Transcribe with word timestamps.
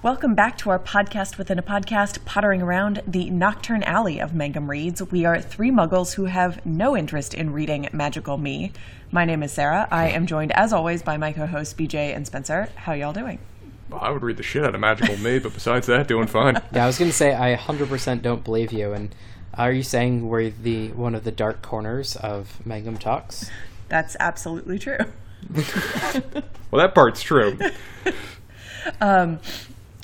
Welcome 0.00 0.36
back 0.36 0.56
to 0.58 0.70
our 0.70 0.78
podcast 0.78 1.38
within 1.38 1.58
a 1.58 1.62
podcast, 1.62 2.24
pottering 2.24 2.62
around 2.62 3.02
the 3.04 3.30
Knockturn 3.30 3.82
Alley 3.82 4.20
of 4.20 4.32
Mangum 4.32 4.70
Reads. 4.70 5.02
We 5.10 5.24
are 5.24 5.40
three 5.40 5.72
muggles 5.72 6.14
who 6.14 6.26
have 6.26 6.64
no 6.64 6.96
interest 6.96 7.34
in 7.34 7.52
reading 7.52 7.88
Magical 7.92 8.38
Me. 8.38 8.70
My 9.10 9.24
name 9.24 9.42
is 9.42 9.52
Sarah. 9.52 9.88
I 9.90 10.10
am 10.10 10.26
joined, 10.26 10.52
as 10.52 10.72
always, 10.72 11.02
by 11.02 11.16
my 11.16 11.32
co 11.32 11.46
hosts 11.46 11.74
BJ 11.74 12.14
and 12.14 12.24
Spencer. 12.24 12.68
How 12.76 12.92
y'all 12.92 13.12
doing? 13.12 13.40
Well, 13.90 13.98
I 14.00 14.10
would 14.10 14.22
read 14.22 14.36
the 14.36 14.44
shit 14.44 14.62
out 14.62 14.72
of 14.72 14.80
Magical 14.80 15.16
Me, 15.16 15.40
but 15.40 15.52
besides 15.52 15.88
that, 15.88 16.06
doing 16.06 16.28
fine. 16.28 16.62
Yeah, 16.72 16.84
I 16.84 16.86
was 16.86 16.96
gonna 16.96 17.10
say 17.10 17.34
I 17.34 17.56
100% 17.56 18.22
don't 18.22 18.44
believe 18.44 18.72
you. 18.72 18.92
And 18.92 19.12
are 19.54 19.72
you 19.72 19.82
saying 19.82 20.28
we're 20.28 20.50
the 20.50 20.92
one 20.92 21.16
of 21.16 21.24
the 21.24 21.32
dark 21.32 21.60
corners 21.60 22.14
of 22.14 22.64
Mangum 22.64 22.98
Talks? 22.98 23.50
That's 23.88 24.16
absolutely 24.20 24.78
true. 24.78 24.98
Well, 26.70 26.82
that 26.86 26.94
part's 26.94 27.22
true. 27.22 27.58
Um, 29.00 29.40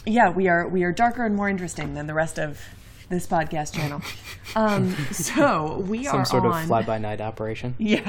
Yeah, 0.06 0.30
we 0.30 0.48
are 0.48 0.68
we 0.68 0.84
are 0.84 0.92
darker 0.92 1.24
and 1.24 1.34
more 1.34 1.48
interesting 1.48 1.94
than 1.94 2.06
the 2.06 2.14
rest 2.14 2.38
of 2.38 2.60
this 3.08 3.26
podcast 3.26 3.74
channel. 3.74 4.00
Um, 4.56 4.94
so 5.10 5.78
we 5.78 6.04
Some 6.04 6.20
are 6.20 6.24
some 6.24 6.42
sort 6.42 6.52
on 6.52 6.62
of 6.62 6.68
fly-by-night 6.68 7.20
operation. 7.20 7.74
Yeah. 7.78 8.08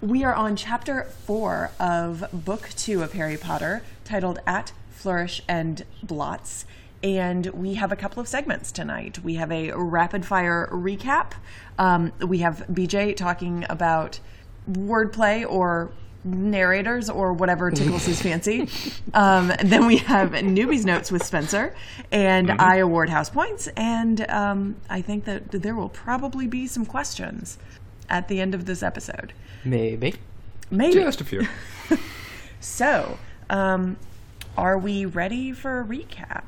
We 0.00 0.24
are 0.24 0.34
on 0.34 0.56
chapter 0.56 1.02
four 1.26 1.72
of 1.78 2.24
book 2.32 2.70
two 2.76 3.02
of 3.02 3.12
Harry 3.12 3.36
Potter, 3.36 3.82
titled 4.04 4.38
At 4.46 4.72
Flourish 4.90 5.42
and 5.46 5.84
Blotts. 6.02 6.64
And 7.02 7.46
we 7.46 7.74
have 7.74 7.92
a 7.92 7.96
couple 7.96 8.20
of 8.20 8.28
segments 8.28 8.72
tonight. 8.72 9.18
We 9.22 9.34
have 9.34 9.52
a 9.52 9.72
rapid 9.72 10.24
fire 10.24 10.68
recap. 10.72 11.32
Um, 11.78 12.12
we 12.20 12.38
have 12.38 12.64
BJ 12.68 13.14
talking 13.14 13.66
about 13.68 14.20
wordplay 14.70 15.44
or 15.48 15.90
narrators 16.24 17.08
or 17.08 17.32
whatever 17.32 17.70
tickles 17.70 18.04
his 18.06 18.20
fancy. 18.20 18.68
Um, 19.14 19.52
then 19.62 19.86
we 19.86 19.98
have 19.98 20.30
newbies 20.30 20.84
notes 20.84 21.10
with 21.10 21.24
Spencer, 21.24 21.74
and 22.10 22.50
I 22.50 22.76
award 22.76 23.08
house 23.08 23.30
points. 23.30 23.68
And 23.76 24.28
um, 24.30 24.76
I 24.90 25.02
think 25.02 25.24
that 25.24 25.50
there 25.50 25.74
will 25.74 25.88
probably 25.88 26.46
be 26.46 26.66
some 26.66 26.84
questions 26.84 27.58
at 28.10 28.28
the 28.28 28.40
end 28.40 28.54
of 28.54 28.66
this 28.66 28.82
episode. 28.82 29.32
Maybe. 29.64 30.14
Maybe. 30.70 30.94
Just 30.94 31.20
a 31.20 31.24
few. 31.24 31.46
So, 32.60 33.18
um, 33.50 33.96
are 34.56 34.78
we 34.78 35.04
ready 35.04 35.52
for 35.52 35.80
a 35.80 35.84
recap? 35.84 36.44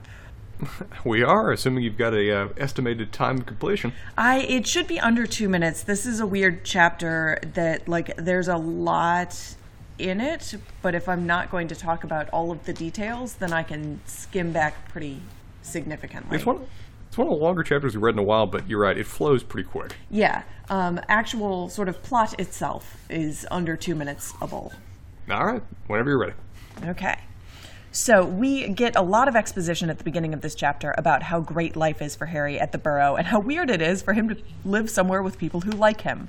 We 1.05 1.23
are, 1.23 1.53
assuming 1.53 1.85
you've 1.85 1.97
got 1.97 2.13
a 2.13 2.31
uh, 2.31 2.49
estimated 2.59 3.13
time 3.13 3.39
of 3.39 3.47
completion. 3.47 3.95
I 4.19 4.41
it 4.41 4.67
should 4.67 4.87
be 4.87 5.01
under 5.01 5.27
two 5.27 5.49
minutes. 5.49 5.83
This 5.83 6.05
is 6.05 6.21
a 6.21 6.27
weird 6.27 6.65
chapter 6.67 7.39
that 7.55 7.89
like 7.89 8.15
there's 8.19 8.49
a 8.49 8.59
lot 8.59 9.55
in 10.01 10.21
it, 10.21 10.55
but 10.83 10.95
if 10.95 11.09
I'm 11.09 11.27
not 11.27 11.51
going 11.51 11.69
to 11.69 11.75
talk 11.75 12.05
about 12.05 12.29
all 12.31 12.51
of 12.51 12.65
the 12.65 12.73
details, 12.73 13.35
then 13.35 13.53
I 13.53 13.63
can 13.63 14.01
skim 14.07 14.53
back 14.53 14.89
pretty 14.89 15.21
significantly. 15.63 16.37
It's 16.37 16.47
one. 16.47 16.67
It's 17.09 17.19
one 17.19 17.27
of 17.27 17.35
the 17.35 17.43
longer 17.43 17.65
chapters 17.65 17.97
we've 17.97 18.03
read 18.05 18.15
in 18.15 18.21
a 18.21 18.23
while, 18.23 18.47
but 18.47 18.69
you're 18.69 18.79
right. 18.79 18.97
It 18.97 19.05
flows 19.05 19.43
pretty 19.43 19.69
quick. 19.69 19.97
Yeah, 20.11 20.45
um, 20.69 21.01
actual 21.09 21.69
sort 21.69 21.89
of 21.89 22.01
plot 22.05 22.39
itself 22.39 23.05
is 23.11 23.45
under 23.51 23.77
two 23.77 23.97
minutes 23.97 24.33
a 24.41 24.47
bowl. 24.47 24.73
All 25.29 25.45
right, 25.45 25.63
whenever 25.89 26.11
you're 26.11 26.21
ready. 26.21 26.35
Okay. 26.85 27.17
So 27.93 28.25
we 28.25 28.69
get 28.69 28.95
a 28.95 29.03
lot 29.03 29.27
of 29.27 29.35
exposition 29.35 29.91
at 29.91 29.99
the 29.99 30.05
beginning 30.05 30.33
of 30.33 30.43
this 30.43 30.55
chapter 30.55 30.95
about 30.97 31.25
how 31.25 31.41
great 31.41 31.75
life 31.75 32.01
is 32.01 32.15
for 32.15 32.27
Harry 32.27 32.61
at 32.61 32.71
the 32.71 32.79
Burrow 32.79 33.17
and 33.17 33.27
how 33.27 33.41
weird 33.41 33.69
it 33.69 33.83
is 33.83 34.01
for 34.01 34.13
him 34.13 34.29
to 34.29 34.37
live 34.65 34.89
somewhere 34.89 35.25
with 35.25 35.39
people 35.39 35.63
who 35.63 35.73
like 35.73 36.03
him. 36.03 36.29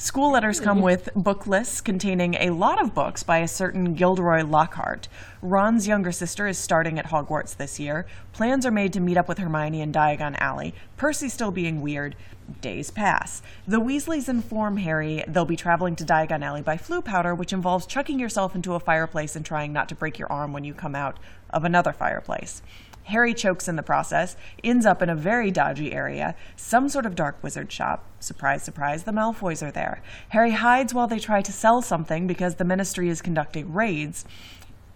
School 0.00 0.30
letters 0.32 0.60
come 0.60 0.78
mm-hmm. 0.78 0.84
with 0.86 1.10
book 1.14 1.46
lists 1.46 1.82
containing 1.82 2.32
a 2.36 2.48
lot 2.48 2.80
of 2.80 2.94
books 2.94 3.22
by 3.22 3.40
a 3.40 3.46
certain 3.46 3.92
Gilderoy 3.92 4.42
Lockhart. 4.42 5.08
Ron's 5.42 5.86
younger 5.86 6.10
sister 6.10 6.48
is 6.48 6.56
starting 6.56 6.98
at 6.98 7.08
Hogwarts 7.08 7.54
this 7.54 7.78
year. 7.78 8.06
Plans 8.32 8.64
are 8.64 8.70
made 8.70 8.94
to 8.94 9.00
meet 9.00 9.18
up 9.18 9.28
with 9.28 9.36
Hermione 9.36 9.82
in 9.82 9.92
Diagon 9.92 10.38
Alley. 10.38 10.74
Percy 10.96 11.28
still 11.28 11.50
being 11.50 11.82
weird. 11.82 12.16
Days 12.60 12.90
pass. 12.90 13.42
The 13.66 13.80
Weasleys 13.80 14.28
inform 14.28 14.78
Harry 14.78 15.24
they'll 15.28 15.44
be 15.44 15.56
traveling 15.56 15.94
to 15.96 16.04
Diagon 16.04 16.42
Alley 16.42 16.62
by 16.62 16.76
Floo 16.76 17.04
powder, 17.04 17.34
which 17.34 17.52
involves 17.52 17.86
chucking 17.86 18.18
yourself 18.18 18.54
into 18.54 18.74
a 18.74 18.80
fireplace 18.80 19.36
and 19.36 19.46
trying 19.46 19.72
not 19.72 19.88
to 19.90 19.94
break 19.94 20.18
your 20.18 20.30
arm 20.30 20.52
when 20.52 20.64
you 20.64 20.74
come 20.74 20.94
out 20.94 21.18
of 21.50 21.64
another 21.64 21.92
fireplace. 21.92 22.62
Harry 23.04 23.34
chokes 23.34 23.66
in 23.66 23.76
the 23.76 23.82
process, 23.82 24.36
ends 24.62 24.86
up 24.86 25.02
in 25.02 25.08
a 25.08 25.14
very 25.16 25.50
dodgy 25.50 25.92
area, 25.92 26.34
some 26.54 26.88
sort 26.88 27.06
of 27.06 27.14
dark 27.14 27.42
wizard 27.42 27.70
shop. 27.72 28.04
Surprise, 28.20 28.62
surprise, 28.62 29.04
the 29.04 29.12
Malfoys 29.12 29.66
are 29.66 29.72
there. 29.72 30.02
Harry 30.28 30.52
hides 30.52 30.94
while 30.94 31.06
they 31.06 31.18
try 31.18 31.42
to 31.42 31.52
sell 31.52 31.82
something 31.82 32.26
because 32.26 32.56
the 32.56 32.64
ministry 32.64 33.08
is 33.08 33.22
conducting 33.22 33.72
raids. 33.72 34.24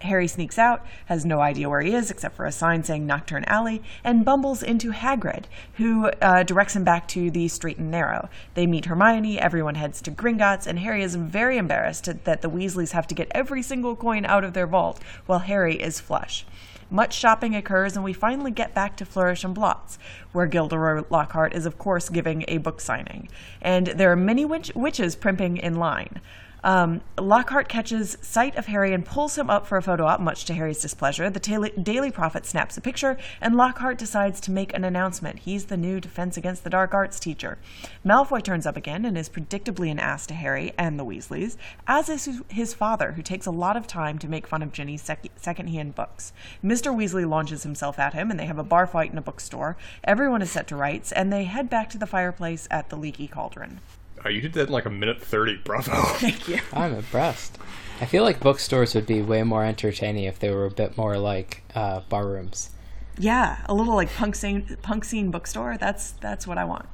Harry 0.04 0.28
sneaks 0.28 0.58
out, 0.58 0.84
has 1.06 1.24
no 1.24 1.40
idea 1.40 1.68
where 1.68 1.80
he 1.80 1.94
is 1.94 2.10
except 2.10 2.36
for 2.36 2.46
a 2.46 2.52
sign 2.52 2.84
saying 2.84 3.06
Knockturn 3.06 3.44
Alley, 3.46 3.82
and 4.02 4.24
bumbles 4.24 4.62
into 4.62 4.92
Hagrid, 4.92 5.44
who 5.74 6.06
uh, 6.22 6.42
directs 6.42 6.76
him 6.76 6.84
back 6.84 7.08
to 7.08 7.30
the 7.30 7.48
straight 7.48 7.78
and 7.78 7.90
narrow. 7.90 8.28
They 8.54 8.66
meet 8.66 8.86
Hermione, 8.86 9.40
everyone 9.40 9.74
heads 9.74 10.00
to 10.02 10.10
Gringotts, 10.10 10.66
and 10.66 10.78
Harry 10.78 11.02
is 11.02 11.16
very 11.16 11.58
embarrassed 11.58 12.08
that 12.24 12.42
the 12.42 12.50
Weasleys 12.50 12.92
have 12.92 13.06
to 13.08 13.14
get 13.14 13.28
every 13.32 13.62
single 13.62 13.96
coin 13.96 14.24
out 14.24 14.44
of 14.44 14.52
their 14.54 14.66
vault 14.66 15.00
while 15.26 15.40
Harry 15.40 15.76
is 15.76 16.00
flush. 16.00 16.46
Much 16.90 17.14
shopping 17.14 17.56
occurs, 17.56 17.96
and 17.96 18.04
we 18.04 18.12
finally 18.12 18.50
get 18.50 18.74
back 18.74 18.96
to 18.96 19.04
Flourish 19.04 19.42
and 19.42 19.54
Blotts, 19.54 19.98
where 20.32 20.46
Gilderoy 20.46 21.02
Lockhart 21.10 21.54
is, 21.54 21.66
of 21.66 21.78
course, 21.78 22.08
giving 22.08 22.44
a 22.46 22.58
book 22.58 22.80
signing. 22.80 23.28
And 23.62 23.88
there 23.88 24.12
are 24.12 24.16
many 24.16 24.44
witch- 24.44 24.72
witches 24.74 25.16
primping 25.16 25.56
in 25.56 25.76
line. 25.76 26.20
Um, 26.64 27.02
Lockhart 27.20 27.68
catches 27.68 28.16
sight 28.22 28.56
of 28.56 28.66
Harry 28.66 28.94
and 28.94 29.04
pulls 29.04 29.36
him 29.36 29.50
up 29.50 29.66
for 29.66 29.76
a 29.76 29.82
photo 29.82 30.06
op, 30.06 30.18
much 30.18 30.46
to 30.46 30.54
Harry's 30.54 30.80
displeasure. 30.80 31.28
The 31.28 31.38
Daily, 31.38 31.70
Daily 31.80 32.10
Prophet 32.10 32.46
snaps 32.46 32.78
a 32.78 32.80
picture, 32.80 33.18
and 33.38 33.54
Lockhart 33.54 33.98
decides 33.98 34.40
to 34.40 34.50
make 34.50 34.74
an 34.74 34.82
announcement. 34.82 35.40
He's 35.40 35.66
the 35.66 35.76
new 35.76 36.00
Defense 36.00 36.38
Against 36.38 36.64
the 36.64 36.70
Dark 36.70 36.94
Arts 36.94 37.20
teacher. 37.20 37.58
Malfoy 38.04 38.42
turns 38.42 38.66
up 38.66 38.78
again 38.78 39.04
and 39.04 39.18
is 39.18 39.28
predictably 39.28 39.90
an 39.90 39.98
ass 39.98 40.26
to 40.26 40.34
Harry 40.34 40.72
and 40.78 40.98
the 40.98 41.04
Weasleys, 41.04 41.58
as 41.86 42.08
is 42.08 42.40
his- 42.48 42.72
father, 42.72 43.12
who 43.12 43.22
takes 43.22 43.44
a 43.44 43.50
lot 43.50 43.76
of 43.76 43.86
time 43.86 44.18
to 44.18 44.26
make 44.26 44.46
fun 44.46 44.62
of 44.62 44.72
Ginny's 44.72 45.02
sec- 45.02 45.26
secondhand 45.36 45.94
books. 45.94 46.32
Mr. 46.64 46.96
Weasley 46.96 47.28
launches 47.28 47.62
himself 47.62 47.98
at 47.98 48.14
him, 48.14 48.30
and 48.30 48.40
they 48.40 48.46
have 48.46 48.58
a 48.58 48.64
bar 48.64 48.86
fight 48.86 49.12
in 49.12 49.18
a 49.18 49.22
bookstore. 49.22 49.76
Everyone 50.02 50.40
is 50.40 50.50
set 50.50 50.66
to 50.68 50.76
rights, 50.76 51.12
and 51.12 51.30
they 51.30 51.44
head 51.44 51.68
back 51.68 51.90
to 51.90 51.98
the 51.98 52.06
fireplace 52.06 52.66
at 52.70 52.88
the 52.88 52.96
Leaky 52.96 53.28
Cauldron. 53.28 53.80
Uh, 54.24 54.28
you 54.30 54.40
did 54.40 54.52
that 54.54 54.68
in 54.68 54.72
like 54.72 54.86
a 54.86 54.90
minute 54.90 55.22
thirty. 55.22 55.56
Bravo. 55.56 55.92
Thank 56.16 56.48
you. 56.48 56.60
I'm 56.72 56.94
impressed. 56.94 57.58
I 58.00 58.06
feel 58.06 58.24
like 58.24 58.40
bookstores 58.40 58.94
would 58.94 59.06
be 59.06 59.22
way 59.22 59.42
more 59.42 59.64
entertaining 59.64 60.24
if 60.24 60.38
they 60.38 60.50
were 60.50 60.66
a 60.66 60.70
bit 60.70 60.96
more 60.96 61.16
like 61.18 61.62
uh, 61.74 62.00
bar 62.08 62.26
rooms. 62.26 62.70
Yeah, 63.18 63.58
a 63.66 63.74
little 63.74 63.94
like 63.94 64.12
punk 64.12 64.34
scene, 64.34 64.76
punk 64.82 65.04
scene 65.04 65.30
bookstore. 65.30 65.76
That's 65.78 66.12
that's 66.12 66.46
what 66.46 66.58
I 66.58 66.64
want. 66.64 66.86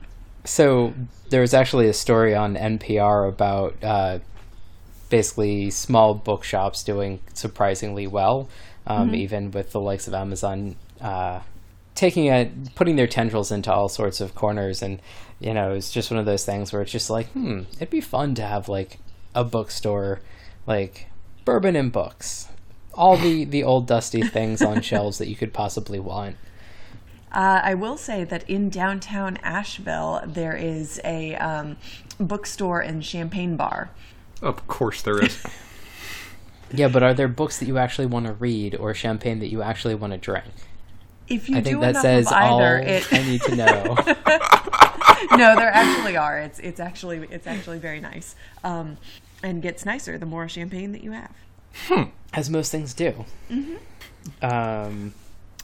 So 0.45 0.95
there 1.31 1.41
was 1.41 1.55
actually 1.55 1.89
a 1.89 1.93
story 1.93 2.35
on 2.35 2.57
NPR 2.57 3.29
about 3.29 3.77
uh, 3.83 4.19
basically 5.09 5.71
small 5.71 6.15
bookshops 6.15 6.83
doing 6.83 7.21
surprisingly 7.35 8.07
well, 8.07 8.49
um, 8.87 9.15
even 9.15 9.51
with 9.51 9.73
the 9.73 9.81
likes 9.81 10.09
of 10.09 10.15
Amazon 10.15 10.77
uh, 11.01 11.41
taking 12.01 12.29
a 12.29 12.51
putting 12.75 12.97
their 12.97 13.07
tendrils 13.07 13.53
into 13.53 13.71
all 13.71 13.91
sorts 13.91 14.23
of 14.23 14.35
corners. 14.35 14.81
And 14.81 15.01
you 15.39 15.53
know, 15.53 15.75
it's 15.75 15.93
just 15.93 16.11
one 16.11 16.19
of 16.19 16.25
those 16.25 16.47
things 16.47 16.73
where 16.73 16.81
it's 16.81 16.91
just 16.91 17.11
like, 17.11 17.29
hmm, 17.33 17.63
it'd 17.77 17.91
be 17.91 18.01
fun 18.01 18.35
to 18.37 18.43
have 18.43 18.71
like 18.71 18.99
a 19.35 19.45
bookstore, 19.45 20.21
like 20.67 21.09
bourbon 21.45 21.77
and 21.77 21.93
books, 21.93 22.49
all 22.95 23.19
the 23.19 23.45
the 23.45 23.63
old 23.63 23.87
dusty 23.87 24.23
things 24.37 24.63
on 24.63 24.81
shelves 24.81 25.19
that 25.19 25.29
you 25.29 25.37
could 25.37 25.53
possibly 25.53 26.01
want. 26.01 26.37
Uh, 27.33 27.61
I 27.63 27.75
will 27.75 27.99
say 27.99 28.25
that 28.25 28.49
in 28.49 28.71
downtown 28.71 29.37
Asheville 29.43 30.23
there 30.27 30.57
is 30.57 31.01
a 31.05 31.37
um, 31.37 31.77
bookstore 32.19 32.81
and 32.81 33.05
champagne 33.05 33.57
bar. 33.57 33.91
of 34.41 34.67
course 34.67 35.03
there 35.03 35.23
is. 35.23 35.45
Yeah, 36.73 36.87
but 36.87 37.03
are 37.03 37.15
there 37.15 37.27
books 37.27 37.59
that 37.59 37.67
you 37.67 37.79
actually 37.79 38.07
want 38.07 38.27
to 38.27 38.33
read 38.33 38.77
or 38.77 38.95
champagne 38.95 39.41
that 39.41 39.49
you 39.49 39.61
actually 39.61 39.97
want 39.97 40.13
to 40.13 40.19
drink? 40.19 40.53
If 41.31 41.49
you 41.49 41.57
I 41.57 41.61
do 41.61 41.71
think 41.71 41.81
that 41.83 42.03
says 42.03 42.27
either, 42.31 42.79
all 42.79 42.83
it 42.87 43.07
I 43.13 43.23
need 43.23 43.41
to 43.43 43.57
know. 43.57 43.95
no, 45.37 45.57
there 45.57 45.71
actually 45.73 46.17
are. 46.17 46.41
It's 46.41 46.59
it's 46.59 46.81
actually 46.81 47.19
it's 47.31 47.47
actually 47.47 47.79
very 47.79 48.01
nice, 48.01 48.35
um, 48.65 48.97
and 49.43 49.63
gets 49.63 49.85
nicer 49.87 50.19
the 50.19 50.27
more 50.27 50.49
champagne 50.49 50.93
that 50.93 51.03
you 51.05 51.13
have. 51.13 51.33
As 52.35 52.51
most 52.51 52.71
things 52.73 52.93
do. 52.95 53.25
Um, 54.43 55.15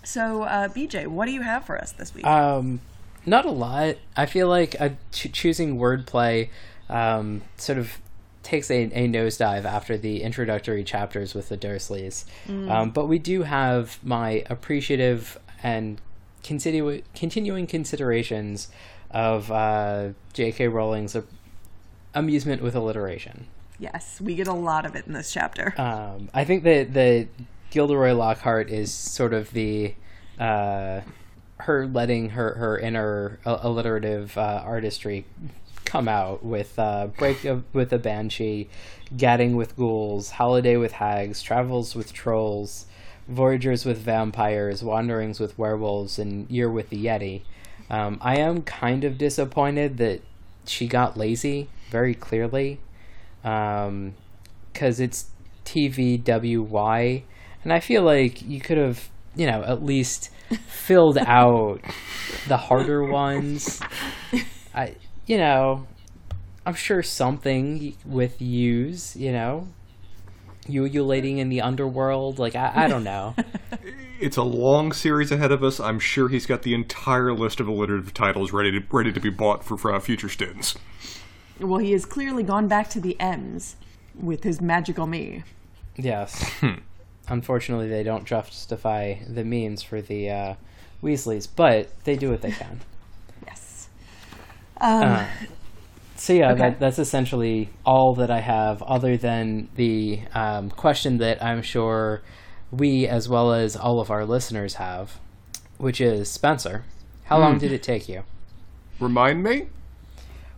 So, 0.05 0.43
uh, 0.45 0.69
BJ, 0.69 1.07
what 1.09 1.27
do 1.27 1.33
you 1.33 1.43
have 1.43 1.65
for 1.65 1.77
us 1.79 1.93
this 1.93 2.15
week? 2.15 2.25
um, 2.25 2.81
not 3.25 3.45
a 3.45 3.51
lot. 3.51 3.97
I 4.17 4.27
feel 4.27 4.49
like 4.49 4.81
uh, 4.81 4.91
ch- 5.11 5.33
choosing 5.33 5.79
wordplay 5.79 6.49
um, 6.89 7.43
sort 7.57 7.79
of 7.79 7.99
takes 8.45 8.71
a, 8.71 8.85
a 8.85 9.09
nosedive 9.09 9.65
after 9.65 9.99
the 9.99 10.23
introductory 10.23 10.85
chapters 10.85 11.35
with 11.35 11.49
the 11.49 11.57
Dursleys. 11.57 12.25
Um, 12.49 12.91
but 12.91 13.07
we 13.07 13.19
do 13.19 13.43
have 13.43 13.99
my 14.05 14.45
appreciative 14.49 15.39
and 15.67 16.01
continu- 16.45 17.03
continuing 17.17 17.67
considerations 17.67 18.69
of 19.11 19.51
uh, 19.51 20.11
J.K. 20.33 20.69
Rowling's 20.69 21.17
amusement 22.15 22.63
with 22.63 22.77
alliteration. 22.77 23.49
Yes, 23.81 24.21
we 24.21 24.37
get 24.37 24.47
a 24.47 24.53
lot 24.53 24.87
of 24.87 24.95
it 24.95 25.09
in 25.09 25.13
this 25.13 25.33
chapter. 25.33 25.75
Um, 25.77 26.31
I 26.33 26.45
think 26.45 26.63
that 26.63 26.95
the 26.95 27.27
Gilderoy 27.71 28.13
Lockhart 28.13 28.71
is 28.71 28.93
sort 28.93 29.35
of 29.35 29.53
the 29.53 29.95
uh, 30.39 31.01
her 31.59 31.87
letting 31.87 32.31
her 32.31 32.55
her 32.55 32.79
inner 32.79 33.41
uh, 33.45 33.59
alliterative 33.63 34.39
uh, 34.39 34.63
artistry 34.65 35.27
come 35.85 36.07
out 36.09 36.45
with 36.45 36.79
uh, 36.79 37.09
break 37.19 37.45
of, 37.45 37.65
with 37.75 37.93
a 37.93 37.99
banshee, 37.99 38.69
gadding 39.17 39.57
with 39.57 39.77
ghouls, 39.77 40.31
holiday 40.31 40.77
with 40.77 40.93
hags, 40.93 41.43
travels 41.43 41.95
with 41.97 42.13
trolls, 42.13 42.87
voyagers 43.29 43.85
with 43.85 43.99
vampires, 43.99 44.83
wanderings 44.83 45.41
with 45.41 45.59
werewolves, 45.59 46.19
and 46.19 46.51
year 46.51 46.71
with 46.71 46.91
the 46.91 47.05
yeti. 47.05 47.43
Um, 47.91 48.19
I 48.21 48.39
am 48.39 48.63
kind 48.63 49.05
of 49.05 49.19
disappointed 49.19 49.99
that 49.99 50.23
she 50.67 50.87
got 50.89 51.17
lazy 51.17 51.69
very 51.91 52.15
clearly 52.15 52.81
because 53.43 55.01
it's 55.01 55.27
TVWY, 55.65 57.23
and 57.63 57.73
I 57.73 57.81
feel 57.81 58.03
like 58.03 58.43
you 58.43 58.61
could 58.61 58.79
have, 58.79 59.09
you 59.35 59.47
know, 59.47 59.63
at 59.63 59.85
least 59.85 60.31
filled 60.67 61.19
out 61.27 61.81
the 62.49 62.57
harder 62.57 63.05
ones. 63.05 63.81
I, 64.75 64.95
you 65.27 65.39
know, 65.39 65.87
I'm 66.65 66.75
sure 66.75 67.03
something 67.03 67.97
with 68.05 68.41
use, 68.43 69.17
you 69.17 69.33
know, 69.33 69.69
ululating 70.69 71.39
in 71.39 71.49
the 71.49 71.61
underworld. 71.61 72.39
Like 72.39 72.55
I, 72.55 72.73
I 72.75 72.89
don't 72.89 73.05
know. 73.05 73.35
It's 74.19 74.39
a 74.39 74.43
long 74.43 74.93
series 74.93 75.31
ahead 75.31 75.53
of 75.53 75.63
us. 75.63 75.79
I'm 75.79 75.99
sure 75.99 76.31
he's 76.31 76.47
got 76.47 76.63
the 76.63 76.73
entire 76.73 77.35
list 77.35 77.61
of 77.61 77.69
alliterative 77.69 78.15
titles 78.15 78.51
ready 78.51 78.73
to 78.73 78.83
ready 78.91 79.13
to 79.13 79.21
be 79.21 79.29
bought 79.29 79.63
for, 79.63 79.77
for 79.77 79.93
uh, 79.95 80.01
future 80.01 80.31
students. 80.31 80.75
Well, 81.61 81.81
he 81.81 81.93
has 81.93 82.07
clearly 82.07 82.43
gone 82.43 82.67
back 82.67 82.89
to 82.91 83.01
the 83.01 83.15
M's 83.21 83.77
with 84.19 84.43
his 84.43 84.59
magical 84.59 85.07
me. 85.07 85.45
yes. 85.97 86.51
Unfortunately, 87.29 87.89
they 87.89 88.03
don't 88.03 88.25
justify 88.25 89.17
the 89.29 89.45
means 89.45 89.83
for 89.83 90.01
the 90.01 90.31
uh, 90.31 90.55
Weasleys, 91.03 91.47
but 91.55 91.91
they 92.05 92.17
do 92.17 92.31
what 92.31 92.41
they 92.41 92.53
can. 92.53 92.81
Yes. 93.47 93.89
Um, 94.81 95.03
Uh, 95.03 95.27
so 96.17 96.33
yeah, 96.33 96.53
Okay. 96.53 96.61
that, 96.61 96.81
that's 96.81 96.99
essentially 96.99 97.69
all 97.85 98.15
that 98.17 98.31
I 98.31 98.41
have, 98.41 98.83
other 98.83 99.17
than 99.17 99.69
the 99.77 100.21
um, 100.35 100.71
question 100.71 101.19
that 101.19 101.43
I'm 101.43 101.63
sure 101.63 102.23
we, 102.71 103.07
as 103.07 103.29
well 103.29 103.53
as 103.53 103.77
all 103.77 104.01
of 104.01 104.11
our 104.11 104.25
listeners, 104.25 104.75
have, 104.75 105.19
which 105.79 106.01
is 106.01 106.31
Spencer. 106.31 106.85
How 107.25 107.39
long 107.39 107.59
did 107.59 107.73
it 107.73 107.83
take 107.83 108.09
you? 108.09 108.23
Remind 109.01 109.43
me? 109.43 109.67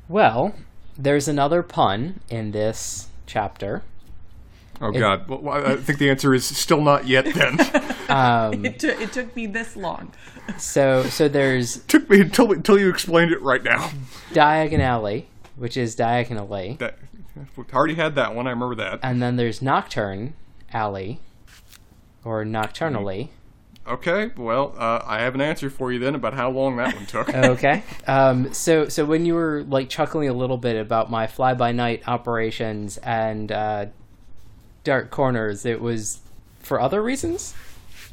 Well, 0.09 0.55
there's 0.99 1.29
another 1.29 1.63
pun 1.63 2.21
in 2.29 2.51
this 2.53 3.09
chapter. 3.27 3.83
Oh 4.81 4.93
God! 4.93 5.27
Well, 5.29 5.49
I 5.67 5.75
think 5.77 5.99
the 5.99 6.09
answer 6.09 6.33
is 6.35 6.45
still 6.45 6.81
not 6.81 7.07
yet. 7.09 7.25
Then 7.35 7.59
Um, 8.09 8.65
it, 8.65 8.79
took 8.79 8.99
it 9.01 9.13
took 9.13 9.35
me 9.37 9.47
this 9.47 9.77
long. 9.77 10.13
so 10.57 11.03
so 11.05 11.29
there's 11.29 11.79
took 11.87 12.09
me 12.09 12.21
until 12.21 12.53
until 12.53 12.79
you 12.79 12.89
explained 12.89 13.33
it 13.33 13.43
right 13.43 13.63
now. 13.63 13.91
diagonally, 14.33 15.27
which 15.59 15.77
is 15.77 15.95
diagonally, 15.95 16.77
That 16.79 16.99
we 17.57 17.65
already 17.73 17.95
had 17.95 18.15
that 18.15 18.35
one. 18.35 18.47
I 18.47 18.51
remember 18.51 18.75
that. 18.77 19.01
and 19.03 19.21
then 19.23 19.37
there's 19.37 19.61
Knockturn 19.61 20.33
Alley, 20.73 21.21
or 22.25 22.45
nocturnally. 22.45 23.29
Okay. 23.87 24.31
Well, 24.37 24.75
uh, 24.77 25.03
I 25.07 25.21
have 25.21 25.35
an 25.35 25.41
answer 25.41 25.71
for 25.71 25.91
you 25.91 25.99
then 25.99 26.15
about 26.15 26.35
how 26.35 26.51
long 26.51 26.77
that 26.77 26.95
one 26.95 27.07
took. 27.07 27.29
okay. 27.35 27.83
Um, 28.07 28.53
so 28.53 28.89
so 28.89 29.05
when 29.07 29.25
you 29.25 29.35
were 29.35 29.65
like 29.67 29.89
chuckling 29.89 30.29
a 30.29 30.35
little 30.35 30.59
bit 30.59 30.77
about 30.77 31.11
my 31.11 31.27
fly 31.27 31.55
by 31.55 31.73
night 31.73 32.03
operations 32.07 32.99
and 32.99 33.51
uh, 33.51 33.87
dark 34.85 35.11
corners, 35.11 35.65
it 35.65 35.81
was 35.81 36.21
for 36.59 36.81
other 36.81 37.03
reasons. 37.03 37.55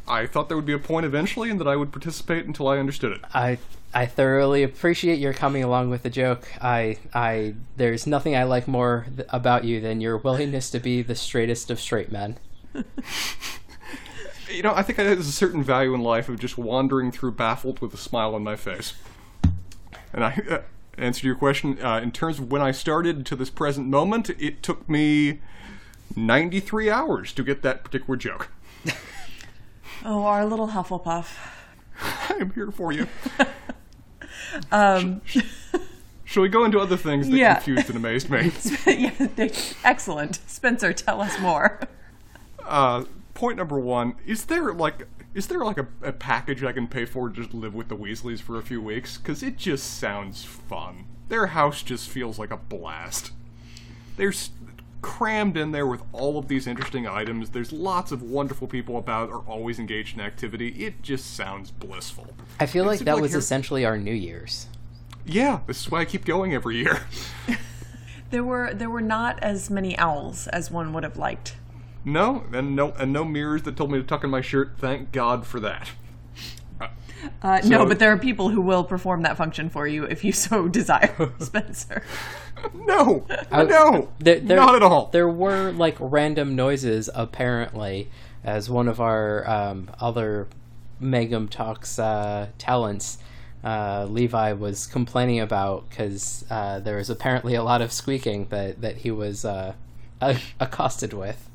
I 0.07 0.28
thought 0.28 0.48
there 0.50 0.57
would 0.57 0.66
be 0.66 0.74
a 0.74 0.80
point 0.80 1.06
eventually, 1.06 1.50
and 1.50 1.60
that 1.60 1.68
I 1.68 1.75
would 1.75 1.92
participate 1.92 2.46
until 2.46 2.68
I 2.68 2.78
understood 2.78 3.12
it. 3.13 3.22
I 3.34 3.57
I 3.94 4.06
thoroughly 4.06 4.63
appreciate 4.63 5.19
your 5.19 5.34
coming 5.34 5.63
along 5.63 5.90
with 5.90 6.04
the 6.04 6.10
joke. 6.10 6.48
I 6.62 6.98
I 7.13 7.56
there's 7.78 8.06
nothing 8.06 8.36
I 8.36 8.44
like 8.44 8.68
more 8.68 9.07
th- 9.16 9.28
about 9.31 9.63
you 9.63 9.81
than 9.81 10.02
your 10.02 10.18
willingness 10.18 10.69
to 10.72 10.80
be 10.80 11.02
the 11.02 11.16
straightest 11.16 11.72
of 11.72 11.80
straight 11.80 12.12
men. 12.12 12.38
You 14.50 14.62
know, 14.62 14.74
I 14.75 14.84
think 14.84 14.98
there's 14.98 15.28
a 15.28 15.31
certain 15.31 15.63
value 15.63 15.94
in 15.94 16.02
life 16.02 16.30
of 16.30 16.40
just 16.40 16.58
wandering 16.58 17.12
through 17.12 17.31
baffled 17.31 17.80
with 17.80 17.94
a 17.94 17.98
smile 17.98 18.36
on 18.36 18.44
my 18.44 18.56
face. 18.56 18.94
And 20.13 20.24
I 20.24 20.42
uh, 20.50 20.62
answer 20.98 21.25
your 21.25 21.36
question 21.36 21.81
uh, 21.84 22.00
in 22.01 22.12
terms 22.12 22.40
of 22.40 22.51
when 22.51 22.62
I 22.62 22.72
started 22.72 23.25
to 23.25 23.36
this 23.36 23.50
present 23.50 23.88
moment, 23.88 24.30
it 24.30 24.62
took 24.62 24.88
me 24.88 25.42
93 26.16 26.90
hours 26.90 27.34
to 27.34 27.44
get 27.44 27.63
that 27.63 27.84
particular 27.84 28.16
joke. 28.16 28.50
Oh, 30.04 30.24
our 30.26 30.46
little 30.46 30.68
Hufflepuff. 30.70 31.28
I'm 32.30 32.52
here 32.52 32.72
for 32.72 32.92
you. 32.92 33.08
Um, 34.72 35.22
Shall 36.24 36.44
we 36.44 36.50
go 36.50 36.64
into 36.66 36.80
other 36.80 36.96
things 36.98 37.28
that 37.30 37.36
Yeah. 37.36 37.56
confused 37.56 37.90
and 37.90 37.98
amazed 37.98 38.30
me? 38.30 38.52
yeah, 38.88 39.12
excellent. 39.84 40.40
Spencer, 40.48 40.94
tell 40.94 41.20
us 41.22 41.38
more. 41.40 41.80
Uh, 42.64 43.04
point 43.34 43.58
number 43.58 43.80
one: 43.80 44.16
Is 44.26 44.46
there 44.46 44.72
like 44.74 45.08
is 45.34 45.48
there 45.48 45.60
like 45.60 45.78
a, 45.78 45.88
a 46.02 46.12
package 46.14 46.64
I 46.64 46.72
can 46.72 46.88
pay 46.88 47.06
for 47.06 47.28
to 47.30 47.36
just 47.36 47.54
live 47.54 47.74
with 47.76 47.90
the 47.90 47.98
Weasleys 47.98 48.42
for 48.42 48.58
a 48.58 48.62
few 48.62 48.82
weeks? 48.82 49.18
Because 49.18 49.44
it 49.44 49.58
just 49.58 50.00
sounds 50.00 50.44
fun. 50.46 51.06
Their 51.28 51.48
house 51.48 51.82
just 51.84 52.10
feels 52.10 52.40
like 52.40 52.52
a 52.52 52.58
blast. 52.58 53.32
They're 54.16 54.34
crammed 55.02 55.56
in 55.58 55.72
there 55.72 55.86
with 55.88 56.02
all 56.12 56.38
of 56.38 56.48
these 56.48 56.68
interesting 56.68 57.08
items. 57.08 57.50
There's 57.52 57.72
lots 57.72 58.12
of 58.12 58.22
wonderful 58.24 58.68
people 58.68 58.98
about, 58.98 59.30
are 59.30 59.40
always 59.48 59.78
engaged 59.80 60.16
in 60.18 60.22
activity. 60.22 60.70
It 60.86 61.02
just 61.02 61.36
sounds 61.36 61.72
blissful. 61.72 62.34
I 62.60 62.66
feel 62.66 62.84
It 62.86 62.88
like 62.88 63.00
that 63.02 63.14
like 63.14 63.22
was 63.22 63.32
you're- 63.32 63.40
essentially 63.40 63.86
our 63.86 63.98
New 63.98 64.14
Year's. 64.14 64.68
Yeah, 65.26 65.62
this 65.68 65.82
is 65.82 65.90
why 65.92 66.02
I 66.02 66.06
keep 66.06 66.26
going 66.26 66.54
every 66.54 66.78
year. 66.78 67.06
There 68.32 68.44
were 68.44 68.74
there 68.74 68.90
were 68.90 69.02
not 69.02 69.42
as 69.44 69.70
many 69.70 69.96
owls 69.98 70.48
as 70.48 70.70
one 70.72 70.92
would 70.94 71.04
have 71.04 71.16
liked. 71.16 71.56
No, 72.04 72.44
and 72.52 72.76
no, 72.76 72.92
and 72.94 73.14
no 73.14 73.24
mirrors 73.24 73.62
that 73.64 73.78
told 73.78 73.92
me 73.92 74.00
to 74.00 74.04
tuck 74.04 74.24
in 74.24 74.30
my 74.32 74.42
shirt. 74.42 74.74
Thank 74.80 75.12
God 75.12 75.46
for 75.46 75.60
that. 75.60 75.92
Uh, 77.41 77.62
no, 77.65 77.86
but 77.86 78.00
there 78.00 78.12
are 78.12 78.17
people 78.17 78.50
who 78.50 78.62
will 78.62 78.84
perform 78.84 79.22
that 79.24 79.38
function 79.38 79.70
for 79.70 79.88
you 79.88 80.03
if 80.03 80.24
you 80.24 80.32
so 80.32 80.67
desire, 80.79 81.32
Spencer. 81.39 82.03
No, 82.74 83.25
I- 83.51 83.63
no, 83.63 84.10
There, 84.20 84.39
there- 84.39 84.58
not 84.58 84.75
at 84.75 84.84
all. 84.84 85.08
There 85.08 85.27
were 85.29 85.72
like 85.72 85.96
random 86.00 86.55
noises 86.55 87.10
apparently, 87.13 88.10
as 88.44 88.70
one 88.70 88.88
of 88.88 89.00
our 89.01 89.48
um, 89.50 89.89
other 90.00 90.48
Mangum 91.00 91.48
Talks 91.48 92.00
uh, 92.00 92.48
talents, 92.58 93.17
uh, 93.63 94.05
Levi, 94.10 94.53
was 94.53 94.88
complaining 94.88 95.39
about 95.39 95.89
because 95.89 96.46
uh, 96.50 96.79
there 96.79 96.98
was 96.98 97.10
apparently 97.10 97.55
a 97.55 97.63
lot 97.63 97.82
of 97.82 97.91
squeaking 97.91 98.48
that 98.50 98.82
that 98.82 98.98
he 98.98 99.12
was 99.12 99.44
uh, 99.46 99.74
accosted 100.60 101.13
with. 101.13 101.50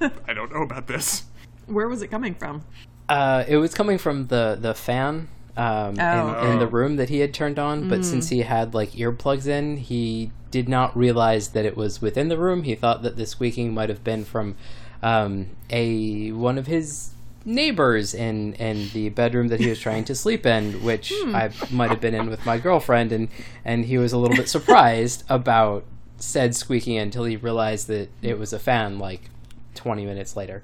I 0.00 0.32
don't 0.32 0.52
know 0.52 0.62
about 0.62 0.86
this. 0.86 1.24
Where 1.66 1.88
was 1.88 2.00
it 2.02 2.08
coming 2.08 2.34
from? 2.34 2.62
Uh, 3.10 3.44
it 3.48 3.56
was 3.58 3.74
coming 3.74 3.98
from 3.98 4.28
the 4.28 4.56
the 4.60 4.72
fan 4.74 5.28
um, 5.56 5.96
Oh. 5.98 6.42
in, 6.44 6.52
in 6.52 6.58
the 6.60 6.66
room 6.66 6.96
that 6.96 7.08
he 7.08 7.18
had 7.18 7.34
turned 7.34 7.58
on, 7.58 7.88
but 7.88 8.04
since 8.04 8.28
he 8.28 8.42
had 8.42 8.72
like 8.72 8.92
earplugs 8.92 9.46
in, 9.46 9.76
he 9.76 10.30
did 10.50 10.68
not 10.68 10.96
realize 10.96 11.48
that 11.48 11.64
it 11.64 11.76
was 11.76 12.00
within 12.00 12.28
the 12.28 12.38
room. 12.38 12.62
He 12.62 12.74
thought 12.74 13.02
that 13.02 13.16
the 13.16 13.26
squeaking 13.26 13.74
might 13.74 13.88
have 13.88 14.02
been 14.04 14.24
from 14.24 14.54
um, 15.02 15.48
a 15.70 16.30
one 16.32 16.56
of 16.56 16.66
his 16.66 17.10
neighbors 17.44 18.14
in 18.14 18.52
in 18.54 18.88
the 18.92 19.08
bedroom 19.08 19.48
that 19.48 19.60
he 19.60 19.68
was 19.68 19.80
trying 19.80 20.04
to 20.04 20.14
sleep 20.14 20.46
in, 20.46 20.82
which 20.84 21.12
I 21.26 21.50
might 21.70 21.90
have 21.90 22.00
been 22.00 22.14
in 22.14 22.30
with 22.30 22.46
my 22.46 22.58
girlfriend, 22.58 23.10
and 23.12 23.28
and 23.64 23.84
he 23.86 23.98
was 23.98 24.12
a 24.12 24.18
little 24.18 24.36
bit 24.36 24.48
surprised 24.56 25.24
about 25.28 25.84
said 26.18 26.54
squeaking 26.54 26.96
until 26.98 27.24
he 27.24 27.36
realized 27.36 27.88
that 27.88 28.08
it 28.22 28.38
was 28.38 28.52
a 28.52 28.58
fan 28.58 28.98
like 28.98 29.30
20 29.74 30.04
minutes 30.06 30.36
later. 30.36 30.62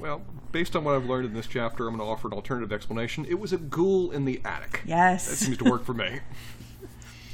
Well, 0.00 0.22
based 0.52 0.74
on 0.74 0.84
what 0.84 0.94
I've 0.94 1.04
learned 1.06 1.26
in 1.26 1.34
this 1.34 1.46
chapter, 1.46 1.86
I'm 1.86 1.96
going 1.96 2.06
to 2.06 2.10
offer 2.10 2.28
an 2.28 2.34
alternative 2.34 2.72
explanation. 2.72 3.26
It 3.28 3.38
was 3.38 3.52
a 3.52 3.58
ghoul 3.58 4.10
in 4.10 4.24
the 4.24 4.40
attic. 4.44 4.82
Yes. 4.86 5.28
That 5.28 5.36
seems 5.36 5.58
to 5.58 5.64
work 5.64 5.84
for 5.84 5.94
me. 5.94 6.20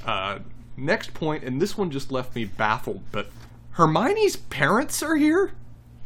Uh, 0.05 0.39
next 0.77 1.15
point, 1.15 1.43
and 1.43 1.61
this 1.61 1.77
one 1.77 1.91
just 1.91 2.13
left 2.13 2.37
me 2.37 2.45
baffled, 2.45 3.03
but 3.11 3.29
Hermione's 3.73 4.37
parents 4.37 5.03
are 5.03 5.17
here? 5.17 5.51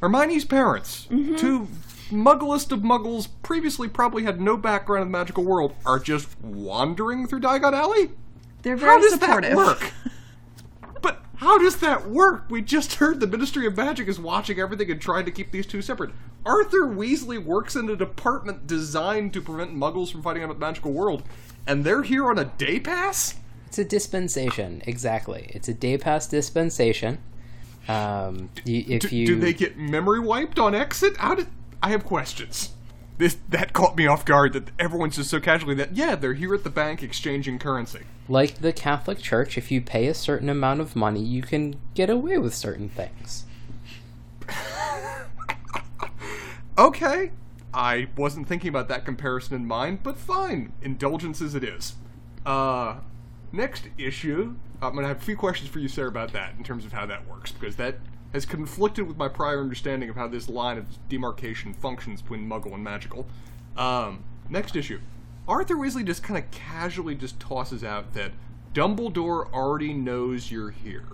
Hermione's 0.01 0.47
parents, 0.47 1.07
two 1.11 1.69
mugglest 2.11 2.73
of 2.73 2.81
muggles, 2.81 3.29
previously 3.43 3.89
probably 3.89 4.23
had 4.23 4.41
no 4.41 4.57
background 4.57 5.03
in 5.03 5.09
the 5.13 5.19
magical 5.19 5.45
world, 5.45 5.75
are 5.85 5.99
just 5.99 6.41
wandering 6.41 7.27
through 7.27 7.41
Diagon 7.41 7.75
Alley? 7.75 8.13
They're 8.63 8.75
very 8.75 8.93
How 8.93 9.01
does 9.03 9.13
supportive. 9.13 9.51
that 9.51 9.57
work? 9.59 9.93
How 11.51 11.59
does 11.59 11.79
that 11.79 12.09
work? 12.09 12.45
We 12.49 12.63
just 12.63 12.95
heard 12.95 13.19
the 13.19 13.27
Ministry 13.27 13.67
of 13.67 13.77
Magic 13.77 14.07
is 14.07 14.21
watching 14.21 14.61
everything 14.61 14.89
and 14.89 15.01
trying 15.01 15.25
to 15.25 15.33
keep 15.33 15.51
these 15.51 15.67
two 15.67 15.83
separate. 15.83 16.13
Arthur 16.47 16.83
Weasley 16.87 17.45
works 17.45 17.75
in 17.75 17.91
a 17.91 17.97
department 17.97 18.69
designed 18.69 19.33
to 19.33 19.41
prevent 19.41 19.75
muggles 19.75 20.13
from 20.13 20.23
fighting 20.23 20.45
out 20.45 20.49
the 20.51 20.55
magical 20.55 20.93
world, 20.93 21.25
and 21.67 21.83
they're 21.83 22.05
here 22.05 22.31
on 22.31 22.39
a 22.39 22.45
day 22.45 22.79
pass? 22.79 23.35
It's 23.67 23.81
a 23.81 23.85
dispensation, 23.85 24.81
exactly. 24.87 25.51
It's 25.53 25.67
a 25.67 25.75
day 25.75 25.99
pass 25.99 26.29
dispensation. 26.29 27.19
Um, 27.89 28.51
if 28.65 29.11
Do, 29.11 29.17
you 29.17 29.27
do 29.27 29.41
they 29.41 29.53
get 29.53 29.77
memory 29.77 30.21
wiped 30.21 30.61
on 30.61 30.73
exit? 30.73 31.17
How 31.17 31.35
did 31.35 31.49
I 31.83 31.89
have 31.89 32.05
questions? 32.05 32.71
This 33.21 33.37
that 33.51 33.75
caught 33.75 33.99
me 33.99 34.07
off 34.07 34.25
guard 34.25 34.55
that 34.55 34.71
everyone's 34.79 35.17
just 35.17 35.29
so 35.29 35.41
casually 35.41 35.75
that 35.75 35.95
yeah 35.95 36.15
they're 36.15 36.33
here 36.33 36.55
at 36.55 36.65
the 36.65 36.71
bank 36.71 37.03
exchanging 37.03 37.59
currency. 37.59 38.01
like 38.29 38.63
the 38.63 38.73
Catholic 38.73 39.19
Church, 39.19 39.59
if 39.59 39.71
you 39.71 39.83
pay 39.83 40.07
a 40.07 40.15
certain 40.15 40.49
amount 40.49 40.81
of 40.81 40.97
money, 40.97 41.21
you 41.21 41.43
can 41.43 41.79
get 41.95 42.09
away 42.09 42.39
with 42.39 42.55
certain 42.55 42.89
things. 42.89 43.45
Okay, 46.79 47.33
I 47.75 48.09
wasn't 48.17 48.49
thinking 48.49 48.71
about 48.71 48.89
that 48.89 49.05
comparison 49.05 49.55
in 49.55 49.67
mind, 49.67 50.03
but 50.03 50.17
fine, 50.17 50.73
indulgences 50.81 51.55
it 51.55 51.63
is. 51.63 51.97
Uh, 52.47 53.01
next 53.53 53.89
issue, 53.99 54.57
I'm 54.81 54.95
gonna 54.95 55.09
have 55.09 55.19
a 55.19 55.25
few 55.25 55.37
questions 55.37 55.69
for 55.69 55.79
you, 55.79 55.89
sir 55.89 56.07
about 56.07 56.33
that 56.33 56.55
in 56.57 56.65
terms 56.65 56.87
of 56.87 56.95
how 56.95 57.05
that 57.05 57.29
works 57.29 57.53
because 57.53 57.77
that 57.77 57.97
has 58.33 58.47
conflicted 58.47 59.07
with 59.09 59.17
my 59.17 59.29
prior 59.29 59.61
understanding 59.61 60.09
of 60.09 60.17
how 60.17 60.29
this 60.29 60.49
line 60.49 60.79
of 60.79 60.87
demarcation 61.09 61.75
functions 61.75 62.23
between 62.23 62.49
Muggle 62.49 62.75
and 62.75 62.85
magical. 62.85 63.27
Um, 63.77 64.25
next 64.49 64.77
issue, 64.77 65.01
Arthur 65.49 65.75
Weasley 65.75 66.05
just 66.05 66.23
kind 66.23 66.43
of 66.43 66.51
casually 66.51 67.15
just 67.15 67.41
tosses 67.41 67.83
out 67.83 68.15
that 68.15 68.33
Dumbledore 68.75 69.53
already 69.53 69.93
knows 69.93 70.51
you're 70.51 70.71
here, 70.71 71.07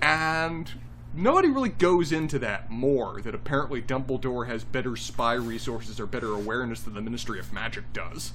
and 0.00 0.70
nobody 1.14 1.48
really 1.48 1.70
goes 1.70 2.12
into 2.12 2.38
that 2.38 2.70
more. 2.70 3.20
That 3.20 3.34
apparently 3.34 3.82
Dumbledore 3.82 4.46
has 4.46 4.62
better 4.62 4.94
spy 4.96 5.32
resources 5.34 5.98
or 5.98 6.06
better 6.06 6.32
awareness 6.32 6.80
than 6.82 6.94
the 6.94 7.00
Ministry 7.00 7.40
of 7.40 7.52
Magic 7.52 7.92
does. 7.92 8.32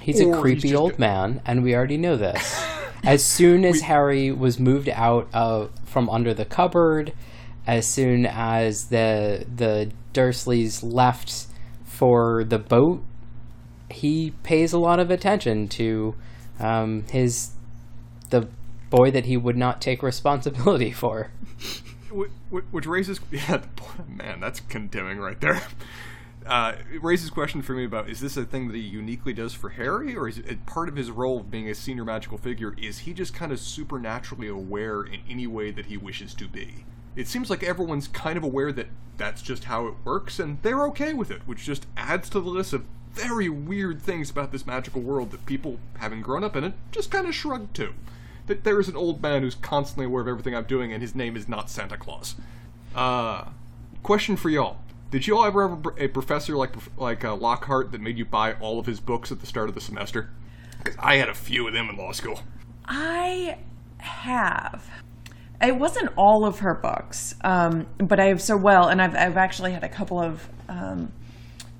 He's 0.00 0.20
Or 0.20 0.36
a 0.36 0.40
creepy 0.40 0.70
just 0.70 0.74
old 0.74 0.92
a- 0.94 1.00
man, 1.00 1.40
and 1.44 1.62
we 1.62 1.74
already 1.74 1.98
know 1.98 2.16
this. 2.16 2.62
as 3.04 3.24
soon 3.24 3.64
as 3.64 3.82
Harry 3.82 4.30
was 4.32 4.58
moved 4.58 4.88
out 4.88 5.28
of 5.32 5.70
from 5.84 6.08
under 6.10 6.32
the 6.34 6.44
cupboard, 6.44 7.12
as 7.66 7.86
soon 7.86 8.26
as 8.26 8.86
the 8.86 9.44
the 9.54 9.90
Dursleys 10.14 10.82
left 10.82 11.46
for 11.84 12.44
the 12.44 12.58
boat, 12.58 13.02
he 13.90 14.32
pays 14.42 14.72
a 14.72 14.78
lot 14.78 14.98
of 15.00 15.10
attention 15.10 15.68
to 15.68 16.14
um, 16.58 17.04
his 17.10 17.50
the 18.30 18.48
boy 18.90 19.10
that 19.10 19.26
he 19.26 19.36
would 19.36 19.56
not 19.56 19.80
take 19.80 20.02
responsibility 20.02 20.90
for. 20.92 21.30
Wh- 22.12 22.24
wh- 22.52 22.72
Which 22.74 22.86
raises, 22.86 23.20
yeah, 23.30 23.62
man, 24.08 24.40
that's 24.40 24.58
condemning 24.60 25.18
right 25.18 25.40
there. 25.40 25.62
Uh, 26.50 26.74
it 26.92 27.00
raises 27.00 27.30
question 27.30 27.62
for 27.62 27.74
me 27.74 27.84
about 27.84 28.08
is 28.08 28.18
this 28.18 28.36
a 28.36 28.44
thing 28.44 28.66
that 28.66 28.74
he 28.74 28.82
uniquely 28.82 29.32
does 29.32 29.54
for 29.54 29.68
Harry, 29.68 30.16
or 30.16 30.28
is 30.28 30.38
it 30.38 30.66
part 30.66 30.88
of 30.88 30.96
his 30.96 31.08
role 31.08 31.38
of 31.38 31.48
being 31.48 31.70
a 31.70 31.74
senior 31.76 32.04
magical 32.04 32.36
figure? 32.36 32.74
Is 32.76 32.98
he 32.98 33.14
just 33.14 33.32
kind 33.32 33.52
of 33.52 33.60
supernaturally 33.60 34.48
aware 34.48 35.04
in 35.04 35.20
any 35.30 35.46
way 35.46 35.70
that 35.70 35.86
he 35.86 35.96
wishes 35.96 36.34
to 36.34 36.48
be? 36.48 36.84
It 37.14 37.28
seems 37.28 37.50
like 37.50 37.62
everyone's 37.62 38.08
kind 38.08 38.36
of 38.36 38.42
aware 38.42 38.72
that 38.72 38.88
that's 39.16 39.42
just 39.42 39.64
how 39.64 39.86
it 39.86 39.94
works, 40.02 40.40
and 40.40 40.60
they're 40.62 40.84
okay 40.86 41.14
with 41.14 41.30
it, 41.30 41.42
which 41.46 41.62
just 41.62 41.86
adds 41.96 42.28
to 42.30 42.40
the 42.40 42.50
list 42.50 42.72
of 42.72 42.84
very 43.12 43.48
weird 43.48 44.02
things 44.02 44.28
about 44.28 44.50
this 44.50 44.66
magical 44.66 45.02
world 45.02 45.30
that 45.30 45.46
people, 45.46 45.78
having 45.98 46.20
grown 46.20 46.42
up 46.42 46.56
in 46.56 46.64
it, 46.64 46.74
just 46.90 47.12
kind 47.12 47.28
of 47.28 47.34
shrug 47.34 47.72
to. 47.74 47.94
That 48.48 48.64
there 48.64 48.80
is 48.80 48.88
an 48.88 48.96
old 48.96 49.22
man 49.22 49.42
who's 49.42 49.54
constantly 49.54 50.06
aware 50.06 50.22
of 50.22 50.28
everything 50.28 50.56
I'm 50.56 50.64
doing, 50.64 50.92
and 50.92 51.00
his 51.00 51.14
name 51.14 51.36
is 51.36 51.48
not 51.48 51.70
Santa 51.70 51.96
Claus. 51.96 52.34
Uh, 52.92 53.50
question 54.02 54.36
for 54.36 54.50
y'all: 54.50 54.78
Did 55.10 55.26
y'all 55.26 55.44
ever 55.44 55.68
have 55.68 55.86
a, 55.98 56.08
professor 56.08 56.56
like 56.56 56.72
like 56.96 57.24
uh, 57.24 57.34
Lockhart 57.34 57.90
that 57.92 58.00
made 58.00 58.16
you 58.16 58.24
buy 58.24 58.54
all 58.54 58.78
of 58.78 58.86
his 58.86 59.00
books 59.00 59.32
at 59.32 59.40
the 59.40 59.46
start 59.46 59.68
of 59.68 59.74
the 59.74 59.80
semester? 59.80 60.30
'Cause 60.84 60.94
I 60.98 61.16
had 61.16 61.28
a 61.28 61.34
few 61.34 61.66
of 61.66 61.74
them 61.74 61.90
in 61.90 61.96
law 61.96 62.12
school. 62.12 62.40
I 62.86 63.58
have. 63.98 64.88
It 65.60 65.76
wasn't 65.76 66.10
all 66.16 66.46
of 66.46 66.60
her 66.60 66.74
books, 66.74 67.34
um, 67.42 67.86
but 67.98 68.18
I 68.18 68.26
have 68.26 68.40
so 68.40 68.56
well, 68.56 68.88
and 68.88 69.02
I've 69.02 69.14
I've 69.14 69.36
actually 69.36 69.72
had 69.72 69.84
a 69.84 69.88
couple 69.88 70.18
of 70.18 70.48
um, 70.68 71.12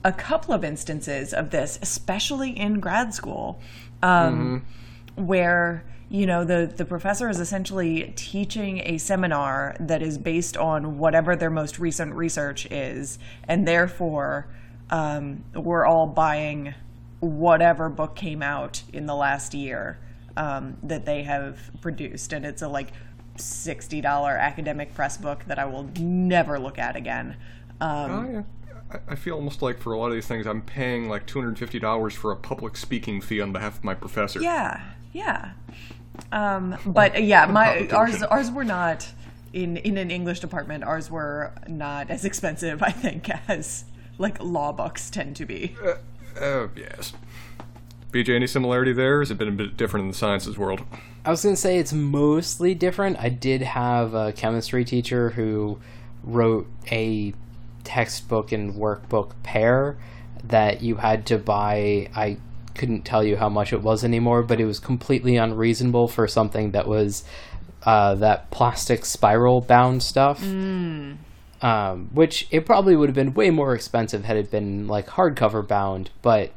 a 0.04 0.12
couple 0.12 0.52
of 0.52 0.64
instances 0.64 1.32
of 1.32 1.50
this, 1.50 1.78
especially 1.80 2.50
in 2.50 2.80
grad 2.80 3.14
school, 3.14 3.60
um, 4.02 4.66
where 5.14 5.84
you 6.10 6.26
know 6.26 6.44
the 6.44 6.72
the 6.76 6.84
professor 6.84 7.28
is 7.28 7.38
essentially 7.40 8.12
teaching 8.16 8.80
a 8.84 8.98
seminar 8.98 9.76
that 9.80 10.02
is 10.02 10.18
based 10.18 10.56
on 10.56 10.98
whatever 10.98 11.36
their 11.36 11.50
most 11.50 11.78
recent 11.78 12.14
research 12.14 12.66
is, 12.70 13.18
and 13.44 13.66
therefore 13.66 14.48
um, 14.90 15.44
we're 15.54 15.86
all 15.86 16.06
buying 16.08 16.74
whatever 17.20 17.88
book 17.88 18.16
came 18.16 18.42
out 18.42 18.82
in 18.92 19.06
the 19.06 19.14
last 19.14 19.54
year 19.54 19.98
um, 20.36 20.76
that 20.82 21.04
they 21.06 21.22
have 21.22 21.58
produced, 21.80 22.32
and 22.32 22.44
it's 22.44 22.62
a 22.62 22.68
like 22.68 22.92
sixty 23.36 24.00
dollar 24.00 24.32
academic 24.32 24.92
press 24.94 25.16
book 25.16 25.44
that 25.46 25.58
I 25.58 25.64
will 25.64 25.88
never 25.98 26.58
look 26.58 26.78
at 26.78 26.96
again. 26.96 27.36
Um, 27.80 28.10
Oh 28.10 28.30
yeah. 28.32 28.42
I- 28.92 29.12
I 29.12 29.14
feel 29.14 29.36
almost 29.36 29.62
like 29.62 29.78
for 29.78 29.92
a 29.92 29.98
lot 29.98 30.08
of 30.08 30.14
these 30.14 30.26
things, 30.26 30.46
I'm 30.46 30.62
paying 30.62 31.08
like 31.08 31.24
two 31.24 31.40
hundred 31.40 31.56
fifty 31.60 31.78
dollars 31.78 32.12
for 32.14 32.32
a 32.32 32.36
public 32.36 32.76
speaking 32.76 33.20
fee 33.20 33.40
on 33.40 33.52
behalf 33.52 33.78
of 33.78 33.84
my 33.84 33.94
professor. 33.94 34.40
Yeah, 34.42 34.80
yeah. 35.12 35.52
Um, 36.32 36.76
but 36.86 37.16
uh, 37.16 37.20
yeah, 37.20 37.46
my 37.46 37.88
ours 37.88 38.22
ours 38.22 38.50
were 38.50 38.64
not 38.64 39.08
in 39.52 39.76
in 39.78 39.96
an 39.96 40.10
English 40.10 40.40
department. 40.40 40.84
Ours 40.84 41.10
were 41.10 41.52
not 41.68 42.10
as 42.10 42.24
expensive, 42.24 42.82
I 42.82 42.90
think, 42.90 43.28
as 43.48 43.84
like 44.18 44.42
law 44.42 44.72
books 44.72 45.10
tend 45.10 45.36
to 45.36 45.46
be. 45.46 45.76
Uh, 46.40 46.68
yes. 46.76 47.12
BJ, 48.12 48.34
any 48.34 48.46
similarity 48.46 48.92
there? 48.92 49.20
Has 49.20 49.30
it 49.30 49.38
been 49.38 49.48
a 49.48 49.52
bit 49.52 49.76
different 49.76 50.04
in 50.04 50.10
the 50.10 50.16
sciences 50.16 50.58
world? 50.58 50.82
I 51.24 51.30
was 51.30 51.42
going 51.42 51.54
to 51.54 51.60
say 51.60 51.78
it's 51.78 51.92
mostly 51.92 52.74
different. 52.74 53.18
I 53.20 53.28
did 53.28 53.62
have 53.62 54.14
a 54.14 54.32
chemistry 54.32 54.84
teacher 54.84 55.30
who 55.30 55.78
wrote 56.24 56.66
a 56.90 57.34
textbook 57.84 58.52
and 58.52 58.74
workbook 58.74 59.32
pair 59.42 59.96
that 60.44 60.82
you 60.82 60.96
had 60.96 61.26
to 61.26 61.38
buy. 61.38 62.08
I 62.14 62.38
couldn't 62.80 63.02
tell 63.02 63.22
you 63.22 63.36
how 63.36 63.50
much 63.50 63.74
it 63.74 63.82
was 63.82 64.02
anymore, 64.02 64.42
but 64.42 64.58
it 64.58 64.64
was 64.64 64.80
completely 64.80 65.36
unreasonable 65.36 66.08
for 66.08 66.26
something 66.26 66.70
that 66.70 66.88
was 66.88 67.22
uh, 67.84 68.14
that 68.16 68.50
plastic 68.50 69.04
spiral 69.04 69.60
bound 69.60 70.02
stuff. 70.02 70.42
Um, 71.62 72.08
which 72.14 72.48
it 72.50 72.64
probably 72.64 72.96
would 72.96 73.10
have 73.10 73.14
been 73.14 73.34
way 73.34 73.50
more 73.50 73.74
expensive 73.74 74.24
had 74.24 74.38
it 74.38 74.50
been 74.50 74.88
like 74.88 75.08
hardcover 75.08 75.66
bound, 75.66 76.08
but 76.22 76.52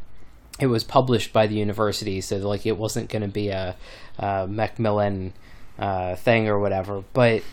it 0.62 0.68
was 0.68 0.86
published 0.86 1.34
by 1.34 1.46
the 1.46 1.56
university, 1.56 2.22
so 2.22 2.38
like 2.38 2.65
it 2.65 2.77
wasn't 2.77 3.10
going 3.10 3.22
to 3.22 3.27
be 3.27 3.50
a, 3.50 3.75
uh 4.18 4.48
Macmillan 4.50 5.34
uh, 5.77 6.15
thing 6.15 6.48
or 6.48 6.58
whatever. 6.58 7.03
But 7.12 7.44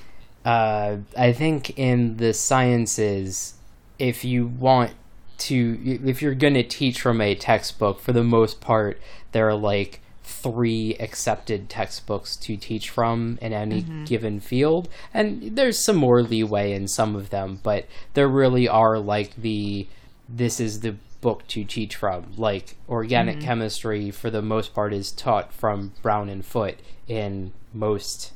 uh, 0.44 0.98
I 1.18 1.32
think 1.32 1.76
in 1.76 2.18
the 2.18 2.32
sciences, 2.32 3.54
if 3.98 4.24
you 4.24 4.46
want 4.46 4.92
to, 5.40 6.00
if 6.04 6.22
you're 6.22 6.34
going 6.34 6.54
to 6.54 6.62
teach 6.62 7.00
from 7.00 7.20
a 7.20 7.34
textbook, 7.34 8.00
for 8.00 8.12
the 8.12 8.24
most 8.24 8.60
part, 8.60 9.00
there 9.32 9.48
are 9.48 9.54
like 9.54 10.00
three 10.30 10.96
accepted 11.00 11.68
textbooks 11.68 12.36
to 12.36 12.56
teach 12.56 12.88
from 12.88 13.38
in 13.42 13.52
any 13.52 13.82
mm-hmm. 13.82 14.04
given 14.04 14.40
field. 14.40 14.88
And 15.12 15.56
there's 15.56 15.78
some 15.78 15.96
more 15.96 16.22
leeway 16.22 16.72
in 16.72 16.88
some 16.88 17.16
of 17.16 17.30
them 17.30 17.60
but 17.62 17.86
there 18.14 18.28
really 18.28 18.68
are 18.68 18.98
like 18.98 19.34
the 19.36 19.88
this 20.28 20.60
is 20.60 20.80
the 20.80 20.96
book 21.20 21.46
to 21.48 21.64
teach 21.64 21.96
from. 21.96 22.32
Like 22.36 22.76
organic 22.88 23.36
mm-hmm. 23.36 23.46
chemistry 23.46 24.10
for 24.10 24.30
the 24.30 24.40
most 24.40 24.72
part 24.72 24.92
is 24.92 25.10
taught 25.10 25.52
from 25.52 25.92
Brown 26.00 26.28
and 26.28 26.44
Foote 26.44 26.78
in 27.08 27.52
most 27.74 28.32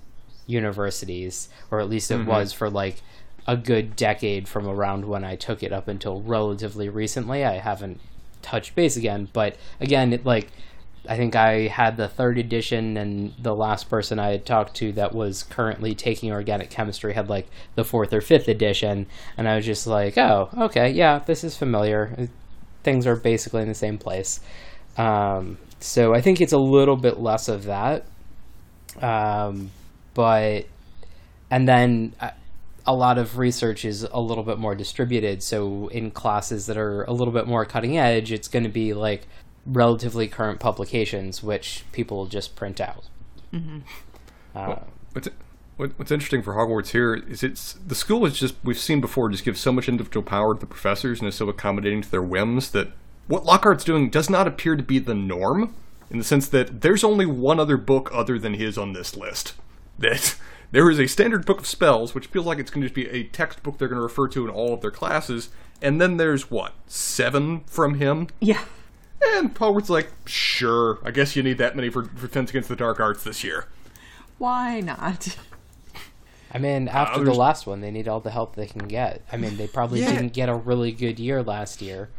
universities 0.47 1.49
or 1.71 1.81
at 1.81 1.89
least 1.89 2.11
it 2.11 2.19
mm-hmm. 2.19 2.29
was 2.29 2.53
for 2.53 2.69
like 2.69 3.03
a 3.47 3.57
good 3.57 3.97
decade 3.97 4.49
from 4.49 4.67
around 4.67 5.05
when 5.05 5.25
i 5.25 5.37
took 5.37 5.63
it 5.63 5.73
up 5.73 5.89
until 5.89 6.21
relatively 6.23 6.89
recently 6.89 7.45
i 7.45 7.55
haven't 7.55 8.01
touched 8.43 8.75
base 8.75 8.97
again 8.97 9.29
but 9.33 9.57
again 9.81 10.13
it 10.13 10.25
like 10.25 10.51
I 11.07 11.17
think 11.17 11.37
I 11.37 11.67
had 11.69 11.97
the 11.97 12.09
third 12.09 12.39
edition, 12.39 12.97
and 12.97 13.35
the 13.39 13.55
last 13.55 13.91
person 13.91 14.19
I 14.19 14.31
had 14.31 14.47
talked 14.47 14.75
to 14.77 14.93
that 14.93 15.15
was 15.15 15.43
currently 15.43 15.95
taking 15.95 16.33
organic 16.33 16.71
chemistry 16.71 17.13
had 17.13 17.29
like 17.29 17.47
the 17.75 17.85
fourth 17.85 18.13
or 18.13 18.21
fifth 18.21 18.49
edition, 18.49 19.07
and 19.37 19.49
I 19.49 19.57
was 19.57 19.67
just 19.67 19.87
like, 19.87 20.17
oh, 20.17 20.49
okay, 20.57 20.91
yeah, 20.91 21.19
this 21.19 21.45
is 21.45 21.57
familiar. 21.57 22.29
Things 22.83 23.07
are 23.07 23.17
basically 23.17 23.63
in 23.63 23.69
the 23.69 23.75
same 23.75 23.99
place. 23.99 24.41
Um, 24.97 25.59
so 25.79 26.15
I 26.15 26.21
think 26.21 26.41
it's 26.41 26.53
a 26.53 26.59
little 26.59 26.97
bit 26.97 27.19
less 27.21 27.49
of 27.49 27.65
that. 27.65 28.07
Um, 29.01 29.71
but, 30.15 30.67
and 31.51 31.69
then. 31.69 32.15
A 32.87 32.95
lot 32.95 33.19
of 33.19 33.39
research 33.39 33.85
is 33.85 34.03
a 34.13 34.21
little 34.21 34.45
bit 34.45 34.59
more 34.59 34.75
distributed. 34.75 35.43
So 35.43 35.89
in 35.89 36.11
classes 36.11 36.67
that 36.67 36.77
are 36.77 37.05
a 37.05 37.13
little 37.13 37.33
bit 37.33 37.47
more 37.47 37.65
cutting 37.65 37.97
edge, 37.97 38.31
it's 38.31 38.49
going 38.49 38.65
to 38.65 38.69
be 38.69 38.93
like 38.93 39.27
relatively 39.67 40.29
current 40.29 40.61
publications, 40.61 41.43
which 41.43 41.85
people 41.93 42.27
just 42.27 42.55
print 42.57 42.81
out. 42.81 43.05
Uh, 44.55 44.77
But 45.15 45.29
What, 45.77 45.99
what's 45.99 46.13
interesting 46.13 46.43
for 46.43 46.55
Hogwarts 46.55 46.89
here 46.91 47.15
is 47.15 47.43
it's 47.43 47.73
the 47.85 47.95
school 47.97 48.25
is 48.27 48.39
just 48.39 48.55
we've 48.63 48.79
seen 48.79 49.01
before 49.01 49.29
just 49.29 49.45
gives 49.45 49.61
so 49.61 49.73
much 49.73 49.89
individual 49.89 50.23
power 50.23 50.55
to 50.55 50.61
the 50.61 50.67
professors 50.67 51.19
and 51.21 51.29
is 51.29 51.35
so 51.35 51.49
accommodating 51.49 52.03
to 52.03 52.11
their 52.11 52.23
whims 52.23 52.71
that 52.71 52.93
what 53.27 53.45
Lockhart's 53.45 53.85
doing 53.85 54.11
does 54.11 54.31
not 54.31 54.47
appear 54.47 54.77
to 54.77 54.83
be 54.83 54.99
the 54.99 55.15
norm 55.15 55.75
in 56.11 56.19
the 56.19 56.25
sense 56.25 56.47
that 56.49 56.83
there's 56.83 57.03
only 57.03 57.27
one 57.27 57.59
other 57.59 57.77
book 57.77 58.11
other 58.13 58.39
than 58.39 58.55
his 58.55 58.77
on 58.79 58.93
this 58.93 59.17
list. 59.17 59.55
That 59.99 60.37
there 60.75 60.91
is 60.91 60.99
a 60.99 61.07
standard 61.07 61.47
book 61.47 61.61
of 61.61 61.67
spells, 61.67 62.17
which 62.17 62.27
feels 62.27 62.47
like 62.47 62.59
it's 62.59 62.69
going 62.69 62.83
to 62.83 62.89
just 62.89 62.97
be 62.97 63.09
a 63.09 63.23
textbook 63.23 63.79
they're 63.79 63.87
going 63.87 63.99
to 63.99 64.03
refer 64.03 64.27
to 64.27 64.45
in 64.45 64.51
all 64.51 64.75
of 64.75 64.81
their 64.81 64.91
classes, 64.91 65.51
and 65.81 66.01
then 66.01 66.17
there's 66.17 66.51
what 66.51 66.73
seven 66.89 67.61
from 67.61 67.95
him. 67.95 68.27
Yeah. 68.41 68.65
And 69.37 69.55
Hogwarts 69.55 69.89
like, 69.89 70.11
sure, 70.27 70.99
I 71.05 71.13
guess 71.13 71.37
you 71.37 71.45
need 71.45 71.59
that 71.59 71.77
many 71.77 71.91
for, 71.91 72.07
for 72.07 72.27
Defense 72.27 72.51
Against 72.51 72.69
the 72.69 72.75
Dark 72.75 72.99
Arts 72.99 73.23
this 73.23 73.45
year. 73.45 73.69
Why 74.39 74.81
not? 74.81 75.37
I 76.53 76.59
mean, 76.59 76.89
uh, 76.89 76.93
after 76.93 77.23
the 77.25 77.33
last 77.35 77.69
one, 77.69 77.81
they 77.81 77.93
need 77.93 78.09
all 78.09 78.19
the 78.19 78.33
help 78.33 78.57
they 78.57 78.67
can 78.67 78.89
get. 78.89 79.23
I 79.31 79.37
mean, 79.37 79.57
they 79.57 79.69
probably 79.69 80.01
Yeah. 80.01 80.11
didn't 80.13 80.33
get 80.33 80.49
a 80.49 80.55
really 80.55 80.91
good 80.91 81.21
year 81.21 81.41
last 81.41 81.81
year. 81.83 82.11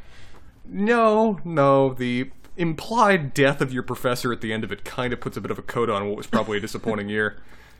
No, 0.65 1.41
no, 1.43 1.93
the 1.93 2.31
implied 2.55 3.33
death 3.33 3.59
of 3.59 3.74
your 3.74 3.83
professor 3.83 4.31
at 4.31 4.39
the 4.39 4.53
end 4.53 4.63
of 4.63 4.71
it 4.71 4.85
kind 4.85 5.12
of 5.12 5.19
puts 5.19 5.35
a 5.35 5.41
bit 5.41 5.51
of 5.51 5.59
a 5.59 5.62
coat 5.62 5.89
on 5.89 6.07
what 6.07 6.15
was 6.15 6.25
probably 6.27 6.57
a 6.57 6.62
disappointing 6.62 7.09
year. 7.09 7.38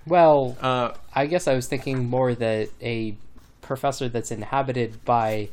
Well, 0.08 0.56
Uh, 0.62 0.94
I 1.14 1.26
guess 1.28 1.48
I 1.48 1.56
was 1.56 1.68
thinking 1.68 2.10
more 2.10 2.36
that 2.36 2.70
a 2.82 3.16
professor 3.62 4.08
that's 4.10 4.32
inhabited 4.32 5.04
by 5.06 5.50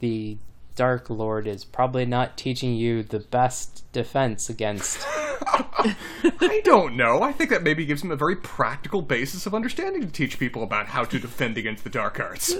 the 0.00 0.36
Dark 0.76 1.10
Lord 1.10 1.46
is 1.46 1.64
probably 1.64 2.06
not 2.06 2.36
teaching 2.36 2.74
you 2.74 3.02
the 3.02 3.18
best 3.20 3.84
defense 3.92 4.48
against. 4.48 5.04
I 5.42 6.60
don't 6.64 6.96
know. 6.96 7.22
I 7.22 7.32
think 7.32 7.50
that 7.50 7.62
maybe 7.62 7.84
gives 7.84 8.02
him 8.02 8.10
a 8.10 8.16
very 8.16 8.36
practical 8.36 9.02
basis 9.02 9.46
of 9.46 9.54
understanding 9.54 10.02
to 10.02 10.08
teach 10.10 10.38
people 10.38 10.62
about 10.62 10.86
how 10.86 11.04
to 11.04 11.18
defend 11.18 11.58
against 11.58 11.84
the 11.84 11.90
dark 11.90 12.18
arts. 12.18 12.54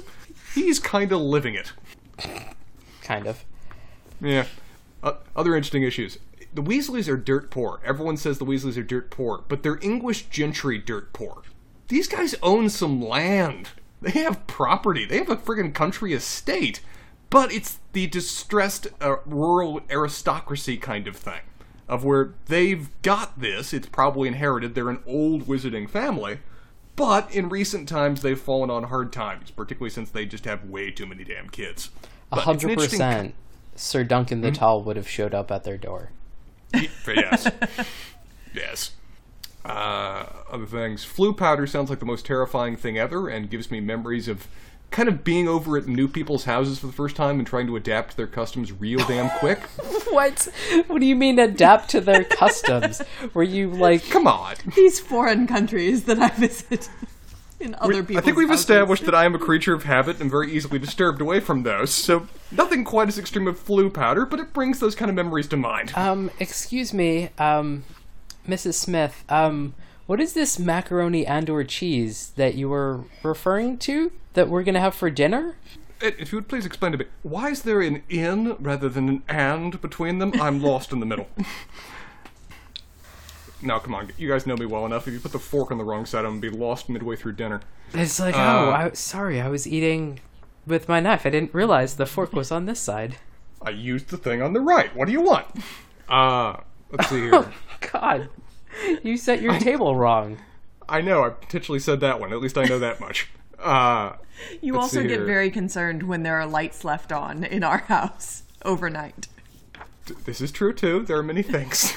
He's 0.55 0.79
kind 0.79 1.13
of 1.13 1.21
living 1.21 1.55
it. 1.55 1.73
kind 3.03 3.27
of. 3.27 3.45
Yeah. 4.21 4.45
Uh, 5.03 5.15
other 5.35 5.57
interesting 5.57 5.83
issues. 5.83 6.19
The 6.53 6.63
Weasleys 6.63 7.09
are 7.09 7.17
dirt 7.17 7.51
poor. 7.51 7.81
Everyone 7.85 8.17
says 8.17 8.39
the 8.39 8.45
Weasleys 8.45 8.77
are 8.77 8.83
dirt 8.83 9.11
poor, 9.11 9.45
but 9.49 9.63
they're 9.63 9.79
English 9.83 10.29
gentry 10.31 10.79
dirt 10.79 11.13
poor. 11.13 11.43
These 11.89 12.09
guys 12.09 12.35
own 12.43 12.71
some 12.71 13.01
land. 13.01 13.71
They 14.03 14.13
have 14.13 14.47
property. 14.47 15.05
They 15.05 15.19
have 15.19 15.29
a 15.29 15.37
friggin' 15.37 15.75
country 15.75 16.13
estate. 16.13 16.81
But 17.29 17.53
it's 17.53 17.79
the 17.93 18.07
distressed 18.07 18.89
uh, 19.01 19.17
rural 19.27 19.83
aristocracy 19.91 20.77
kind 20.79 21.07
of 21.07 21.17
thing. 21.17 21.41
Of 21.89 22.05
where 22.05 22.35
they've 22.47 22.89
got 23.03 23.41
this, 23.41 23.73
it's 23.73 23.89
probably 23.89 24.29
inherited. 24.29 24.75
They're 24.75 24.91
an 24.91 25.03
old 25.07 25.47
wizarding 25.47 25.89
family. 25.91 26.39
But 26.97 27.35
in 27.35 27.49
recent 27.49 27.89
times, 27.89 28.23
they've 28.23 28.39
fallen 28.39 28.71
on 28.71 28.85
hard 28.85 29.13
times, 29.13 29.51
particularly 29.51 29.91
since 29.91 30.11
they 30.11 30.27
just 30.27 30.45
have 30.45 30.65
way 30.65 30.91
too 30.91 31.07
many 31.07 31.25
damn 31.25 31.49
kids. 31.49 31.91
A 32.33 32.37
But 32.37 32.39
it's 32.39 32.65
an 32.65 32.69
hundred 32.71 32.79
percent, 32.79 33.35
Sir 33.75 34.05
Duncan 34.05 34.41
the 34.41 34.53
Tall 34.53 34.83
would 34.83 34.97
have 34.97 35.09
showed 35.09 35.35
up 35.35 35.51
at 35.51 35.65
their 35.65 35.79
door. 35.79 36.11
Yes. 36.73 37.51
yes. 38.55 38.93
Uh, 39.65 40.27
other 40.51 40.67
things. 40.67 41.05
Floo 41.05 41.37
powder 41.37 41.67
sounds 41.67 41.91
like 41.91 41.99
the 41.99 42.07
most 42.07 42.25
terrifying 42.25 42.77
thing 42.77 42.99
ever 42.99 43.29
and 43.29 43.51
gives 43.51 43.71
me 43.71 43.81
memories 43.81 44.29
of 44.29 44.49
kind 44.91 45.09
of 45.09 45.23
being 45.23 45.47
over 45.47 45.77
at 45.77 45.87
new 45.87 46.09
people's 46.09 46.45
houses 46.45 46.79
for 46.79 46.87
the 46.89 46.93
first 46.93 47.15
time 47.15 47.39
and 47.39 47.47
trying 47.47 47.67
to 47.67 47.77
adapt 47.77 48.11
to 48.13 48.17
their 48.17 48.27
customs 48.27 48.73
real 48.73 48.99
damn 49.07 49.31
quick. 49.39 49.61
What? 50.11 50.49
What 50.89 51.01
do 51.01 51.07
you 51.07 51.15
mean 51.15 51.39
adapt 51.39 51.91
to 51.91 52.01
their 52.01 52.25
customs? 52.25 53.01
Were 53.35 53.43
you 53.45 53.71
like 53.71 54.09
Come 54.11 54.27
on. 54.27 54.57
These 54.75 54.99
foreign 54.99 55.47
countries 55.47 56.05
that 56.05 56.19
I 56.19 56.29
visit 56.31 56.89
in 57.61 57.75
other 57.77 58.03
people's 58.03 58.19
I 58.19 58.21
think 58.23 58.37
we've 58.37 58.49
houses. 58.49 58.63
established 58.63 59.05
that 59.05 59.15
I 59.15 59.25
am 59.25 59.35
a 59.35 59.39
creature 59.39 59.75
of 59.75 59.85
habit 59.85 60.21
and 60.21 60.31
very 60.31 60.53
easily 60.53 60.79
disturbed 60.79 61.21
away 61.21 61.41
from 61.41 61.63
those, 61.63 61.93
so 61.93 62.27
nothing 62.51 62.85
quite 62.85 63.09
as 63.09 63.19
extreme 63.19 63.47
as 63.49 63.57
Floo 63.57 63.93
powder, 63.93 64.25
but 64.27 64.41
it 64.41 64.53
brings 64.53 64.81
those 64.81 64.95
kind 64.95 65.11
of 65.11 65.15
memories 65.15 65.47
to 65.49 65.57
mind. 65.57 65.93
Um, 65.95 66.31
excuse 66.39 66.95
me, 66.95 67.31
um, 67.39 67.85
Mrs. 68.49 68.75
Smith, 68.75 69.25
um, 69.29 69.75
what 70.07 70.21
is 70.21 70.33
this 70.33 70.59
macaroni 70.59 71.27
and 71.27 71.49
or 71.49 71.63
cheese 71.63 72.33
that 72.37 72.55
you 72.55 72.69
were 72.69 73.05
referring 73.23 73.79
to 73.79 74.11
that 74.35 74.49
we're 74.49 74.63
gonna 74.65 74.81
have 74.81 74.95
for 74.95 75.11
dinner? 75.11 75.57
If 76.01 76.33
you 76.33 76.39
would 76.39 76.49
please 76.49 76.65
explain 76.65 76.93
to 76.93 76.99
me, 76.99 77.05
why 77.23 77.51
is 77.51 77.63
there 77.63 77.83
an 77.83 78.03
in 78.09 78.57
rather 78.59 78.89
than 78.89 79.09
an 79.09 79.23
and 79.29 79.81
between 79.83 80.19
them? 80.19 80.33
I'm 80.41 80.63
lost 80.63 80.93
in 80.93 81.01
the 81.01 81.07
middle. 81.07 81.29
Now, 83.63 83.79
come 83.79 83.95
on, 83.95 84.11
you 84.17 84.29
guys 84.29 84.47
know 84.47 84.57
me 84.57 84.67
well 84.67 84.87
enough. 84.87 85.07
If 85.07 85.15
you 85.15 85.21
put 85.21 85.33
the 85.33 85.39
fork 85.39 85.71
on 85.71 85.79
the 85.79 85.85
wrong 85.85 86.07
side, 86.07 86.25
I'm 86.25 86.41
gonna 86.41 86.53
be 86.53 86.59
lost 86.59 86.89
midway 86.89 87.17
through 87.17 87.33
dinner. 87.35 87.61
It's 87.93 88.19
like, 88.19 88.35
Uh, 88.35 88.39
oh, 88.39 88.71
I, 88.71 88.91
sorry, 88.93 89.41
I 89.41 89.49
was 89.49 89.67
eating 89.67 90.21
with 90.67 90.89
my 90.89 91.01
knife. 91.01 91.27
I 91.27 91.31
didn't 91.31 91.53
realize 91.55 91.97
the 91.97 92.07
fork 92.07 92.33
was 92.33 92.51
on 92.51 92.67
this 92.67 92.81
side. 92.81 93.17
I 93.63 93.71
used 93.71 94.09
the 94.09 94.17
thing 94.17 94.41
on 94.41 94.53
the 94.55 94.61
right. 94.61 94.95
What 94.97 95.07
do 95.07 95.13
you 95.13 95.21
want? 95.21 95.47
Uh, 96.09 96.57
let's 96.91 97.09
see 97.11 97.21
here. 97.21 97.53
God, 97.93 98.29
you 99.03 99.17
set 99.19 99.43
your 99.43 99.59
table 99.59 99.95
wrong. 99.97 100.39
I 100.89 101.03
know, 101.03 101.23
I 101.25 101.29
potentially 101.31 101.79
said 101.79 102.01
that 102.01 102.19
one. 102.19 102.33
At 102.33 102.41
least 102.41 102.57
I 102.57 102.65
know 102.65 102.79
that 102.79 102.99
much. 103.01 103.29
Uh, 103.59 104.15
You 104.63 104.79
also 104.79 105.03
get 105.03 105.11
here. 105.11 105.25
very 105.27 105.51
concerned 105.51 106.03
when 106.05 106.23
there 106.23 106.37
are 106.41 106.47
lights 106.47 106.83
left 106.85 107.13
on 107.13 107.45
in 107.45 107.63
our 107.63 107.79
house 107.97 108.43
overnight. 108.65 109.29
this 110.25 110.41
is 110.41 110.51
true 110.51 110.73
too. 110.73 111.03
There 111.03 111.19
are 111.19 111.23
many 111.23 111.43
things. 111.43 111.93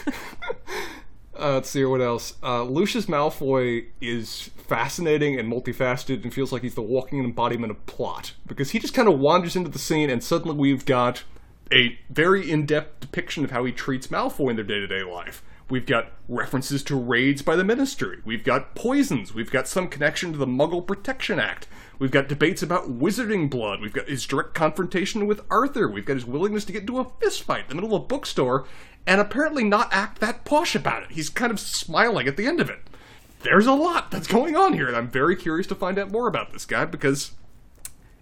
Uh, 1.40 1.54
let's 1.54 1.70
see 1.70 1.84
what 1.86 2.02
else. 2.02 2.36
Uh, 2.44 2.64
Lucius 2.64 3.08
Malfoy 3.08 3.86
is 4.02 4.50
fascinating 4.58 5.40
and 5.40 5.52
multifaceted, 5.52 6.24
and 6.24 6.34
feels 6.34 6.52
like 6.52 6.62
he's 6.62 6.76
the 6.76 6.82
walking 6.82 7.24
embodiment 7.24 7.72
of 7.72 7.86
plot 7.86 8.34
because 8.46 8.72
he 8.72 8.80
just 8.80 8.94
kind 8.94 9.08
of 9.08 9.20
wanders 9.20 9.56
into 9.56 9.70
the 9.70 9.80
scene, 9.80 10.10
and 10.10 10.24
suddenly 10.24 10.56
we've 10.56 10.86
got 10.86 11.24
a 11.72 11.98
very 12.10 12.50
in-depth 12.50 13.00
depiction 13.00 13.44
of 13.44 13.52
how 13.52 13.66
he 13.66 13.72
treats 13.72 14.08
Malfoy 14.08 14.52
in 14.52 14.56
their 14.56 14.66
day-to-day 14.66 15.04
life. 15.04 15.44
We've 15.70 15.86
got 15.86 16.12
references 16.28 16.84
to 16.84 16.96
raids 16.96 17.42
by 17.42 17.56
the 17.56 17.64
Ministry. 17.64 18.20
We've 18.26 18.44
got 18.44 18.76
poisons. 18.76 19.34
We've 19.34 19.50
got 19.50 19.68
some 19.68 19.88
connection 19.88 20.34
to 20.34 20.38
the 20.38 20.46
Muggle 20.46 20.86
Protection 20.86 21.40
Act. 21.40 21.68
We've 21.98 22.12
got 22.12 22.28
debates 22.28 22.62
about 22.62 23.00
wizarding 23.00 23.50
blood. 23.50 23.80
We've 23.80 23.94
got 23.94 24.10
his 24.10 24.26
direct 24.26 24.54
confrontation 24.54 25.26
with 25.26 25.42
Arthur. 25.50 25.88
We've 25.88 26.06
got 26.06 26.16
his 26.16 26.26
willingness 26.26 26.66
to 26.66 26.74
get 26.74 26.82
into 26.82 27.00
a 27.00 27.06
fistfight 27.06 27.64
in 27.64 27.70
the 27.70 27.76
middle 27.76 27.96
of 27.96 28.04
a 28.04 28.06
bookstore 28.06 28.68
and 29.06 29.20
apparently 29.20 29.64
not 29.64 29.90
act 29.92 30.20
that 30.20 30.46
posh 30.46 30.76
about 30.76 31.04
it. 31.04 31.12
He's 31.12 31.30
kind 31.30 31.52
of 31.52 31.60
smiling 31.60 32.28
at 32.28 32.38
the 32.38 32.46
end 32.46 32.60
of 32.62 32.70
it. 32.70 32.80
There's 33.42 33.68
a 33.68 33.74
lot 33.74 34.10
that's 34.12 34.28
going 34.28 34.56
on 34.56 34.74
here, 34.74 34.88
and 34.88 34.96
I'm 34.96 35.10
very 35.10 35.36
curious 35.36 35.68
to 35.68 35.76
find 35.76 36.00
out 36.00 36.12
more 36.12 36.28
about 36.28 36.54
this 36.54 36.66
guy 36.66 36.86
because 36.86 37.32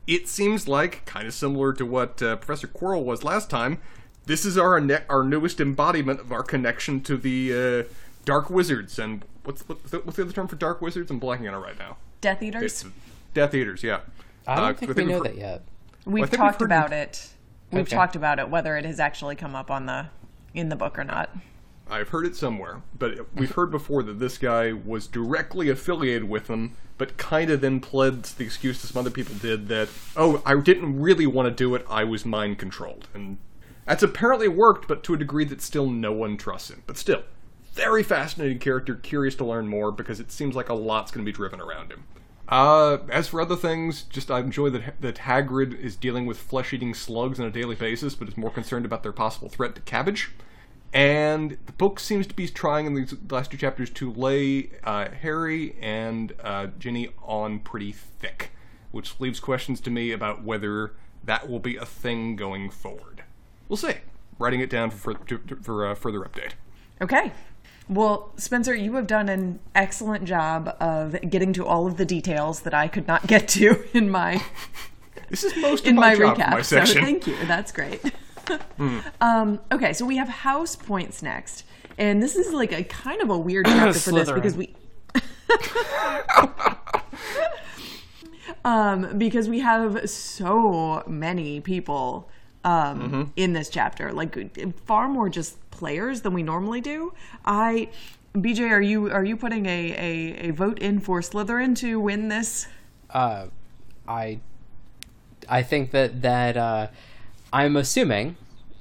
it 0.08 0.28
seems 0.28 0.68
like 0.68 1.06
kind 1.06 1.28
of 1.28 1.34
similar 1.34 1.74
to 1.74 1.86
what 1.86 2.22
uh, 2.24 2.36
Professor 2.38 2.68
Quirrell 2.68 3.04
was 3.04 3.24
last 3.24 3.50
time. 3.50 3.78
This 4.26 4.46
is 4.46 4.58
our 4.58 4.80
ne- 4.80 5.04
our 5.10 5.24
newest 5.24 5.60
embodiment 5.62 6.20
of 6.20 6.32
our 6.32 6.44
connection 6.44 7.02
to 7.02 7.18
the 7.18 7.86
uh, 7.88 7.94
dark 8.26 8.50
wizards. 8.50 8.98
And 8.98 9.24
what's 9.44 9.62
what's 9.68 9.92
the, 9.92 10.00
what's 10.00 10.18
the 10.18 10.24
other 10.24 10.32
term 10.34 10.48
for 10.48 10.56
dark 10.56 10.82
wizards? 10.82 11.12
I'm 11.12 11.20
blanking 11.20 11.48
on 11.48 11.54
it 11.54 11.66
right 11.66 11.78
now. 11.78 11.98
Death 12.20 12.42
Eaters? 12.42 12.64
It's 12.64 12.86
Death 13.36 13.54
Eaters, 13.54 13.84
yeah. 13.84 14.02
I 14.48 14.56
don't 14.56 14.64
Uh, 14.66 14.74
think 14.74 14.92
I 14.92 14.94
we 14.94 15.04
we've 15.04 15.08
know 15.12 15.18
heard- 15.20 15.26
that 15.28 15.38
yet. 15.38 15.62
We've 16.06 16.24
I 16.24 16.28
think 16.28 16.32
we've 16.32 16.38
talked 16.50 16.60
heard- 16.62 16.66
about 16.66 16.94
it. 16.94 17.30
We've 17.72 17.82
Okay. 17.88 17.96
talked 17.96 18.16
about 18.16 18.40
it 18.40 18.50
whether 18.50 18.76
it 18.76 18.86
has 18.86 19.00
actually 19.00 19.36
come 19.36 19.56
up 19.56 19.70
on 19.72 19.86
the 19.86 20.08
in 20.54 20.70
the 20.70 20.76
book 20.76 20.98
or 20.98 21.04
not. 21.04 21.30
I've 21.90 22.10
heard 22.10 22.26
it 22.26 22.36
somewhere, 22.36 22.82
but 22.98 23.34
we've 23.36 23.52
heard 23.52 23.70
before 23.70 24.02
that 24.04 24.20
this 24.20 24.38
guy 24.38 24.72
was 24.72 25.08
directly 25.08 25.70
affiliated 25.70 26.30
with 26.30 26.48
them, 26.48 26.78
but 26.98 27.18
kind 27.18 27.50
of 27.50 27.60
then 27.60 27.82
pled 27.82 28.24
the 28.24 28.46
excuse 28.46 28.82
that 28.82 28.88
some 28.88 29.00
other 29.00 29.10
people 29.10 29.36
did 29.36 29.68
that, 29.68 29.90
oh, 30.16 30.42
I 30.46 30.56
didn't 30.56 31.02
really 31.02 31.28
want 31.28 31.48
to 31.48 31.54
do 31.54 31.76
it, 31.76 31.86
I 31.90 32.06
was 32.06 32.26
mind 32.26 32.60
controlled. 32.60 33.10
And 33.14 33.40
that's 33.86 34.04
apparently 34.04 34.48
worked, 34.48 34.88
but 34.88 35.04
to 35.04 35.14
a 35.14 35.18
degree 35.18 35.44
that 35.46 35.62
still 35.62 35.90
no 35.90 36.14
one 36.14 36.38
trusts 36.38 36.70
him. 36.70 36.84
But 36.88 36.98
still, 36.98 37.24
very 37.74 38.04
fascinating 38.04 38.60
character, 38.60 38.96
curious 38.96 39.36
to 39.36 39.46
learn 39.46 39.68
more 39.68 39.92
because 39.92 40.22
it 40.22 40.32
seems 40.32 40.56
like 40.56 40.70
a 40.70 40.74
lot's 40.74 41.12
going 41.12 41.26
to 41.26 41.30
be 41.30 41.36
driven 41.36 41.60
around 41.60 41.92
him. 41.92 42.06
Uh, 42.52 42.98
as 43.10 43.30
for 43.30 43.40
other 43.40 43.56
things, 43.56 44.04
just 44.04 44.30
I 44.30 44.40
enjoy 44.40 44.70
that 44.72 45.00
that 45.00 45.16
Hagrid 45.16 45.80
is 45.80 45.96
dealing 45.96 46.26
with 46.26 46.38
flesh-eating 46.38 46.94
slugs 46.94 47.40
on 47.40 47.46
a 47.46 47.50
daily 47.50 47.76
basis, 47.76 48.14
but 48.14 48.28
is 48.28 48.36
more 48.36 48.52
concerned 48.52 48.84
about 48.84 49.04
their 49.04 49.14
possible 49.14 49.48
threat 49.48 49.74
to 49.76 49.82
cabbage. 49.82 50.32
And 50.94 51.58
the 51.66 51.72
book 51.72 52.02
seems 52.02 52.28
to 52.28 52.34
be 52.34 52.50
trying 52.50 52.86
in 52.86 52.94
these 52.94 53.16
last 53.30 53.52
two 53.52 53.58
chapters 53.58 53.90
to 53.92 54.12
lay 54.12 54.72
uh, 54.84 55.08
Harry 55.22 55.78
and 55.80 56.34
uh, 56.44 56.68
Ginny 56.78 57.12
on 57.24 57.60
pretty 57.60 57.94
thick, 57.94 58.52
which 58.92 59.18
leaves 59.22 59.40
questions 59.40 59.80
to 59.82 59.90
me 59.90 60.12
about 60.12 60.44
whether 60.44 60.92
that 61.24 61.50
will 61.50 61.60
be 61.60 61.78
a 61.78 61.86
thing 61.86 62.36
going 62.36 62.70
forward. 62.70 63.24
We'll 63.70 63.78
see. 63.78 63.96
Writing 64.38 64.60
it 64.60 64.70
down 64.70 64.92
for 64.92 65.16
for, 65.26 65.40
for 65.62 65.96
further 65.96 66.20
update. 66.20 66.52
Okay. 67.02 67.32
Well, 67.92 68.32
Spencer, 68.38 68.74
you 68.74 68.96
have 68.96 69.06
done 69.06 69.28
an 69.28 69.60
excellent 69.76 70.24
job 70.24 70.74
of 70.80 71.20
getting 71.30 71.52
to 71.54 71.66
all 71.66 71.88
of 71.88 71.98
the 71.98 72.06
details 72.06 72.62
that 72.62 72.74
I 72.74 72.88
could 72.88 73.06
not 73.06 73.28
get 73.34 73.50
to 73.50 73.84
in 73.94 74.10
my 74.10 74.42
This 75.30 75.44
is 75.44 75.58
most 75.58 75.86
in 75.86 75.98
of 75.98 76.02
my, 76.02 76.16
my, 76.16 76.34
recap. 76.34 76.52
my 76.52 76.62
so 76.62 76.86
thank 76.86 77.28
you. 77.28 77.36
That's 77.46 77.74
great. 77.74 78.02
um, 79.22 79.60
okay, 79.74 79.92
so 79.92 80.06
we 80.06 80.16
have 80.16 80.30
house 80.30 80.78
points 80.78 81.22
next, 81.22 81.66
and 81.98 82.24
this 82.24 82.38
is 82.38 82.54
like 82.54 82.72
a 82.72 82.84
kind 82.86 83.22
of 83.22 83.30
a 83.30 83.38
weird 83.38 83.66
chapter 83.68 84.00
for 84.00 84.12
this 84.12 84.32
because 84.32 84.56
we 84.56 84.74
um, 88.66 89.18
because 89.18 89.50
we 89.50 89.60
have 89.60 90.10
so 90.10 91.04
many 91.08 91.60
people 91.60 92.30
um, 92.64 93.34
in 93.36 93.52
this 93.54 93.70
chapter, 93.70 94.12
like 94.14 94.58
far 94.86 95.08
more 95.10 95.30
just 95.30 95.58
players 95.72 96.22
than 96.22 96.34
we 96.34 96.44
normally 96.44 96.82
do. 96.82 97.14
I, 97.46 97.90
BJ, 98.36 98.70
are 98.70 98.82
you 98.82 99.10
are 99.12 99.24
you 99.26 99.36
putting 99.36 99.66
a, 99.66 99.92
a, 99.92 100.50
a 100.50 100.52
vote 100.52 100.80
in 100.80 101.00
for 101.00 101.22
Slytherin 101.22 101.76
to 101.78 102.00
win 102.00 102.28
this? 102.28 102.68
Uh, 103.10 103.48
I, 104.08 104.40
I 105.50 105.64
think 105.64 105.92
that 105.92 106.22
that 106.22 106.56
uh, 106.58 106.88
I'm 107.52 107.76
assuming 107.76 108.36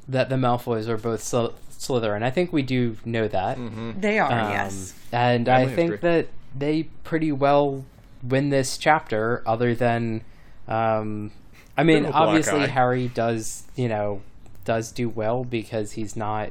that 0.09 0.29
the 0.29 0.37
Malfoys 0.37 0.89
are 0.89 0.97
both 0.97 1.23
Sly- 1.23 1.53
Slytherin. 1.73 2.23
I 2.23 2.31
think 2.31 2.53
we 2.53 2.63
do 2.63 2.97
know 3.05 3.27
that. 3.29 3.59
They 4.01 4.19
are, 4.19 4.31
Um, 4.31 4.51
yes. 4.51 4.95
And 5.13 5.49
I 5.49 5.61
Family 5.63 5.75
think 5.77 5.91
history. 5.93 6.11
that 6.11 6.27
they 6.57 6.83
pretty 7.05 7.33
well 7.33 7.85
win 8.23 8.51
this 8.51 8.77
chapter, 8.77 9.43
other 9.47 9.75
than. 9.75 10.23
Um, 10.69 11.33
I 11.77 11.83
mean, 11.83 12.03
Bit 12.03 12.03
of 12.03 12.09
a 12.11 12.13
black 12.13 12.23
obviously, 12.29 12.61
eye. 12.61 12.67
Harry 12.67 13.09
does, 13.09 13.65
you 13.75 13.89
know, 13.89 14.21
does 14.65 14.93
do 14.93 15.09
well 15.09 15.43
because 15.45 15.93
he's 15.93 16.15
not 16.15 16.51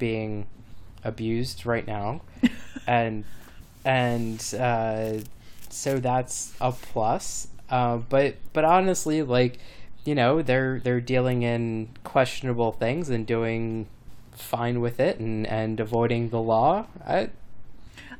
being 0.00 0.48
abused 1.04 1.64
right 1.64 1.86
now. 1.86 2.22
and 2.88 3.24
and 3.84 4.54
uh, 4.58 5.18
so 5.68 5.98
that's 5.98 6.52
a 6.60 6.72
plus. 6.72 7.46
Uh, 7.68 7.98
but 7.98 8.34
but 8.52 8.64
honestly, 8.64 9.22
like 9.22 9.58
you 10.04 10.14
know, 10.16 10.42
they're 10.42 10.80
they're 10.80 11.00
dealing 11.00 11.42
in 11.42 11.90
questionable 12.02 12.72
things 12.72 13.08
and 13.08 13.26
doing 13.26 13.86
fine 14.32 14.80
with 14.80 14.98
it 14.98 15.20
and 15.20 15.46
and 15.46 15.78
avoiding 15.78 16.30
the 16.30 16.40
law. 16.40 16.86
I, 17.06 17.30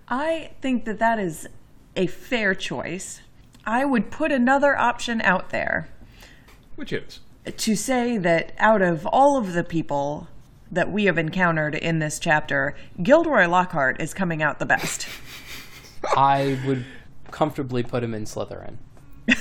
I 0.08 0.50
think 0.60 0.84
that 0.84 0.98
that 1.00 1.18
is 1.18 1.48
a 1.96 2.06
fair 2.06 2.54
choice. 2.54 3.22
I 3.66 3.84
would 3.84 4.10
put 4.10 4.32
another 4.32 4.76
option 4.76 5.20
out 5.20 5.50
there 5.50 5.88
Which 6.76 6.92
is. 6.92 7.20
to 7.56 7.76
say 7.76 8.16
that 8.16 8.52
out 8.58 8.80
of 8.80 9.06
all 9.06 9.36
of 9.36 9.52
the 9.52 9.62
people 9.64 10.28
that 10.70 10.90
we 10.90 11.04
have 11.04 11.18
encountered 11.18 11.74
in 11.74 11.98
this 11.98 12.18
chapter, 12.18 12.74
Gilderoy 13.02 13.46
Lockhart 13.46 14.00
is 14.00 14.14
coming 14.14 14.42
out 14.42 14.58
the 14.58 14.66
best. 14.66 15.06
I 16.16 16.58
would 16.66 16.84
comfortably 17.30 17.82
put 17.82 18.02
him 18.02 18.14
in 18.14 18.24
Slytherin. 18.24 18.76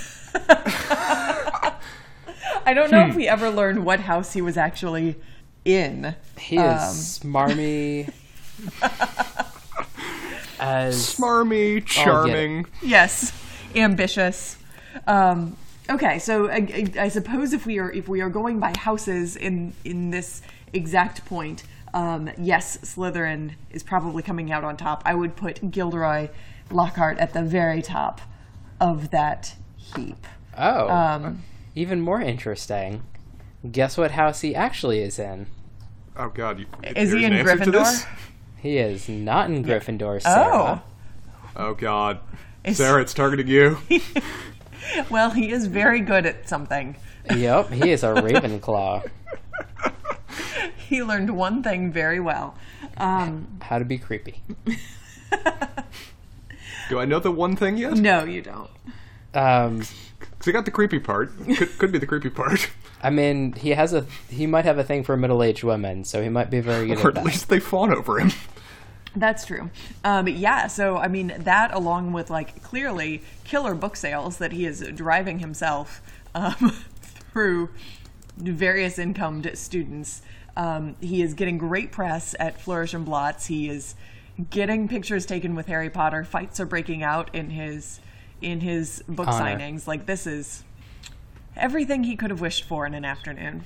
I 2.65 2.73
don't 2.73 2.91
know 2.91 3.07
if 3.07 3.15
we 3.15 3.27
ever 3.27 3.49
learned 3.49 3.85
what 3.85 4.01
house 4.01 4.33
he 4.33 4.41
was 4.41 4.57
actually 4.57 5.15
in. 5.65 6.15
He 6.37 6.57
is 6.57 7.19
smarmy. 7.21 8.11
as 10.59 11.15
Smarmy, 11.15 11.85
charming. 11.85 12.65
Yes, 12.81 13.31
ambitious. 13.75 14.57
Um, 15.07 15.55
okay, 15.89 16.19
so 16.19 16.49
I, 16.49 16.55
I, 16.55 16.91
I 16.99 17.07
suppose 17.09 17.53
if 17.53 17.65
we 17.65 17.79
are 17.79 17.91
if 17.91 18.07
we 18.07 18.21
are 18.21 18.29
going 18.29 18.59
by 18.59 18.73
houses 18.77 19.35
in 19.35 19.73
in 19.83 20.11
this 20.11 20.41
exact 20.73 21.25
point, 21.25 21.63
um, 21.93 22.29
yes, 22.37 22.77
Slytherin 22.77 23.51
is 23.71 23.83
probably 23.83 24.21
coming 24.23 24.51
out 24.51 24.63
on 24.63 24.77
top. 24.77 25.01
I 25.05 25.15
would 25.15 25.35
put 25.35 25.71
Gilderoy 25.71 26.29
Lockhart 26.71 27.17
at 27.17 27.33
the 27.33 27.41
very 27.43 27.81
top 27.81 28.21
of 28.79 29.09
that 29.11 29.55
heap. 29.75 30.25
oh, 30.57 30.87
Um, 30.89 31.43
even 31.75 31.99
more 32.01 32.21
interesting. 32.21 33.03
Guess 33.69 33.97
what 33.97 34.11
house 34.11 34.41
he 34.41 34.55
actually 34.55 35.01
is 35.01 35.19
in? 35.19 35.47
Oh 36.15 36.29
god, 36.29 36.59
you, 36.59 36.65
Is 36.95 37.11
he 37.11 37.23
in 37.25 37.33
an 37.33 37.45
Gryffindor? 37.45 38.05
He 38.57 38.77
is 38.77 39.07
not 39.09 39.49
in 39.49 39.63
Gryffindor, 39.63 40.15
Oh, 40.15 40.19
Sarah. 40.19 40.83
Oh 41.55 41.73
god. 41.73 42.19
Is- 42.63 42.77
Sarah, 42.77 43.01
it's 43.01 43.13
targeting 43.13 43.47
you. 43.47 43.77
well, 45.09 45.31
he 45.31 45.49
is 45.51 45.65
very 45.67 46.01
good 46.01 46.25
at 46.25 46.47
something. 46.47 46.95
yep, 47.35 47.69
he 47.71 47.91
is 47.91 48.03
a 48.03 48.07
Ravenclaw. 48.13 49.09
He 50.89 51.03
learned 51.03 51.35
one 51.35 51.61
thing 51.61 51.91
very 51.91 52.19
well. 52.19 52.55
Um, 52.97 53.59
How 53.61 53.77
to 53.79 53.85
be 53.85 53.97
creepy. 53.99 54.41
Do 56.89 56.99
I 56.99 57.05
know 57.05 57.19
the 57.19 57.31
one 57.31 57.55
thing 57.55 57.77
yet? 57.77 57.93
no, 57.97 58.23
you 58.23 58.41
don't. 58.41 58.69
Um, 59.33 59.81
Because 60.39 60.47
I 60.47 60.51
got 60.53 60.63
the 60.65 60.71
creepy 60.71 60.99
part. 60.99 61.31
Could, 61.57 61.77
could 61.77 61.91
be 61.91 61.97
the 61.97 62.05
creepy 62.07 62.29
part. 62.29 62.69
I 63.03 63.09
mean, 63.09 63.51
he 63.53 63.71
has 63.71 63.93
a 63.93 64.05
he 64.29 64.47
might 64.47 64.63
have 64.63 64.77
a 64.77 64.85
thing 64.85 65.03
for 65.03 65.17
middle-aged 65.17 65.65
women, 65.65 66.05
so 66.05 66.23
he 66.23 66.29
might 66.29 66.49
be 66.49 66.61
very 66.61 66.87
good 66.87 66.97
or 66.99 67.01
at 67.01 67.07
at 67.07 67.13
that. 67.15 67.25
least 67.25 67.49
they 67.49 67.59
fawn 67.59 67.91
over 67.93 68.19
him. 68.19 68.31
That's 69.17 69.43
true. 69.45 69.69
Um, 70.05 70.29
yeah, 70.29 70.67
so 70.67 70.95
I 70.95 71.09
mean 71.09 71.33
that 71.39 71.73
along 71.73 72.13
with 72.13 72.29
like 72.29 72.63
clearly 72.63 73.21
killer 73.43 73.75
book 73.75 73.97
sales 73.97 74.37
that 74.37 74.53
he 74.53 74.65
is 74.65 74.79
driving 74.95 75.39
himself 75.39 76.01
um, 76.33 76.73
through 77.01 77.69
various 78.39 78.97
incomed 78.97 79.49
students. 79.55 80.21
Um, 80.57 80.95
he 80.99 81.21
is 81.21 81.33
getting 81.33 81.57
great 81.57 81.91
press 81.91 82.35
at 82.39 82.59
Flourish 82.59 82.93
and 82.93 83.05
Blotts. 83.05 83.45
He 83.47 83.69
is 83.69 83.95
getting 84.49 84.87
pictures 84.87 85.25
taken 85.25 85.55
with 85.55 85.67
Harry 85.67 85.89
Potter. 85.89 86.23
Fights 86.23 86.59
are 86.59 86.65
breaking 86.65 87.03
out 87.03 87.33
in 87.35 87.49
his 87.51 87.99
in 88.41 88.61
his 88.61 89.03
book 89.07 89.27
Honor. 89.27 89.57
signings. 89.57 89.85
Like 89.87 90.05
this 90.05 90.25
is 90.25 90.63
everything 91.57 92.03
he 92.05 92.15
could 92.15 92.29
have 92.29 92.41
wished 92.41 92.63
for 92.63 92.85
in 92.85 92.93
an 92.93 93.05
afternoon. 93.05 93.63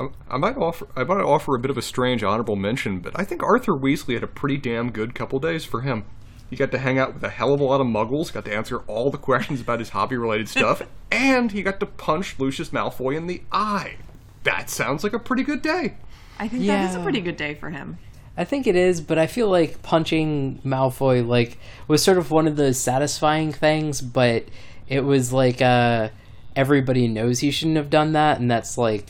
I- 0.00 0.08
I 0.28 0.36
might 0.38 0.56
offer 0.56 0.86
I 0.96 1.04
might 1.04 1.20
offer 1.22 1.54
a 1.54 1.58
bit 1.58 1.70
of 1.70 1.78
a 1.78 1.82
strange 1.82 2.22
honorable 2.24 2.56
mention, 2.56 3.00
but 3.00 3.12
I 3.18 3.24
think 3.24 3.42
Arthur 3.42 3.72
Weasley 3.72 4.14
had 4.14 4.22
a 4.24 4.28
pretty 4.28 4.56
damn 4.56 4.90
good 4.90 5.14
couple 5.14 5.38
days 5.38 5.64
for 5.64 5.82
him. 5.82 6.04
He 6.50 6.56
got 6.56 6.72
to 6.72 6.78
hang 6.78 6.98
out 6.98 7.14
with 7.14 7.22
a 7.24 7.28
hell 7.30 7.54
of 7.54 7.60
a 7.60 7.64
lot 7.64 7.80
of 7.80 7.86
muggles, 7.86 8.32
got 8.32 8.44
to 8.44 8.54
answer 8.54 8.78
all 8.80 9.10
the 9.10 9.18
questions 9.18 9.60
about 9.60 9.78
his 9.78 9.90
hobby 9.90 10.16
related 10.16 10.48
stuff, 10.56 10.82
and 11.10 11.52
he 11.52 11.62
got 11.62 11.80
to 11.80 11.86
punch 11.86 12.38
Lucius 12.38 12.70
Malfoy 12.70 13.16
in 13.16 13.26
the 13.28 13.42
eye. 13.52 13.94
That 14.42 14.68
sounds 14.68 15.04
like 15.04 15.12
a 15.12 15.18
pretty 15.18 15.42
good 15.44 15.62
day. 15.62 15.94
I 16.38 16.48
think 16.48 16.66
that 16.66 16.90
is 16.90 16.96
a 16.96 17.00
pretty 17.02 17.20
good 17.20 17.36
day 17.36 17.54
for 17.54 17.70
him. 17.70 17.98
I 18.36 18.44
think 18.44 18.66
it 18.66 18.74
is, 18.74 19.00
but 19.02 19.18
I 19.18 19.26
feel 19.26 19.48
like 19.48 19.82
punching 19.82 20.60
Malfoy 20.64 21.26
like 21.26 21.58
was 21.88 22.02
sort 22.02 22.16
of 22.16 22.30
one 22.30 22.46
of 22.48 22.56
the 22.56 22.72
satisfying 22.72 23.52
things, 23.52 24.00
but 24.00 24.46
it 24.88 25.04
was 25.04 25.32
like 25.32 25.60
uh 25.60 26.08
everybody 26.56 27.06
knows 27.06 27.40
he 27.40 27.50
shouldn't 27.50 27.76
have 27.76 27.90
done 27.90 28.12
that 28.12 28.40
and 28.40 28.50
that's 28.50 28.76
like 28.78 29.06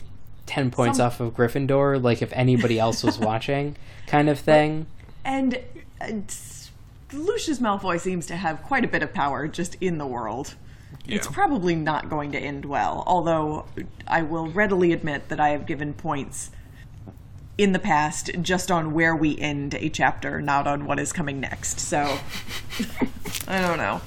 10 0.47 0.69
points 0.71 0.97
Some- 0.97 1.07
off 1.07 1.19
of 1.21 1.33
Gryffindor 1.33 2.03
like 2.03 2.21
if 2.21 2.31
anybody 2.33 2.77
else 2.77 3.03
was 3.03 3.17
watching 3.29 3.77
kind 4.07 4.29
of 4.29 4.37
thing. 4.39 4.85
And 5.23 5.55
uh, 6.01 6.05
s- 6.27 6.50
Lucius 7.13 7.59
Malfoy 7.59 7.99
seems 7.99 8.25
to 8.27 8.35
have 8.35 8.61
quite 8.63 8.85
a 8.85 8.87
bit 8.87 9.03
of 9.03 9.13
power 9.13 9.47
just 9.47 9.75
in 9.81 9.97
the 9.97 10.07
world. 10.07 10.55
It's 11.07 11.27
probably 11.27 11.75
not 11.75 12.09
going 12.09 12.31
to 12.33 12.39
end 12.39 12.65
well, 12.65 13.03
although 13.07 13.65
I 14.07 14.21
will 14.21 14.47
readily 14.47 14.93
admit 14.93 15.29
that 15.29 15.39
I 15.39 15.49
have 15.49 15.65
given 15.65 15.93
points 15.93 16.51
in 17.57 17.73
the 17.73 17.79
past 17.79 18.31
just 18.41 18.71
on 18.71 18.93
where 18.93 19.15
we 19.15 19.37
end 19.37 19.73
a 19.75 19.89
chapter, 19.89 20.41
not 20.41 20.67
on 20.67 20.85
what 20.85 20.99
is 20.99 21.11
coming 21.11 21.39
next. 21.39 21.79
So 21.79 22.17
I 23.47 23.61
don't 23.61 23.77
know. 23.77 24.01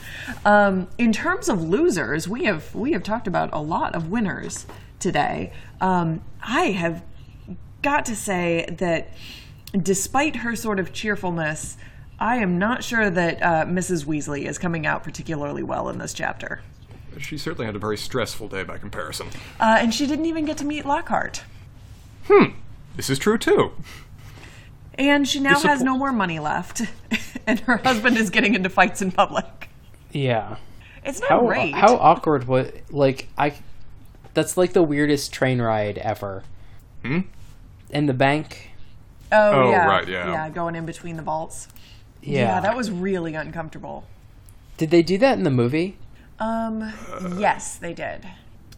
Um, 0.45 0.89
in 0.99 1.13
terms 1.13 1.49
of 1.49 1.63
losers, 1.63 2.29
we 2.29 2.45
have 2.45 2.75
we 2.75 2.93
have 2.93 3.03
talked 3.03 3.27
about 3.27 3.51
a 3.53 3.61
lot 3.61 3.95
of 3.95 4.11
winners 4.11 4.67
today. 4.99 5.53
Um, 5.81 6.23
I 6.43 6.71
have 6.73 7.03
got 7.83 8.07
to 8.07 8.17
say 8.17 8.67
that 8.79 9.11
despite 9.77 10.37
her 10.37 10.57
sort 10.57 10.79
of 10.79 10.93
cheerfulness, 10.93 11.77
I 12.19 12.37
am 12.37 12.59
not 12.59 12.85
sure 12.85 13.11
that 13.11 13.43
uh, 13.43 13.65
Mrs. 13.67 14.05
Weasley 14.05 14.45
is 14.47 14.59
coming 14.59 14.87
out 14.87 15.03
particularly 15.03 15.63
well 15.63 15.89
in 15.89 15.99
this 15.99 16.15
chapter. 16.15 16.63
She 17.19 17.39
certainly 17.39 17.67
had 17.67 17.77
a 17.77 17.79
very 17.79 17.97
stressful 17.97 18.49
day 18.49 18.63
by 18.65 18.79
comparison. 18.79 19.29
Uh, 19.61 19.77
and 19.79 19.95
she 19.95 20.07
didn't 20.07 20.27
even 20.27 20.45
get 20.45 20.57
to 20.59 20.65
meet 20.65 20.85
Lockhart. 20.85 21.45
Hmm, 22.29 22.53
this 22.97 23.11
is 23.11 23.19
true 23.19 23.39
too. 23.39 23.73
And 24.97 25.27
she 25.27 25.41
now 25.41 25.59
has 25.61 25.83
no 25.83 25.97
more 25.99 26.13
money 26.13 26.39
left. 26.39 26.83
and 27.47 27.61
her 27.61 27.79
husband 27.79 28.17
is 28.17 28.31
getting 28.31 28.55
into 28.55 28.69
fights 28.69 29.03
in 29.03 29.11
public. 29.13 29.69
Yeah. 30.13 30.57
It's 31.05 31.21
not 31.21 31.31
How 31.31 31.41
great. 31.47 31.75
how 31.75 31.97
awkward 31.97 32.47
was 32.49 32.71
like 32.91 33.29
I 33.37 33.55
that's 34.33 34.57
like 34.57 34.73
the 34.73 34.83
weirdest 34.83 35.33
train 35.33 35.61
ride 35.61 35.99
ever. 35.99 36.45
Hmm? 37.05 37.21
In 37.91 38.07
the 38.07 38.15
bank? 38.15 38.71
oh, 39.31 39.51
Oh, 39.65 39.71
yeah. 39.71 39.87
right, 39.87 40.09
yeah. 40.09 40.31
Yeah, 40.31 40.51
going 40.51 40.75
in 40.77 40.87
between 40.87 41.17
the 41.17 41.23
vaults. 41.23 41.69
Yeah. 42.27 42.61
that 42.61 42.77
was 42.77 42.91
really 42.91 43.35
uncomfortable. 43.35 44.05
Did 44.77 44.91
they 44.91 45.03
do 45.03 45.19
that 45.19 45.39
in 45.39 45.45
the 45.45 45.51
movie? 45.51 45.97
Um, 46.39 46.93
yes, 47.39 47.77
they 47.77 47.95
did. 47.95 48.27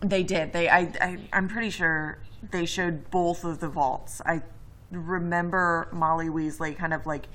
They 0.00 0.22
did. 0.22 0.52
They, 0.52 0.68
I, 0.68 0.92
I, 1.00 1.18
I'm 1.32 1.48
pretty 1.48 1.70
sure 1.70 2.18
they 2.50 2.66
showed 2.66 3.11
both 3.11 3.44
of 3.44 3.61
the 3.61 3.68
vaults. 3.68 4.20
I 4.26 4.42
remember 4.90 5.88
Molly 5.92 6.26
Weasley 6.28 6.76
kind 6.76 6.92
of 6.92 7.06
like 7.06 7.26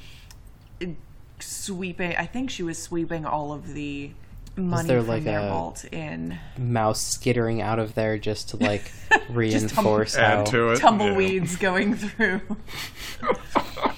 sweeping. 1.40 2.16
I 2.16 2.26
think 2.28 2.50
she 2.50 2.64
was 2.64 2.78
sweeping 2.82 3.26
all 3.26 3.52
of 3.52 3.74
the 3.74 4.12
money 4.56 4.88
there 4.88 5.00
from 5.00 5.08
like 5.08 5.24
their 5.24 5.40
a- 5.40 5.50
vault 5.50 5.86
in 5.92 6.38
Mouse 6.58 7.02
skittering 7.02 7.62
out 7.62 7.80
of 7.80 7.96
there 7.96 8.18
just 8.18 8.50
to 8.50 8.58
like 8.58 8.92
reinforce 9.30 10.16
Add 10.16 10.38
how 10.38 10.44
to 10.52 10.70
it. 10.72 10.80
tumbleweeds 10.80 11.56
going 11.56 11.96
through. 11.96 12.42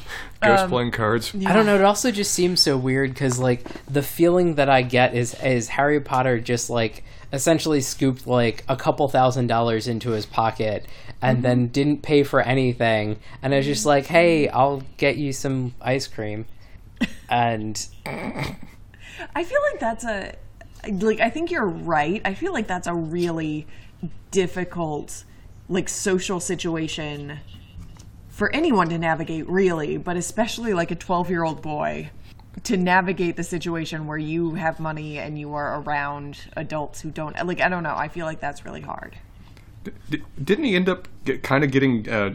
Ghost 0.44 0.64
um, 0.64 0.70
playing 0.70 0.92
cards. 0.92 1.34
I 1.46 1.54
don't 1.54 1.66
know. 1.66 1.76
It 1.76 1.84
also 1.84 2.12
just 2.12 2.32
seems 2.32 2.64
so 2.64 2.78
weird 2.78 3.14
because 3.14 3.40
like 3.40 3.66
the 3.86 4.04
feeling 4.04 4.56
that 4.56 4.70
I 4.70 4.82
get 4.82 5.16
is 5.16 5.34
is 5.44 5.70
Harry 5.70 6.00
Potter 6.00 6.40
just 6.40 6.70
like 6.70 7.04
essentially 7.32 7.82
scooped 7.82 8.28
like 8.28 8.64
a 8.68 8.76
couple 8.76 9.08
thousand 9.08 9.48
dollars 9.48 9.88
into 9.88 10.12
his 10.12 10.26
pocket 10.26 10.86
and 11.22 11.44
then 11.44 11.64
mm-hmm. 11.64 11.72
didn't 11.72 12.02
pay 12.04 12.24
for 12.24 12.42
anything 12.42 13.20
and 13.42 13.54
it's 13.54 13.66
just 13.66 13.86
like, 13.86 14.06
hey, 14.06 14.48
mm-hmm. 14.48 14.58
I'll 14.58 14.84
get 14.98 15.18
you 15.18 15.34
some 15.34 15.74
ice 15.82 16.08
cream, 16.08 16.46
and 17.30 17.88
I 18.06 19.44
feel 19.44 19.60
like 19.72 19.80
that's 19.80 20.06
a 20.06 20.36
like 20.90 21.20
I 21.20 21.30
think 21.30 21.52
you're 21.52 21.68
right. 21.68 22.22
I 22.26 22.34
feel 22.34 22.54
like 22.54 22.68
that's 22.68 22.88
a 22.88 22.94
really 22.94 23.68
difficult 24.32 25.24
like 25.70 25.88
social 25.88 26.40
situation 26.40 27.40
for 28.34 28.54
anyone 28.54 28.90
to 28.90 28.98
navigate 28.98 29.48
really, 29.48 29.96
but 29.98 30.18
especially 30.18 30.74
like 30.74 30.90
a 30.90 30.96
12-year-old 30.96 31.62
boy 31.62 32.10
to 32.64 32.78
navigate 32.78 33.36
the 33.36 33.44
situation 33.44 34.08
where 34.08 34.18
you 34.18 34.56
have 34.56 34.80
money 34.80 35.20
and 35.20 35.40
you 35.40 35.54
are 35.54 35.80
around 35.82 36.40
adults 36.56 37.00
who 37.02 37.12
don't 37.12 37.36
like 37.46 37.62
I 37.62 37.70
don't 37.70 37.84
know. 37.84 37.96
I 37.96 38.08
feel 38.08 38.26
like 38.26 38.40
that's 38.40 38.66
really 38.66 38.82
hard. 38.82 39.18
D- 40.10 40.24
didn't 40.44 40.66
he 40.66 40.76
end 40.76 40.90
up 40.90 41.08
get, 41.26 41.44
kind 41.44 41.64
of 41.64 41.72
getting 41.72 42.10
uh, 42.10 42.34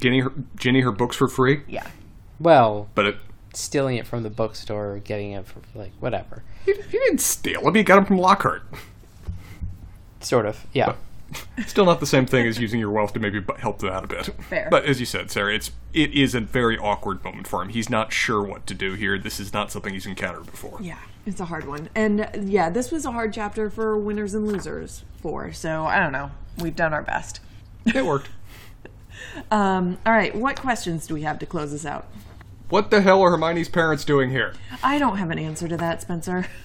getting 0.00 0.22
her, 0.22 0.32
Ginny 0.56 0.80
her 0.80 0.92
books 0.92 1.14
for 1.16 1.28
free? 1.28 1.62
Yeah. 1.68 1.86
well, 2.40 2.88
But 2.94 3.04
it, 3.06 3.16
stealing 3.52 3.96
it 3.96 4.06
from 4.06 4.22
the 4.22 4.30
bookstore 4.30 4.92
or 4.92 4.98
getting 4.98 5.32
it 5.32 5.46
for 5.46 5.60
like 5.74 5.92
whatever, 6.00 6.42
he, 6.64 6.72
he 6.72 6.98
didn't 6.98 7.20
steal 7.20 7.62
them. 7.62 7.74
He 7.74 7.82
got 7.82 7.96
them 7.96 8.06
from 8.06 8.18
Lockhart. 8.18 8.62
sort 10.20 10.46
of, 10.46 10.66
yeah. 10.72 10.94
Still 11.66 11.84
not 11.84 12.00
the 12.00 12.06
same 12.06 12.26
thing 12.26 12.46
as 12.46 12.58
using 12.58 12.80
your 12.80 12.90
wealth 12.90 13.12
to 13.12 13.20
maybe 13.20 13.44
help 13.58 13.78
them 13.78 13.90
out 13.90 14.04
a 14.04 14.06
bit. 14.06 14.26
Fair. 14.48 14.68
But 14.70 14.84
as 14.84 15.00
you 15.00 15.06
said, 15.06 15.30
Sarah, 15.30 15.54
it's 15.54 15.70
it 15.92 16.12
is 16.12 16.34
a 16.34 16.40
very 16.40 16.78
awkward 16.78 17.22
moment 17.24 17.46
for 17.46 17.62
him. 17.62 17.68
He's 17.68 17.90
not 17.90 18.12
sure 18.12 18.42
what 18.42 18.66
to 18.66 18.74
do 18.74 18.94
here. 18.94 19.18
This 19.18 19.38
is 19.40 19.52
not 19.52 19.70
something 19.70 19.92
he's 19.92 20.06
encountered 20.06 20.46
before. 20.46 20.78
Yeah, 20.80 20.98
it's 21.26 21.40
a 21.40 21.46
hard 21.46 21.66
one. 21.66 21.88
And 21.94 22.22
uh, 22.22 22.28
yeah, 22.40 22.70
this 22.70 22.90
was 22.90 23.04
a 23.04 23.12
hard 23.12 23.32
chapter 23.32 23.68
for 23.70 23.96
winners 23.98 24.34
and 24.34 24.46
losers 24.46 25.04
for. 25.20 25.52
So 25.52 25.84
I 25.84 25.98
don't 25.98 26.12
know. 26.12 26.30
We've 26.58 26.76
done 26.76 26.94
our 26.94 27.02
best. 27.02 27.40
It 27.86 28.04
worked. 28.04 28.28
Um, 29.50 29.98
all 30.06 30.12
right, 30.12 30.32
what 30.34 30.60
questions 30.60 31.08
do 31.08 31.14
we 31.14 31.22
have 31.22 31.40
to 31.40 31.46
close 31.46 31.72
this 31.72 31.84
out? 31.84 32.06
What 32.68 32.90
the 32.90 33.00
hell 33.00 33.20
are 33.22 33.30
Hermione's 33.30 33.68
parents 33.68 34.04
doing 34.04 34.30
here? 34.30 34.54
I 34.82 34.98
don't 34.98 35.16
have 35.16 35.30
an 35.30 35.38
answer 35.38 35.66
to 35.66 35.76
that, 35.76 36.02
Spencer. 36.02 36.46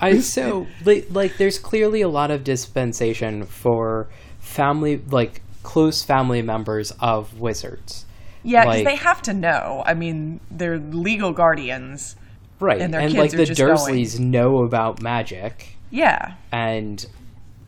I 0.00 0.20
so 0.20 0.66
like, 0.84 1.06
like 1.10 1.36
there's 1.38 1.58
clearly 1.58 2.00
a 2.02 2.08
lot 2.08 2.30
of 2.30 2.44
dispensation 2.44 3.44
for 3.44 4.08
family 4.38 5.02
like 5.10 5.42
close 5.62 6.02
family 6.02 6.42
members 6.42 6.92
of 7.00 7.38
wizards. 7.40 8.06
Yeah, 8.44 8.62
because 8.64 8.76
Like- 8.76 8.84
they 8.86 8.96
have 8.96 9.20
to 9.22 9.34
know. 9.34 9.82
I 9.84 9.94
mean, 9.94 10.40
they're 10.50 10.78
legal 10.78 11.32
guardians. 11.32 12.16
Right. 12.60 12.80
And 12.80 12.92
their 12.94 13.00
and 13.00 13.12
kids 13.12 13.18
like 13.18 13.34
are 13.34 13.36
the 13.38 13.44
just 13.46 13.60
going. 13.60 13.76
Dursleys 13.76 14.18
know 14.18 14.62
about 14.64 15.00
magic 15.02 15.76
Yeah, 15.90 16.34
and 16.52 17.04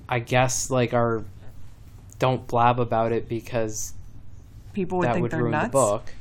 I 0.08 0.18
guess 0.18 0.70
like 0.70 0.94
our 0.94 1.24
don't 2.18 2.46
blab 2.46 2.80
about 2.80 3.12
it 3.12 3.28
because 3.28 3.94
people 4.72 4.98
would 4.98 5.06
that 5.08 5.12
think 5.14 5.22
would 5.22 5.30
they're 5.32 5.40
ruin 5.40 5.52
nuts. 5.52 5.66
the 5.66 5.70
book. 5.72 6.12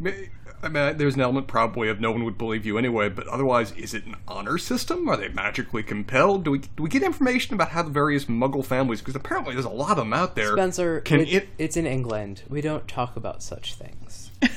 I 0.62 0.68
mean, 0.68 0.98
there's 0.98 1.14
an 1.14 1.22
element 1.22 1.46
probably 1.46 1.88
of 1.88 2.00
no 2.00 2.10
one 2.12 2.24
would 2.24 2.36
believe 2.36 2.66
you 2.66 2.76
anyway, 2.76 3.08
but 3.08 3.26
otherwise, 3.28 3.72
is 3.72 3.94
it 3.94 4.04
an 4.04 4.16
honor 4.28 4.58
system? 4.58 5.08
Are 5.08 5.16
they 5.16 5.28
magically 5.28 5.82
compelled? 5.82 6.44
Do 6.44 6.50
we 6.50 6.58
do 6.58 6.82
we 6.82 6.88
get 6.90 7.02
information 7.02 7.54
about 7.54 7.70
how 7.70 7.82
the 7.82 7.90
various 7.90 8.26
Muggle 8.26 8.64
families? 8.64 9.00
Because 9.00 9.14
apparently, 9.16 9.54
there's 9.54 9.64
a 9.64 9.70
lot 9.70 9.92
of 9.92 9.96
them 9.98 10.12
out 10.12 10.34
there. 10.36 10.52
Spencer, 10.52 11.00
can 11.00 11.20
it, 11.20 11.28
it? 11.32 11.48
it's 11.56 11.76
in 11.78 11.86
England. 11.86 12.42
We 12.48 12.60
don't 12.60 12.86
talk 12.86 13.16
about 13.16 13.42
such 13.42 13.74
things. 13.74 14.30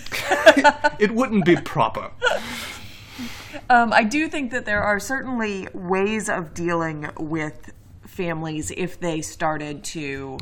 It 1.00 1.12
wouldn't 1.12 1.44
be 1.46 1.56
proper. 1.58 2.12
Um, 3.70 3.92
I 3.94 4.04
do 4.04 4.28
think 4.30 4.52
that 4.52 4.66
there 4.66 4.82
are 4.82 5.00
certainly 5.00 5.68
ways 5.74 6.30
of 6.30 6.54
dealing 6.54 7.10
with 7.20 7.72
families 8.06 8.72
if 8.76 9.00
they 9.00 9.22
started 9.22 9.84
to 9.86 10.38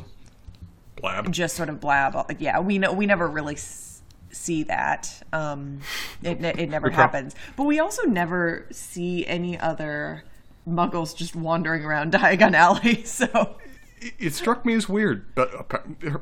Blab. 0.96 1.30
just 1.32 1.56
sort 1.56 1.68
of 1.68 1.80
blab. 1.80 2.36
Yeah, 2.38 2.60
we 2.60 2.78
know 2.78 2.92
we 2.92 3.06
never 3.06 3.26
really 3.28 3.54
s- 3.54 3.91
see 4.32 4.62
that. 4.64 5.22
Um, 5.32 5.80
it 6.22 6.42
it 6.44 6.68
never 6.70 6.88
We 6.88 6.94
prob- 6.94 7.12
happens. 7.12 7.34
But 7.56 7.64
we 7.64 7.78
also 7.78 8.02
never 8.04 8.66
see 8.70 9.26
any 9.26 9.58
other 9.58 10.24
Muggles 10.68 11.16
just 11.16 11.34
wandering 11.36 11.84
around 11.84 12.12
Diagon 12.14 12.54
Alley. 12.54 13.04
So 13.04 13.56
It, 14.00 14.14
it 14.18 14.34
struck 14.34 14.64
me 14.64 14.74
as 14.74 14.88
weird, 14.88 15.34
but 15.34 15.50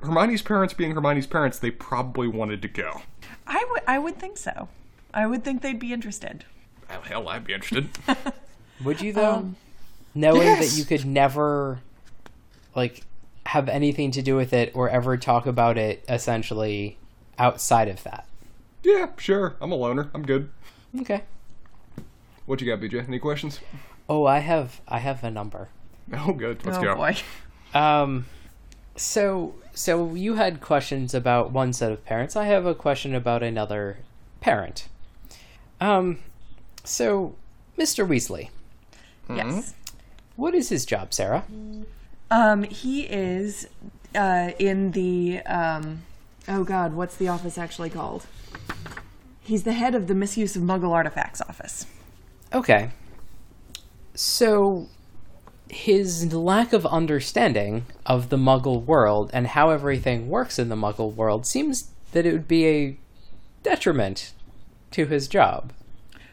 Hermione's 0.02 0.42
parents, 0.42 0.74
being 0.74 0.92
Hermione's 0.94 1.26
parents, 1.26 1.58
they 1.58 1.70
probably 1.70 2.28
wanted 2.28 2.60
to 2.62 2.68
go. 2.68 3.02
I 3.46 3.64
would 3.70 3.82
I 3.86 3.98
would 3.98 4.18
think 4.18 4.36
so. 4.36 4.68
I 5.14 5.26
would 5.26 5.42
think 5.44 5.62
they'd 5.62 5.78
be 5.78 5.92
interested. 5.92 6.44
Well, 6.88 7.00
hell, 7.02 7.28
I'd 7.28 7.44
be 7.44 7.52
interested. 7.54 7.88
Would 8.84 9.00
you 9.00 9.12
though? 9.12 9.34
Um, 9.34 9.56
Knowing 10.14 10.42
yes. 10.42 10.72
that 10.72 10.78
you 10.78 10.84
could 10.84 11.04
never 11.06 11.80
like 12.74 13.02
have 13.46 13.68
anything 13.68 14.10
to 14.12 14.22
do 14.22 14.34
with 14.36 14.52
it 14.52 14.72
or 14.74 14.88
ever 14.88 15.16
talk 15.16 15.46
about 15.46 15.76
it 15.78 16.04
essentially 16.08 16.96
outside 17.40 17.88
of 17.88 18.02
that. 18.04 18.26
yeah, 18.84 19.08
sure. 19.16 19.56
I'm 19.60 19.72
a 19.72 19.74
loner. 19.74 20.10
I'm 20.14 20.24
good. 20.24 20.50
Okay. 21.00 21.22
What 22.46 22.60
you 22.60 22.66
got, 22.66 22.80
BJ? 22.80 23.06
Any 23.06 23.18
questions? 23.18 23.60
Oh, 24.08 24.26
I 24.26 24.38
have 24.40 24.80
I 24.88 24.98
have 24.98 25.24
a 25.24 25.30
number. 25.30 25.68
Oh, 26.12 26.32
good. 26.32 26.64
Let's 26.66 26.78
oh 26.78 26.82
go. 26.82 26.94
boy. 26.96 27.16
Um, 27.72 28.26
so 28.96 29.54
so 29.72 30.14
you 30.14 30.34
had 30.34 30.60
questions 30.60 31.14
about 31.14 31.52
one 31.52 31.72
set 31.72 31.92
of 31.92 32.04
parents. 32.04 32.34
I 32.34 32.46
have 32.46 32.66
a 32.66 32.74
question 32.74 33.14
about 33.14 33.44
another 33.44 33.98
parent. 34.40 34.88
Um, 35.80 36.18
so 36.82 37.36
Mr. 37.78 38.04
Weasley, 38.06 38.50
Yes. 39.28 39.72
what 40.34 40.52
is 40.56 40.68
his 40.70 40.84
job, 40.84 41.14
Sarah? 41.14 41.44
Um, 42.30 42.64
he 42.64 43.02
is 43.02 43.68
uh, 44.16 44.50
in 44.58 44.90
the 44.90 45.40
um, 45.46 46.02
oh 46.48 46.64
god, 46.64 46.94
what's 46.94 47.16
the 47.16 47.28
office 47.28 47.58
actually 47.58 47.90
called? 47.90 48.26
He's 49.40 49.64
the 49.64 49.72
head 49.72 49.94
of 49.94 50.06
the 50.06 50.14
misuse 50.14 50.56
of 50.56 50.62
Muggle 50.62 50.92
artifacts 50.92 51.40
office. 51.40 51.86
Okay. 52.52 52.90
So 54.14 54.88
his 55.68 56.32
lack 56.34 56.72
of 56.72 56.84
understanding 56.86 57.86
of 58.04 58.28
the 58.28 58.36
Muggle 58.36 58.84
world 58.84 59.30
and 59.32 59.46
how 59.46 59.70
everything 59.70 60.28
works 60.28 60.58
in 60.58 60.68
the 60.68 60.76
Muggle 60.76 61.14
world 61.14 61.46
seems 61.46 61.90
that 62.12 62.26
it 62.26 62.32
would 62.32 62.48
be 62.48 62.66
a 62.66 62.98
detriment 63.62 64.32
to 64.90 65.06
his 65.06 65.28
job. 65.28 65.72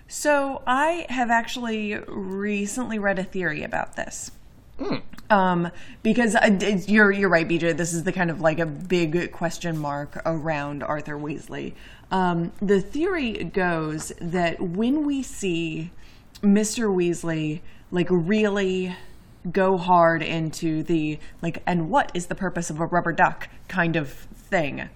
So 0.08 0.64
I 0.66 1.06
have 1.10 1.30
actually 1.30 1.96
recently 2.08 2.98
read 2.98 3.20
a 3.20 3.24
theory 3.24 3.64
about 3.64 3.96
this. 3.96 4.32
Um, 5.30 5.72
because 6.04 6.36
I, 6.36 6.48
you're 6.88 7.12
you're 7.12 7.30
right, 7.30 7.48
BJ. 7.48 7.76
This 7.76 7.94
is 7.94 8.04
the 8.04 8.12
kind 8.12 8.30
of 8.30 8.40
like 8.40 8.60
a 8.60 8.66
big 8.66 9.32
question 9.32 9.78
mark 9.78 10.22
around 10.26 10.84
Arthur 10.84 11.18
Weasley. 11.18 11.74
Um, 12.12 12.54
the 12.62 12.80
theory 12.80 13.44
goes 13.44 14.14
that 14.22 14.62
when 14.62 15.06
we 15.06 15.24
see 15.24 15.92
Mr. 16.42 16.94
Weasley 16.94 17.62
like 17.92 18.08
really 18.10 18.96
go 19.52 19.78
hard 19.78 20.22
into 20.22 20.84
the 20.84 21.20
like, 21.42 21.62
and 21.66 21.90
what 21.90 22.12
is 22.14 22.28
the 22.28 22.36
purpose 22.36 22.70
of 22.70 22.80
a 22.80 22.86
rubber 22.86 23.12
duck 23.12 23.50
kind 23.68 23.96
of 23.96 24.12
thing, 24.12 24.90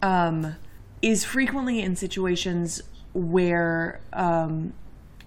um, 0.00 0.56
is 1.02 1.24
frequently 1.24 1.80
in 1.80 1.96
situations 1.96 2.82
where 3.12 4.00
um, 4.12 4.72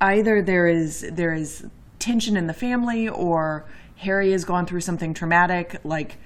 either 0.02 0.42
there 0.42 0.68
is 0.68 1.06
there 1.12 1.34
is 1.34 1.68
tension 2.00 2.38
in 2.38 2.48
the 2.48 2.54
family 2.54 3.08
or 3.08 3.66
Harry 3.98 4.32
has 4.32 4.46
gone 4.46 4.66
through 4.66 4.82
something 4.82 5.14
traumatic, 5.14 5.80
like 5.84 6.18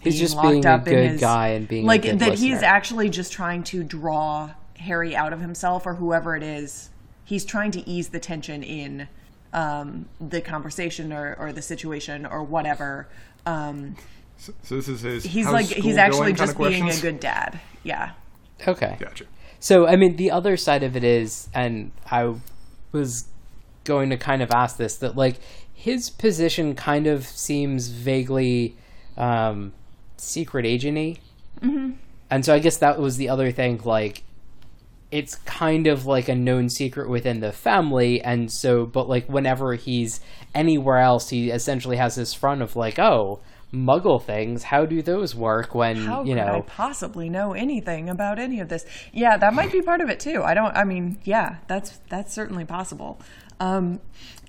He's 0.00 0.14
being 0.14 0.20
just 0.24 0.36
locked 0.36 0.48
being 0.50 0.66
a 0.66 0.70
up 0.70 0.86
in 0.88 0.94
good 0.94 1.10
his- 1.12 1.20
guy 1.20 1.48
and 1.48 1.66
being 1.68 1.86
like 1.86 2.04
a 2.04 2.10
good 2.10 2.18
that 2.20 2.34
he's 2.34 2.62
actually 2.62 3.08
just 3.08 3.32
trying 3.32 3.62
to 3.64 3.82
draw 3.82 4.50
Harry 4.78 5.16
out 5.16 5.32
of 5.32 5.40
himself 5.40 5.86
or 5.86 5.94
whoever 5.94 6.36
it 6.36 6.42
is. 6.42 6.90
He's 7.24 7.44
trying 7.44 7.70
to 7.72 7.88
ease 7.88 8.08
the 8.10 8.20
tension 8.20 8.62
in 8.62 9.08
um, 9.54 10.06
the 10.20 10.40
conversation 10.42 11.10
or, 11.12 11.34
or 11.38 11.52
the 11.52 11.62
situation 11.62 12.26
or 12.26 12.42
whatever. 12.42 13.08
Um, 13.46 13.96
So 14.36 14.52
this 14.76 14.88
is 14.88 15.00
his. 15.00 15.24
he's 15.24 15.46
like 15.48 15.66
he's 15.66 15.96
actually 15.96 16.34
just 16.34 16.58
being 16.58 16.90
a 16.90 16.96
good 17.00 17.18
dad. 17.20 17.60
Yeah. 17.82 18.10
Okay. 18.66 18.96
Gotcha. 19.00 19.24
So, 19.60 19.86
I 19.86 19.96
mean, 19.96 20.16
the 20.16 20.30
other 20.30 20.58
side 20.58 20.82
of 20.82 20.96
it 20.96 21.04
is, 21.04 21.48
and 21.54 21.92
I 22.10 22.34
was 22.92 23.26
going 23.84 24.10
to 24.10 24.18
kind 24.18 24.42
of 24.42 24.50
ask 24.50 24.76
this, 24.76 24.96
that 24.98 25.16
like 25.16 25.36
his 25.84 26.08
position 26.08 26.74
kind 26.74 27.06
of 27.06 27.26
seems 27.26 27.88
vaguely 27.88 28.74
um, 29.18 29.74
secret 30.16 30.64
agenty, 30.64 31.18
mm-hmm. 31.60 31.90
and 32.30 32.42
so 32.42 32.54
I 32.54 32.58
guess 32.58 32.78
that 32.78 32.98
was 32.98 33.18
the 33.18 33.28
other 33.28 33.52
thing. 33.52 33.78
Like, 33.84 34.22
it's 35.10 35.34
kind 35.34 35.86
of 35.86 36.06
like 36.06 36.26
a 36.30 36.34
known 36.34 36.70
secret 36.70 37.10
within 37.10 37.40
the 37.40 37.52
family, 37.52 38.18
and 38.22 38.50
so, 38.50 38.86
but 38.86 39.10
like 39.10 39.28
whenever 39.28 39.74
he's 39.74 40.20
anywhere 40.54 41.00
else, 41.00 41.28
he 41.28 41.50
essentially 41.50 41.98
has 41.98 42.14
this 42.14 42.32
front 42.32 42.62
of 42.62 42.76
like, 42.76 42.98
oh. 42.98 43.40
Muggle 43.74 44.22
things. 44.22 44.62
How 44.62 44.86
do 44.86 45.02
those 45.02 45.34
work 45.34 45.74
when 45.74 45.96
How 45.96 46.22
you 46.22 46.34
could 46.34 46.42
I 46.42 46.52
know? 46.56 46.62
possibly 46.62 47.28
know 47.28 47.52
anything 47.52 48.08
about 48.08 48.38
any 48.38 48.60
of 48.60 48.68
this? 48.68 48.86
Yeah, 49.12 49.36
that 49.36 49.52
might 49.52 49.72
be 49.72 49.82
part 49.82 50.00
of 50.00 50.08
it 50.08 50.20
too. 50.20 50.42
I 50.42 50.54
don't. 50.54 50.74
I 50.76 50.84
mean, 50.84 51.18
yeah, 51.24 51.56
that's 51.66 51.98
that's 52.08 52.32
certainly 52.32 52.64
possible. 52.64 53.20
Um, 53.60 54.00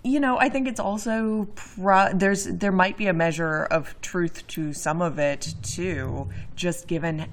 you 0.04 0.20
know, 0.20 0.38
I 0.40 0.50
think 0.50 0.68
it's 0.68 0.80
also 0.80 1.48
pro- 1.56 2.14
there's 2.14 2.46
there 2.46 2.72
might 2.72 2.98
be 2.98 3.08
a 3.08 3.14
measure 3.14 3.64
of 3.64 4.00
truth 4.02 4.46
to 4.50 4.72
some 4.74 5.02
of 5.02 5.18
it 5.20 5.56
too, 5.64 6.30
just 6.56 6.88
given 6.88 7.26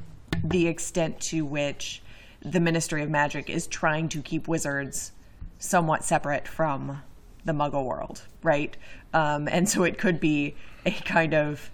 the 0.42 0.66
extent 0.66 1.20
to 1.20 1.44
which 1.44 2.02
the 2.40 2.60
Ministry 2.60 3.02
of 3.02 3.10
Magic 3.10 3.50
is 3.50 3.66
trying 3.66 4.08
to 4.08 4.22
keep 4.22 4.48
wizards 4.48 5.12
somewhat 5.58 6.04
separate 6.04 6.48
from 6.48 7.02
the 7.44 7.52
Muggle 7.52 7.84
world, 7.84 8.22
right? 8.42 8.76
Um, 9.12 9.48
and 9.48 9.68
so 9.68 9.84
it 9.84 9.98
could 9.98 10.18
be 10.18 10.56
a 10.84 10.90
kind 10.90 11.34
of 11.34 11.70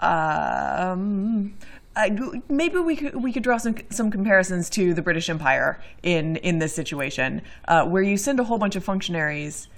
um, 0.00 1.54
I, 1.96 2.16
maybe 2.48 2.78
we 2.78 2.96
could 2.96 3.16
we 3.16 3.32
could 3.32 3.42
draw 3.42 3.58
some 3.58 3.76
some 3.90 4.10
comparisons 4.10 4.70
to 4.70 4.94
the 4.94 5.02
British 5.02 5.28
Empire 5.28 5.80
in 6.02 6.36
in 6.36 6.58
this 6.58 6.74
situation, 6.74 7.42
uh, 7.68 7.84
where 7.84 8.02
you 8.02 8.16
send 8.16 8.40
a 8.40 8.44
whole 8.44 8.58
bunch 8.58 8.76
of 8.76 8.84
functionaries 8.84 9.68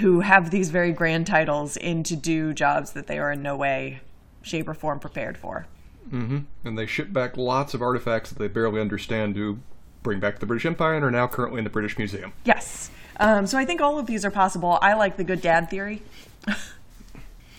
who 0.00 0.20
have 0.20 0.50
these 0.50 0.70
very 0.70 0.92
grand 0.92 1.26
titles 1.26 1.76
in 1.76 2.02
to 2.04 2.16
do 2.16 2.52
jobs 2.52 2.92
that 2.92 3.06
they 3.06 3.18
are 3.18 3.32
in 3.32 3.42
no 3.42 3.56
way, 3.56 4.00
shape, 4.42 4.68
or 4.68 4.74
form 4.74 5.00
prepared 5.00 5.36
for. 5.36 5.66
Mm-hmm. 6.12 6.38
And 6.64 6.78
they 6.78 6.86
ship 6.86 7.12
back 7.12 7.36
lots 7.36 7.74
of 7.74 7.82
artifacts 7.82 8.30
that 8.30 8.38
they 8.38 8.48
barely 8.48 8.80
understand 8.80 9.34
to 9.36 9.58
bring 10.02 10.20
back 10.20 10.34
to 10.34 10.40
the 10.40 10.46
British 10.46 10.66
Empire 10.66 10.94
and 10.94 11.04
are 11.04 11.10
now 11.10 11.26
currently 11.26 11.58
in 11.58 11.64
the 11.64 11.70
British 11.70 11.98
Museum. 11.98 12.32
Yes. 12.44 12.90
Um, 13.18 13.46
so 13.46 13.58
I 13.58 13.64
think 13.64 13.80
all 13.80 13.98
of 13.98 14.06
these 14.06 14.24
are 14.24 14.30
possible. 14.30 14.78
I 14.80 14.94
like 14.94 15.16
the 15.16 15.24
good 15.24 15.42
dad 15.42 15.68
theory, 15.68 16.02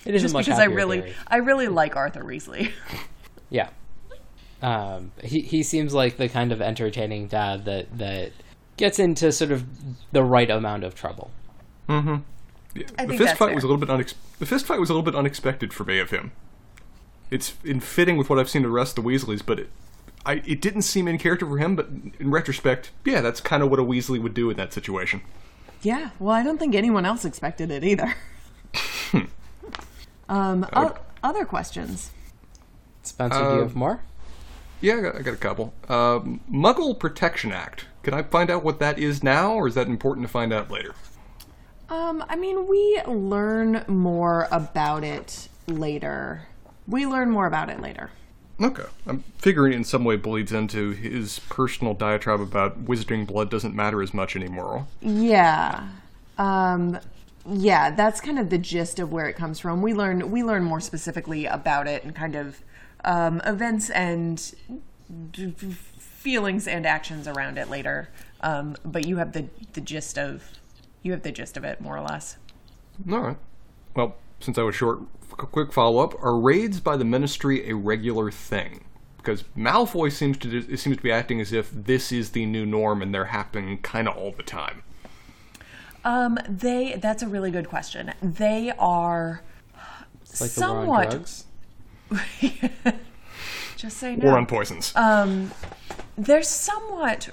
It 0.06 0.16
is 0.16 0.22
just 0.22 0.34
a 0.34 0.38
much 0.38 0.46
because 0.46 0.60
I 0.60 0.66
really 0.66 1.02
theory. 1.02 1.14
I 1.28 1.38
really 1.38 1.68
like 1.68 1.96
Arthur 1.96 2.24
Weasley. 2.24 2.72
Yeah. 3.50 3.68
Um, 4.62 5.12
he 5.22 5.42
he 5.42 5.62
seems 5.62 5.94
like 5.94 6.16
the 6.16 6.30
kind 6.30 6.54
of 6.54 6.62
entertaining 6.62 7.28
dad 7.28 7.66
that 7.66 7.98
that 7.98 8.32
gets 8.78 8.98
into 8.98 9.32
sort 9.34 9.52
of 9.52 9.66
the 10.14 10.24
right 10.24 10.50
amount 10.50 10.86
of 10.86 10.96
trouble. 10.96 11.32
Yeah. 11.90 11.96
I 12.98 13.04
the 13.04 13.10
think 13.10 13.10
fist 13.10 13.20
that's 13.20 13.40
fight 13.40 13.48
fair. 13.48 13.56
was 13.56 13.64
a 13.66 13.68
little 13.68 13.86
bit 13.86 13.90
unex- 13.90 14.14
the 14.40 14.46
fist 14.46 14.66
fight 14.66 14.80
was 14.80 14.90
a 14.90 14.94
little 14.94 15.04
bit 15.04 15.16
unexpected 15.16 15.74
for 15.74 15.84
me 15.84 16.00
of 16.00 16.12
him. 16.12 16.32
It's 17.30 17.56
in 17.66 17.82
fitting 17.82 18.16
with 18.16 18.30
what 18.30 18.40
I've 18.40 18.50
seen 18.50 18.64
of 18.64 18.70
the 18.70 18.74
rest 18.74 18.98
of 18.98 19.04
the 19.04 19.10
Weasleys, 19.10 19.46
but 19.46 19.60
it, 19.60 19.70
I 20.26 20.36
it 20.46 20.62
didn't 20.62 20.84
seem 20.84 21.10
in 21.10 21.18
character 21.18 21.46
for 21.46 21.58
him. 21.58 21.76
But 21.76 21.90
in 22.20 22.32
retrospect, 22.32 22.92
yeah, 23.04 23.20
that's 23.20 23.42
kind 23.42 23.62
of 23.62 23.70
what 23.70 23.80
a 23.80 23.84
Weasley 23.84 24.22
would 24.22 24.34
do 24.34 24.50
in 24.50 24.56
that 24.58 24.72
situation. 24.72 25.22
Yeah, 25.82 26.12
well, 26.20 26.34
I 26.34 26.44
don't 26.44 26.58
think 26.58 26.74
anyone 26.76 27.06
else 27.06 27.26
expected 27.26 27.70
it 27.72 27.84
either. 27.84 28.16
um, 30.32 30.66
o- 30.74 30.96
other 31.24 31.46
questions? 31.46 32.12
Spencer, 33.04 33.38
do 33.40 33.44
you 33.46 33.52
Um, 33.52 33.60
have 33.64 33.76
more? 33.76 34.00
Yeah, 34.80 34.96
I 34.96 35.02
got, 35.02 35.16
I 35.18 35.22
got 35.22 35.34
a 35.34 35.38
couple. 35.38 35.74
Um, 35.90 36.40
Muggle 36.52 36.98
Protection 36.98 37.52
Act. 37.52 37.86
Can 38.04 38.14
I 38.16 38.24
find 38.24 38.50
out 38.50 38.64
what 38.64 38.80
that 38.80 38.98
is 38.98 39.22
now, 39.24 39.54
or 39.54 39.68
is 39.68 39.76
that 39.76 39.88
important 39.88 40.26
to 40.26 40.32
find 40.32 40.52
out 40.52 40.72
later? 40.72 40.96
Um, 41.90 42.24
I 42.30 42.36
mean, 42.36 42.68
we 42.68 43.00
learn 43.06 43.84
more 43.88 44.48
about 44.52 45.04
it 45.04 45.50
later. 45.68 46.44
We 46.88 47.06
learn 47.06 47.30
more 47.30 47.46
about 47.46 47.70
it 47.70 47.80
later. 47.82 48.10
Okay. 48.60 48.86
I'm 49.08 49.24
figuring 49.38 49.74
it 49.74 49.76
in 49.76 49.84
some 49.84 50.04
way 50.04 50.16
bleeds 50.16 50.52
into 50.52 50.92
his 50.92 51.40
personal 51.50 51.94
diatribe 51.94 52.42
about 52.42 52.86
wizarding 52.86 53.28
blood 53.28 53.50
doesn't 53.52 53.76
matter 53.76 54.02
as 54.02 54.14
much 54.14 54.36
anymore. 54.36 54.88
Yeah. 55.02 55.88
Um, 56.38 56.98
yeah, 57.50 57.92
that's 57.92 58.22
kind 58.22 58.40
of 58.40 58.50
the 58.50 58.58
gist 58.58 59.00
of 59.00 59.12
where 59.12 59.28
it 59.28 59.36
comes 59.36 59.60
from. 59.60 59.82
We 59.82 59.94
learn 59.94 60.32
we 60.32 60.44
learn 60.44 60.64
more 60.64 60.80
specifically 60.80 61.46
about 61.46 61.88
it 61.88 62.04
and 62.04 62.16
kind 62.16 62.36
of 62.36 62.62
um, 63.04 63.42
events 63.46 63.90
and 63.90 64.54
d- 65.32 65.52
feelings 65.52 66.68
and 66.68 66.86
actions 66.86 67.28
around 67.28 67.58
it 67.58 67.70
later. 67.70 68.10
Um, 68.42 68.76
but 68.86 69.08
you 69.08 69.18
have 69.18 69.34
the 69.34 69.46
the 69.74 69.82
gist 69.82 70.18
of 70.18 70.44
you 71.04 71.12
have 71.12 71.24
the 71.24 71.32
gist 71.32 71.58
of 71.58 71.64
it 71.64 71.82
more 71.82 71.98
or 71.98 72.02
less. 72.02 72.38
All 73.12 73.20
right. 73.20 73.38
Well, 73.96 74.16
since 74.40 74.58
I 74.58 74.64
was 74.64 74.76
short, 74.76 75.00
qu- 75.30 75.48
quick 75.48 75.74
follow 75.74 76.04
up: 76.04 76.22
Are 76.24 76.38
raids 76.38 76.80
by 76.80 76.96
the 76.96 77.06
Ministry 77.06 77.70
a 77.70 77.76
regular 77.76 78.30
thing? 78.30 78.86
Because 79.18 79.44
Malfoy 79.56 80.12
seems 80.12 80.38
to 80.40 80.78
seems 80.78 80.98
to 80.98 81.04
be 81.04 81.12
acting 81.12 81.42
as 81.42 81.54
if 81.54 81.72
this 81.72 82.12
is 82.12 82.32
the 82.32 82.46
new 82.46 82.66
norm, 82.66 83.02
and 83.02 83.14
they're 83.14 83.26
happening 83.26 83.78
kind 83.80 84.08
of 84.08 84.16
all 84.16 84.32
the 84.32 84.44
time. 84.44 84.84
Um, 86.04 86.40
they 86.48 86.96
that's 86.96 87.22
a 87.24 87.28
really 87.28 87.52
good 87.52 87.70
question. 87.70 88.14
They 88.22 88.72
are 88.80 89.42
like 90.40 90.40
war 90.40 90.48
somewhat 90.50 91.44
just 93.76 93.98
say 93.98 94.16
War 94.16 94.32
no. 94.32 94.38
on 94.38 94.46
poisons. 94.46 94.94
Um, 94.96 95.52
they're 96.18 96.44
somewhat 96.44 97.30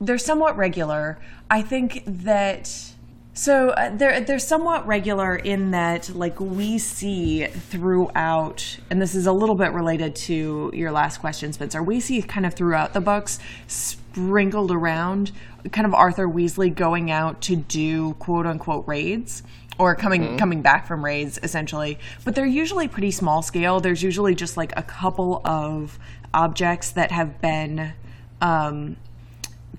they're 0.00 0.18
somewhat 0.18 0.56
regular. 0.56 1.18
I 1.50 1.62
think 1.62 2.02
that 2.06 2.92
so 3.34 3.70
uh, 3.70 3.94
they're 3.96 4.20
they're 4.20 4.38
somewhat 4.38 4.86
regular 4.86 5.36
in 5.36 5.70
that 5.70 6.10
like 6.10 6.38
we 6.40 6.78
see 6.78 7.46
throughout, 7.46 8.78
and 8.90 9.00
this 9.00 9.14
is 9.14 9.26
a 9.26 9.32
little 9.32 9.56
bit 9.56 9.72
related 9.72 10.14
to 10.16 10.70
your 10.74 10.92
last 10.92 11.18
question, 11.18 11.52
Spencer. 11.52 11.82
We 11.82 12.00
see 12.00 12.20
kind 12.22 12.44
of 12.44 12.54
throughout 12.54 12.92
the 12.92 13.00
books 13.00 13.38
sprinkled 14.12 14.70
around, 14.70 15.32
kind 15.70 15.86
of 15.86 15.94
Arthur 15.94 16.28
Weasley 16.28 16.74
going 16.74 17.10
out 17.10 17.40
to 17.42 17.56
do 17.56 18.14
quote 18.14 18.46
unquote 18.46 18.86
raids 18.86 19.42
or 19.78 19.94
coming 19.94 20.36
coming 20.36 20.60
back 20.60 20.86
from 20.86 21.04
raids 21.04 21.38
essentially. 21.42 21.98
But 22.24 22.34
they're 22.34 22.44
usually 22.44 22.88
pretty 22.88 23.10
small 23.10 23.42
scale. 23.42 23.80
There's 23.80 24.02
usually 24.02 24.34
just 24.34 24.56
like 24.56 24.72
a 24.76 24.82
couple 24.82 25.40
of 25.44 25.98
objects 26.34 26.90
that 26.92 27.10
have 27.10 27.40
been 27.40 27.94
um, 28.40 28.96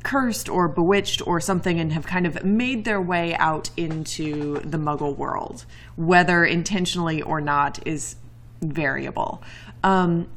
cursed 0.01 0.49
or 0.49 0.67
bewitched 0.67 1.25
or 1.27 1.39
something 1.39 1.79
and 1.79 1.93
have 1.93 2.05
kind 2.05 2.25
of 2.25 2.43
made 2.43 2.85
their 2.85 3.01
way 3.01 3.35
out 3.35 3.69
into 3.77 4.59
the 4.61 4.77
muggle 4.77 5.15
world 5.15 5.65
whether 5.95 6.43
intentionally 6.43 7.21
or 7.21 7.39
not 7.39 7.85
is 7.87 8.15
variable. 8.61 9.41
Um, 9.83 10.27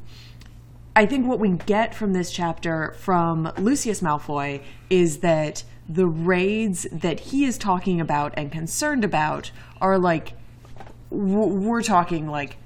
I 0.97 1.05
think 1.05 1.27
what 1.27 1.37
we 1.37 1.49
get 1.49 1.93
from 1.93 2.13
this 2.13 2.31
chapter 2.31 2.95
from 2.97 3.51
Lucius 3.59 4.01
Malfoy 4.01 4.63
is 4.89 5.19
that 5.19 5.63
the 5.87 6.07
raids 6.07 6.87
that 6.91 7.19
he 7.19 7.45
is 7.45 7.59
talking 7.59 8.01
about 8.01 8.33
and 8.35 8.51
concerned 8.51 9.03
about 9.03 9.51
are 9.79 9.99
like 9.99 10.33
we're 11.11 11.83
talking 11.83 12.27
like 12.27 12.57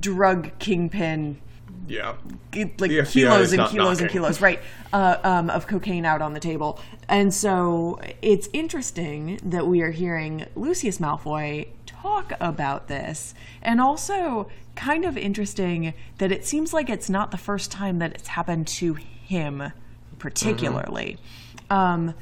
drug 0.00 0.58
kingpin 0.58 1.42
yeah. 1.88 2.14
like 2.54 3.06
kilos 3.06 3.52
and 3.52 3.68
kilos 3.68 4.00
and 4.00 4.10
kilos, 4.10 4.40
right, 4.40 4.60
uh, 4.94 5.18
um, 5.22 5.50
of 5.50 5.66
cocaine 5.66 6.06
out 6.06 6.22
on 6.22 6.32
the 6.32 6.40
table. 6.40 6.80
And 7.06 7.34
so 7.34 8.00
it's 8.22 8.48
interesting 8.54 9.38
that 9.44 9.66
we 9.66 9.82
are 9.82 9.90
hearing 9.90 10.46
Lucius 10.54 10.98
Malfoy 10.98 11.68
talk 12.02 12.32
about 12.40 12.88
this, 12.88 13.34
and 13.62 13.80
also 13.80 14.50
kind 14.74 15.04
of 15.04 15.16
interesting 15.16 15.94
that 16.18 16.32
it 16.32 16.44
seems 16.44 16.72
like 16.72 16.90
it's 16.90 17.08
not 17.08 17.30
the 17.30 17.38
first 17.38 17.70
time 17.70 17.98
that 18.00 18.12
it's 18.14 18.28
happened 18.28 18.66
to 18.66 18.94
him, 18.94 19.72
particularly. 20.18 21.18
Um, 21.70 22.14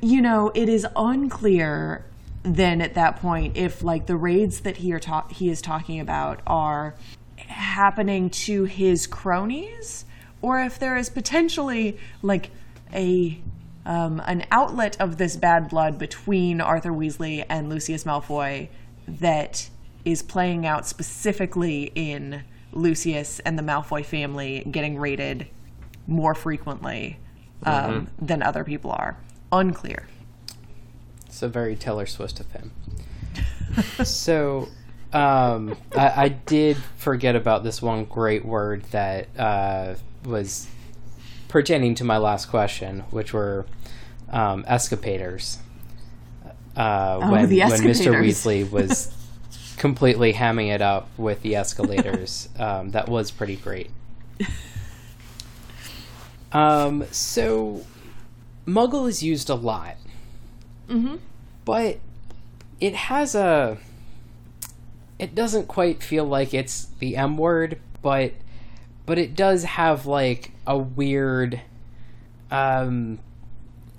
you 0.00 0.20
know, 0.20 0.50
it 0.54 0.68
is 0.68 0.86
unclear 0.96 2.04
then 2.42 2.82
at 2.82 2.94
that 2.94 3.16
point 3.16 3.56
if 3.56 3.82
like 3.82 4.04
the 4.04 4.16
raids 4.16 4.60
that 4.60 4.76
he 4.76 4.92
are 4.92 5.00
ta- 5.00 5.26
he 5.30 5.48
is 5.48 5.62
talking 5.62 5.98
about 5.98 6.40
are 6.46 6.94
happening 7.38 8.28
to 8.28 8.64
his 8.64 9.06
cronies 9.06 10.04
or 10.42 10.60
if 10.60 10.78
there 10.78 10.94
is 10.96 11.08
potentially 11.08 11.96
like 12.20 12.50
a 12.92 13.40
um, 13.86 14.20
an 14.26 14.44
outlet 14.50 15.00
of 15.00 15.16
this 15.16 15.36
bad 15.36 15.70
blood 15.70 15.98
between 15.98 16.60
Arthur 16.60 16.90
Weasley 16.90 17.44
and 17.48 17.70
Lucius 17.70 18.04
Malfoy 18.04 18.68
that 19.06 19.68
is 20.04 20.22
playing 20.22 20.66
out 20.66 20.86
specifically 20.86 21.92
in 21.94 22.42
Lucius 22.72 23.40
and 23.40 23.58
the 23.58 23.62
Malfoy 23.62 24.04
family 24.04 24.66
getting 24.70 24.98
raided 24.98 25.46
more 26.06 26.34
frequently 26.34 27.18
um, 27.64 28.08
than 28.20 28.42
other 28.42 28.64
people 28.64 28.90
are. 28.90 29.16
Unclear. 29.52 30.06
It's 31.26 31.42
a 31.42 31.48
very 31.48 31.76
Taylor 31.76 32.06
Swift 32.06 32.40
of 32.40 32.50
him. 32.52 32.72
so, 34.04 34.68
um, 35.12 35.76
I, 35.96 36.24
I 36.24 36.28
did 36.28 36.76
forget 36.96 37.36
about 37.36 37.64
this 37.64 37.80
one 37.80 38.04
great 38.04 38.44
word 38.44 38.82
that 38.90 39.28
uh, 39.38 39.94
was 40.24 40.68
pertaining 41.48 41.94
to 41.96 42.04
my 42.04 42.18
last 42.18 42.46
question, 42.46 43.00
which 43.10 43.32
were 43.32 43.66
um, 44.30 44.64
escapators. 44.66 45.58
Uh, 46.76 47.28
when, 47.30 47.44
Oh, 47.44 47.46
the 47.46 47.60
when 47.60 47.70
Mr. 47.82 48.12
Weasley 48.20 48.68
was 48.78 49.12
completely 49.76 50.32
hamming 50.32 50.74
it 50.74 50.82
up 50.82 51.08
with 51.16 51.42
the 51.42 51.56
escalators, 51.56 52.48
um, 52.58 52.90
that 52.92 53.08
was 53.08 53.30
pretty 53.30 53.56
great. 53.56 53.90
Um, 56.52 57.04
so, 57.10 57.84
Muggle 58.66 59.08
is 59.08 59.22
used 59.22 59.50
a 59.50 59.54
lot 59.56 59.96
but 61.64 61.98
it 62.80 62.94
has 62.94 63.34
a 63.34 63.78
it 65.18 65.34
doesn't 65.34 65.66
quite 65.66 66.02
feel 66.02 66.24
like 66.24 66.52
it's 66.52 66.86
the 66.98 67.16
M 67.16 67.36
word, 67.38 67.78
but 68.02 68.32
but 69.06 69.18
it 69.18 69.34
does 69.34 69.64
have 69.64 70.06
like 70.06 70.50
a 70.66 70.76
weird 70.76 71.60
um 72.50 73.18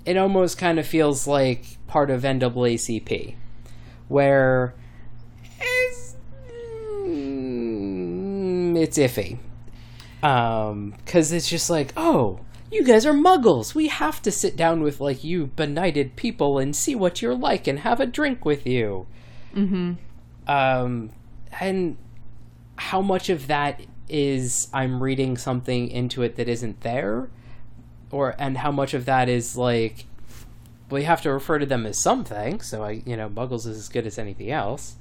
it 0.06 0.16
almost 0.16 0.56
kind 0.56 0.78
of 0.78 0.86
feels 0.86 1.26
like 1.26 1.76
part 1.86 2.10
of 2.10 2.22
NAACP 2.22 3.34
where 4.08 4.74
it's, 5.60 6.16
mm, 7.04 8.78
it's 8.78 8.96
iffy. 8.98 9.38
Um 10.22 10.94
cuz 11.04 11.32
it's 11.32 11.48
just 11.48 11.68
like, 11.68 11.92
"Oh, 11.96 12.40
you 12.70 12.82
guys 12.84 13.04
are 13.04 13.12
muggles. 13.12 13.74
We 13.74 13.88
have 13.88 14.22
to 14.22 14.30
sit 14.30 14.56
down 14.56 14.82
with 14.82 15.00
like 15.00 15.22
you 15.24 15.48
benighted 15.56 16.16
people 16.16 16.58
and 16.58 16.74
see 16.74 16.94
what 16.94 17.20
you're 17.20 17.34
like 17.34 17.66
and 17.66 17.80
have 17.80 18.00
a 18.00 18.06
drink 18.06 18.44
with 18.44 18.66
you." 18.66 19.06
Mm-hmm. 19.54 19.94
Um 20.48 21.10
and 21.60 21.96
how 22.76 23.00
much 23.02 23.28
of 23.28 23.46
that 23.48 23.82
is 24.08 24.68
I'm 24.72 25.02
reading 25.02 25.36
something 25.36 25.88
into 25.88 26.22
it 26.22 26.36
that 26.36 26.48
isn't 26.48 26.82
there, 26.82 27.28
or 28.10 28.34
and 28.38 28.58
how 28.58 28.70
much 28.70 28.94
of 28.94 29.04
that 29.06 29.28
is 29.28 29.56
like, 29.56 30.06
well, 30.90 31.00
you 31.00 31.06
have 31.06 31.22
to 31.22 31.32
refer 31.32 31.58
to 31.58 31.66
them 31.66 31.86
as 31.86 31.98
something. 31.98 32.60
So 32.60 32.84
I, 32.84 33.02
you 33.04 33.16
know, 33.16 33.28
Muggles 33.28 33.66
is 33.66 33.78
as 33.78 33.88
good 33.88 34.06
as 34.06 34.18
anything 34.18 34.50
else. 34.50 34.96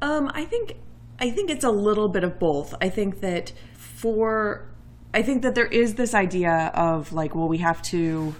Um, 0.00 0.30
I 0.34 0.44
think 0.44 0.76
I 1.18 1.30
think 1.30 1.50
it's 1.50 1.64
a 1.64 1.70
little 1.70 2.08
bit 2.08 2.24
of 2.24 2.38
both. 2.38 2.74
I 2.80 2.88
think 2.88 3.20
that 3.20 3.52
for 3.74 4.68
I 5.12 5.22
think 5.22 5.42
that 5.42 5.54
there 5.54 5.66
is 5.66 5.94
this 5.94 6.14
idea 6.14 6.70
of 6.74 7.12
like, 7.12 7.34
well, 7.34 7.48
we 7.48 7.58
have 7.58 7.82
to 7.82 8.34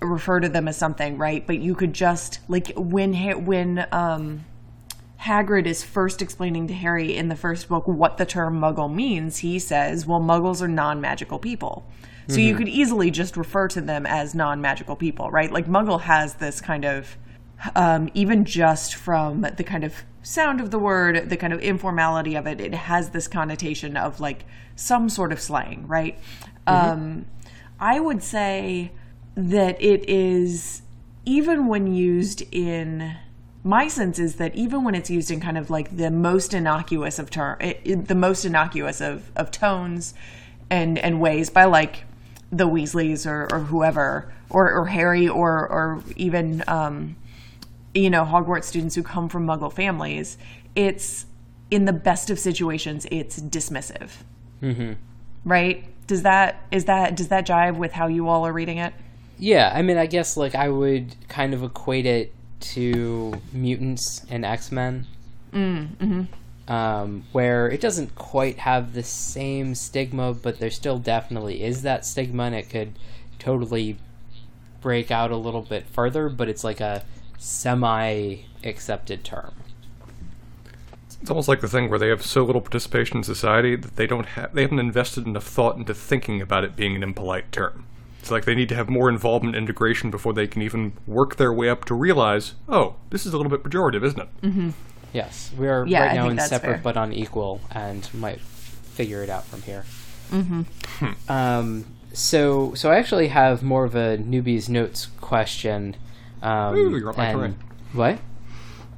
refer 0.00 0.40
to 0.40 0.48
them 0.48 0.68
as 0.68 0.76
something, 0.76 1.16
right? 1.16 1.46
But 1.46 1.58
you 1.60 1.74
could 1.74 1.92
just 1.92 2.40
like 2.48 2.72
when 2.76 3.14
when 3.44 3.86
um 3.92 4.44
Hagrid 5.20 5.64
is 5.64 5.82
first 5.82 6.20
explaining 6.20 6.66
to 6.66 6.74
Harry 6.74 7.16
in 7.16 7.28
the 7.28 7.36
first 7.36 7.68
book 7.68 7.88
what 7.88 8.18
the 8.18 8.26
term 8.26 8.60
muggle 8.60 8.92
means, 8.92 9.38
he 9.38 9.58
says, 9.58 10.06
well, 10.06 10.20
muggles 10.20 10.60
are 10.60 10.68
non 10.68 11.00
magical 11.00 11.38
people. 11.38 11.86
So 12.26 12.34
mm-hmm. 12.34 12.40
you 12.40 12.56
could 12.56 12.68
easily 12.68 13.10
just 13.10 13.36
refer 13.36 13.68
to 13.68 13.80
them 13.80 14.06
as 14.06 14.34
non 14.34 14.60
magical 14.60 14.96
people, 14.96 15.30
right? 15.30 15.52
Like, 15.52 15.66
muggle 15.66 16.00
has 16.02 16.34
this 16.34 16.60
kind 16.60 16.84
of, 16.84 17.16
um, 17.76 18.10
even 18.14 18.44
just 18.44 18.94
from 18.94 19.42
the 19.42 19.64
kind 19.64 19.84
of 19.84 19.94
sound 20.22 20.60
of 20.60 20.70
the 20.70 20.78
word, 20.78 21.28
the 21.28 21.36
kind 21.36 21.52
of 21.52 21.60
informality 21.60 22.34
of 22.34 22.46
it, 22.46 22.60
it 22.60 22.74
has 22.74 23.10
this 23.10 23.28
connotation 23.28 23.96
of 23.96 24.20
like 24.20 24.44
some 24.74 25.08
sort 25.08 25.32
of 25.32 25.40
slang, 25.40 25.86
right? 25.86 26.18
Mm-hmm. 26.66 26.90
Um, 26.90 27.26
I 27.78 28.00
would 28.00 28.22
say 28.22 28.92
that 29.34 29.80
it 29.82 30.08
is, 30.08 30.82
even 31.26 31.66
when 31.66 31.86
used 31.86 32.42
in 32.52 33.16
my 33.66 33.88
sense 33.88 34.18
is 34.18 34.36
that 34.36 34.54
even 34.54 34.84
when 34.84 34.94
it's 34.94 35.08
used 35.08 35.30
in 35.30 35.40
kind 35.40 35.56
of 35.56 35.70
like 35.70 35.96
the 35.96 36.10
most 36.10 36.52
innocuous 36.52 37.18
of 37.18 37.30
term, 37.30 37.56
it, 37.60 38.08
the 38.08 38.14
most 38.14 38.44
innocuous 38.44 39.00
of, 39.00 39.32
of 39.36 39.50
tones 39.50 40.14
and 40.70 40.98
and 40.98 41.20
ways 41.20 41.50
by 41.50 41.64
like 41.64 42.04
the 42.56 42.68
Weasleys 42.68 43.26
or, 43.26 43.52
or 43.52 43.60
whoever 43.60 44.32
or, 44.50 44.72
or 44.72 44.86
Harry 44.86 45.28
or 45.28 45.68
or 45.68 46.02
even 46.16 46.62
um, 46.68 47.16
you 47.94 48.10
know 48.10 48.24
Hogwarts 48.24 48.64
students 48.64 48.94
who 48.94 49.02
come 49.02 49.28
from 49.28 49.46
Muggle 49.46 49.72
families, 49.72 50.38
it's 50.74 51.26
in 51.70 51.84
the 51.84 51.92
best 51.92 52.30
of 52.30 52.38
situations, 52.38 53.06
it's 53.10 53.40
dismissive. 53.40 54.10
Mm-hmm. 54.62 54.92
Right? 55.44 55.84
Does 56.06 56.22
that 56.22 56.62
is 56.70 56.84
that 56.84 57.16
does 57.16 57.28
that 57.28 57.46
jive 57.46 57.76
with 57.76 57.92
how 57.92 58.06
you 58.06 58.28
all 58.28 58.46
are 58.46 58.52
reading 58.52 58.78
it? 58.78 58.94
Yeah, 59.38 59.72
I 59.74 59.82
mean, 59.82 59.96
I 59.96 60.06
guess 60.06 60.36
like 60.36 60.54
I 60.54 60.68
would 60.68 61.16
kind 61.28 61.54
of 61.54 61.62
equate 61.62 62.06
it 62.06 62.32
to 62.60 63.34
mutants 63.52 64.24
and 64.30 64.44
X 64.44 64.70
Men, 64.70 65.06
mm, 65.52 65.88
mm-hmm. 65.96 66.22
Um, 66.68 67.24
where 67.32 67.68
it 67.68 67.80
doesn't 67.80 68.14
quite 68.14 68.58
have 68.58 68.94
the 68.94 69.02
same 69.02 69.74
stigma, 69.74 70.32
but 70.32 70.58
there 70.58 70.70
still 70.70 70.98
definitely 70.98 71.62
is 71.62 71.82
that 71.82 72.06
stigma, 72.06 72.44
and 72.44 72.54
it 72.54 72.70
could 72.70 72.92
totally 73.38 73.98
break 74.80 75.10
out 75.10 75.30
a 75.30 75.36
little 75.36 75.62
bit 75.62 75.86
further. 75.86 76.28
But 76.28 76.48
it's 76.48 76.64
like 76.64 76.80
a 76.80 77.04
semi 77.38 78.36
accepted 78.62 79.24
term. 79.24 79.52
It's 81.20 81.30
almost 81.30 81.48
like 81.48 81.60
the 81.60 81.68
thing 81.68 81.88
where 81.88 81.98
they 81.98 82.08
have 82.08 82.24
so 82.24 82.44
little 82.44 82.60
participation 82.60 83.18
in 83.18 83.24
society 83.24 83.76
that 83.76 83.96
they 83.96 84.06
don't 84.06 84.26
have 84.26 84.54
they 84.54 84.62
haven't 84.62 84.78
invested 84.78 85.26
enough 85.26 85.46
thought 85.46 85.76
into 85.76 85.94
thinking 85.94 86.42
about 86.42 86.64
it 86.64 86.76
being 86.76 86.94
an 86.96 87.02
impolite 87.02 87.50
term. 87.50 87.86
It's 88.20 88.30
like 88.30 88.46
they 88.46 88.54
need 88.54 88.70
to 88.70 88.74
have 88.74 88.88
more 88.88 89.10
involvement 89.10 89.54
and 89.54 89.62
integration 89.64 90.10
before 90.10 90.32
they 90.32 90.46
can 90.46 90.62
even 90.62 90.94
work 91.06 91.36
their 91.36 91.52
way 91.52 91.68
up 91.68 91.84
to 91.86 91.94
realize, 91.94 92.54
oh, 92.70 92.96
this 93.10 93.26
is 93.26 93.34
a 93.34 93.36
little 93.36 93.50
bit 93.50 93.62
pejorative, 93.62 94.02
isn't 94.02 94.20
it? 94.20 94.28
Mm-hmm. 94.40 94.70
Yes, 95.14 95.52
we 95.56 95.68
are 95.68 95.86
yeah, 95.86 96.08
right 96.08 96.14
now 96.16 96.28
in 96.28 96.38
separate 96.40 96.72
fair. 96.72 96.80
but 96.82 96.96
unequal, 96.96 97.60
and 97.70 98.12
might 98.12 98.40
figure 98.40 99.22
it 99.22 99.30
out 99.30 99.44
from 99.44 99.62
here. 99.62 99.84
Mm-hmm. 100.30 100.62
Hmm. 100.98 101.32
Um, 101.32 101.84
so, 102.12 102.74
so 102.74 102.90
I 102.90 102.98
actually 102.98 103.28
have 103.28 103.62
more 103.62 103.84
of 103.84 103.94
a 103.94 104.18
newbie's 104.18 104.68
notes 104.68 105.06
question. 105.20 105.94
Um, 106.42 106.74
Ooh, 106.74 106.96
you're 106.98 107.10
on 107.10 107.16
my 107.16 107.32
terrain. 107.32 107.56
What? 107.92 108.18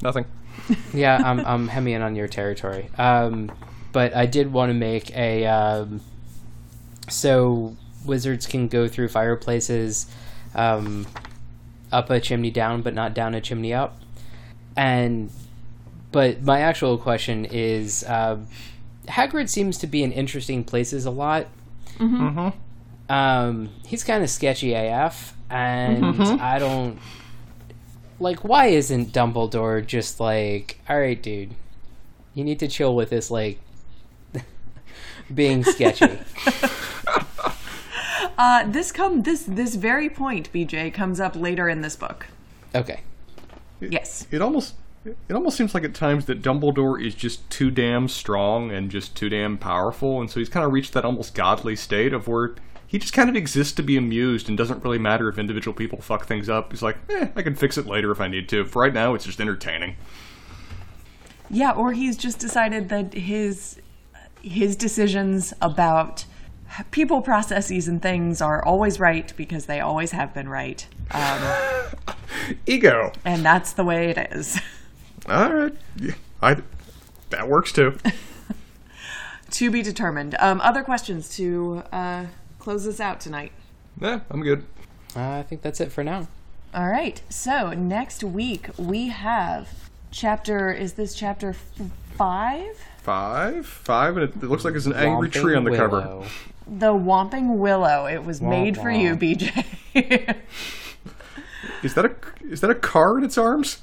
Nothing. 0.01 0.25
yeah, 0.95 1.21
I'm 1.23 1.41
I'm 1.41 1.69
hemming 1.69 2.01
on 2.01 2.17
your 2.17 2.29
territory. 2.29 2.89
Um, 2.97 3.53
but 3.93 4.17
I 4.17 4.25
did 4.25 4.53
want 4.53 4.71
to 4.71 4.75
make 4.75 5.15
a 5.15 5.45
um, 5.45 6.01
so 7.11 7.77
wizards 8.07 8.47
can 8.47 8.69
go 8.69 8.89
through 8.89 9.09
fireplaces 9.09 10.07
um, 10.55 11.07
up 11.93 12.09
a 12.09 12.21
chimney 12.21 12.51
down, 12.51 12.81
but 12.81 12.95
not 12.95 13.13
down 13.13 13.35
a 13.35 13.41
chimney 13.41 13.75
up. 13.75 14.01
And 14.77 15.31
but 16.17 16.41
my 16.41 16.61
actual 16.61 16.97
question 16.97 17.45
is, 17.45 18.03
uh, 18.05 18.39
Hagrid 19.07 19.51
seems 19.51 19.77
to 19.77 19.87
be 19.87 20.03
in 20.03 20.13
interesting 20.13 20.65
places 20.65 21.05
a 21.05 21.11
lot. 21.11 21.47
Mm-hmm. 21.99 22.39
Mm-hmm. 22.39 23.13
Um, 23.13 23.69
he's 23.87 24.03
kind 24.03 24.25
of 24.25 24.31
sketchy 24.31 24.73
AF, 24.73 25.35
and 25.51 26.03
mm-hmm. 26.03 26.41
I 26.41 26.59
don't 26.59 26.99
like. 28.19 28.45
Why 28.45 28.69
isn't 28.69 29.13
Dumbledore 29.13 29.87
just 29.87 30.19
like, 30.19 30.81
all 30.89 30.99
right, 30.99 31.23
dude, 31.23 31.55
you 32.33 32.45
need 32.45 32.61
to 32.61 32.69
chill 32.69 32.97
with 32.97 33.11
this, 33.11 33.31
like 33.31 33.61
being 35.35 35.65
sketchy. 35.65 36.19
Uh, 38.39 38.67
this 38.67 38.93
come 38.93 39.23
this 39.23 39.45
this 39.45 39.77
very 39.77 40.11
point, 40.11 40.53
BJ, 40.53 40.93
comes 40.93 41.21
up 41.21 41.35
later 41.35 41.71
in 41.71 41.81
this 41.81 41.97
book. 41.97 42.27
Okay. 42.75 43.01
It, 43.81 43.93
yes. 43.93 44.27
It 44.31 44.43
almost 44.43 44.75
it 45.07 45.35
almost 45.35 45.57
seems 45.57 45.75
like 45.75 45.85
at 45.85 45.95
times 45.95 46.27
that 46.27 46.43
Dumbledore 46.43 47.05
is 47.05 47.15
just 47.15 47.49
too 47.51 47.71
damn 47.71 48.09
strong 48.09 48.71
and 48.71 48.91
just 48.91 49.17
too 49.17 49.29
damn 49.29 49.59
powerful, 49.59 50.21
and 50.21 50.31
so 50.31 50.41
he's 50.41 50.49
kind 50.49 50.65
of 50.65 50.73
reached 50.73 50.93
that 50.95 51.05
almost 51.05 51.35
godly 51.35 51.77
state 51.77 52.13
of 52.13 52.29
where 52.29 52.55
he 52.87 52.99
just 52.99 53.13
kind 53.13 53.29
of 53.29 53.37
exists 53.37 53.73
to 53.75 53.83
be 53.83 53.97
amused 53.97 54.49
and 54.49 54.57
doesn't 54.57 54.83
really 54.85 54.99
matter 54.99 55.29
if 55.29 55.39
individual 55.39 55.75
people 55.75 56.01
fuck 56.01 56.27
things 56.27 56.49
up. 56.49 56.71
He's 56.73 56.83
like, 56.83 56.97
eh, 57.11 57.29
I 57.35 57.43
can 57.43 57.55
fix 57.55 57.77
it 57.77 57.87
later 57.87 58.13
if 58.13 58.21
I 58.21 58.29
need 58.29 58.49
to. 58.51 58.65
For 58.65 58.83
right 58.83 58.95
now, 58.95 59.15
it's 59.15 59.25
just 59.25 59.41
entertaining. 59.41 59.97
Yeah, 61.51 61.73
or 61.73 61.93
he's 61.93 62.17
just 62.17 62.39
decided 62.39 62.89
that 62.89 63.15
his 63.15 63.81
his 64.43 64.77
decisions 64.77 65.53
about 65.61 66.25
people 66.91 67.21
processes 67.21 67.89
and 67.89 68.01
things 68.01 68.41
are 68.41 68.65
always 68.65 69.01
right 69.01 69.33
because 69.37 69.67
they 69.67 69.81
always 69.81 70.13
have 70.13 70.33
been 70.35 70.49
right. 70.49 70.87
Um, 71.11 71.41
Ego. 72.67 73.13
And 73.25 73.45
that's 73.45 73.73
the 73.73 73.85
way 73.85 74.11
it 74.11 74.33
is. 74.33 74.61
All 75.29 75.53
right. 75.53 75.75
Yeah, 75.97 76.15
I, 76.41 76.59
that 77.31 77.49
works 77.49 77.73
too. 77.73 77.99
to 79.51 79.71
be 79.71 79.83
determined. 79.83 80.37
Um, 80.39 80.61
other 80.61 80.83
questions 80.83 81.29
to 81.37 81.83
uh, 81.93 82.27
close 82.59 82.85
this 82.85 83.01
out 83.01 83.21
tonight? 83.21 83.53
Yeah, 84.01 84.21
I'm 84.31 84.43
good. 84.43 84.65
Uh, 85.17 85.39
I 85.39 85.43
think 85.43 85.63
that's 85.63 85.81
it 85.81 85.91
for 85.91 86.05
now. 86.05 86.29
All 86.75 86.89
right. 86.89 87.21
So 87.29 87.73
next 87.73 88.23
week 88.23 88.69
we 88.77 89.09
have 89.09 89.69
chapter. 90.11 90.73
Is 90.73 90.95
this 90.95 91.15
chapter 91.15 91.51
f- 91.51 91.91
five? 92.17 92.79
Five, 93.03 93.67
five, 93.67 94.17
and 94.17 94.25
it, 94.29 94.37
it 94.43 94.49
looks 94.49 94.65
like 94.65 94.75
it's 94.75 94.87
an 94.87 94.93
angry 94.95 95.31
tree 95.31 95.55
on 95.55 95.65
the 95.65 95.71
willow. 95.71 95.89
cover. 95.89 96.29
The 96.67 96.93
Whomping 96.93 97.57
Willow. 97.57 98.07
It 98.07 98.25
was 98.25 98.41
womp 98.41 98.51
made 98.51 98.77
for 98.77 98.91
you, 98.91 99.17
BJ. 99.17 99.65
is 101.83 101.95
that 101.95 102.05
a 102.05 102.15
is 102.45 102.61
that 102.61 102.71
a 102.71 102.75
car 102.75 103.17
in 103.17 103.25
its 103.25 103.39
arms? 103.39 103.83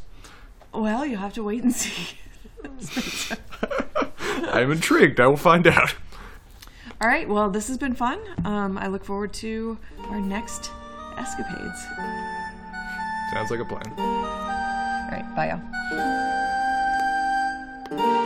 Well, 0.73 1.05
you 1.05 1.17
have 1.17 1.33
to 1.33 1.43
wait 1.43 1.63
and 1.63 1.73
see. 1.75 2.17
I'm 4.19 4.71
intrigued. 4.71 5.19
I 5.19 5.27
will 5.27 5.37
find 5.37 5.67
out. 5.67 5.95
All 7.01 7.07
right. 7.07 7.27
Well, 7.27 7.49
this 7.49 7.67
has 7.67 7.77
been 7.77 7.95
fun. 7.95 8.19
Um, 8.45 8.77
I 8.77 8.87
look 8.87 9.03
forward 9.03 9.33
to 9.35 9.77
our 10.09 10.21
next 10.21 10.71
escapades. 11.17 11.85
Sounds 13.33 13.51
like 13.51 13.59
a 13.59 13.65
plan. 13.65 13.83
All 13.97 15.09
right. 15.11 15.35
Bye, 15.35 15.49
y'all. 17.89 18.22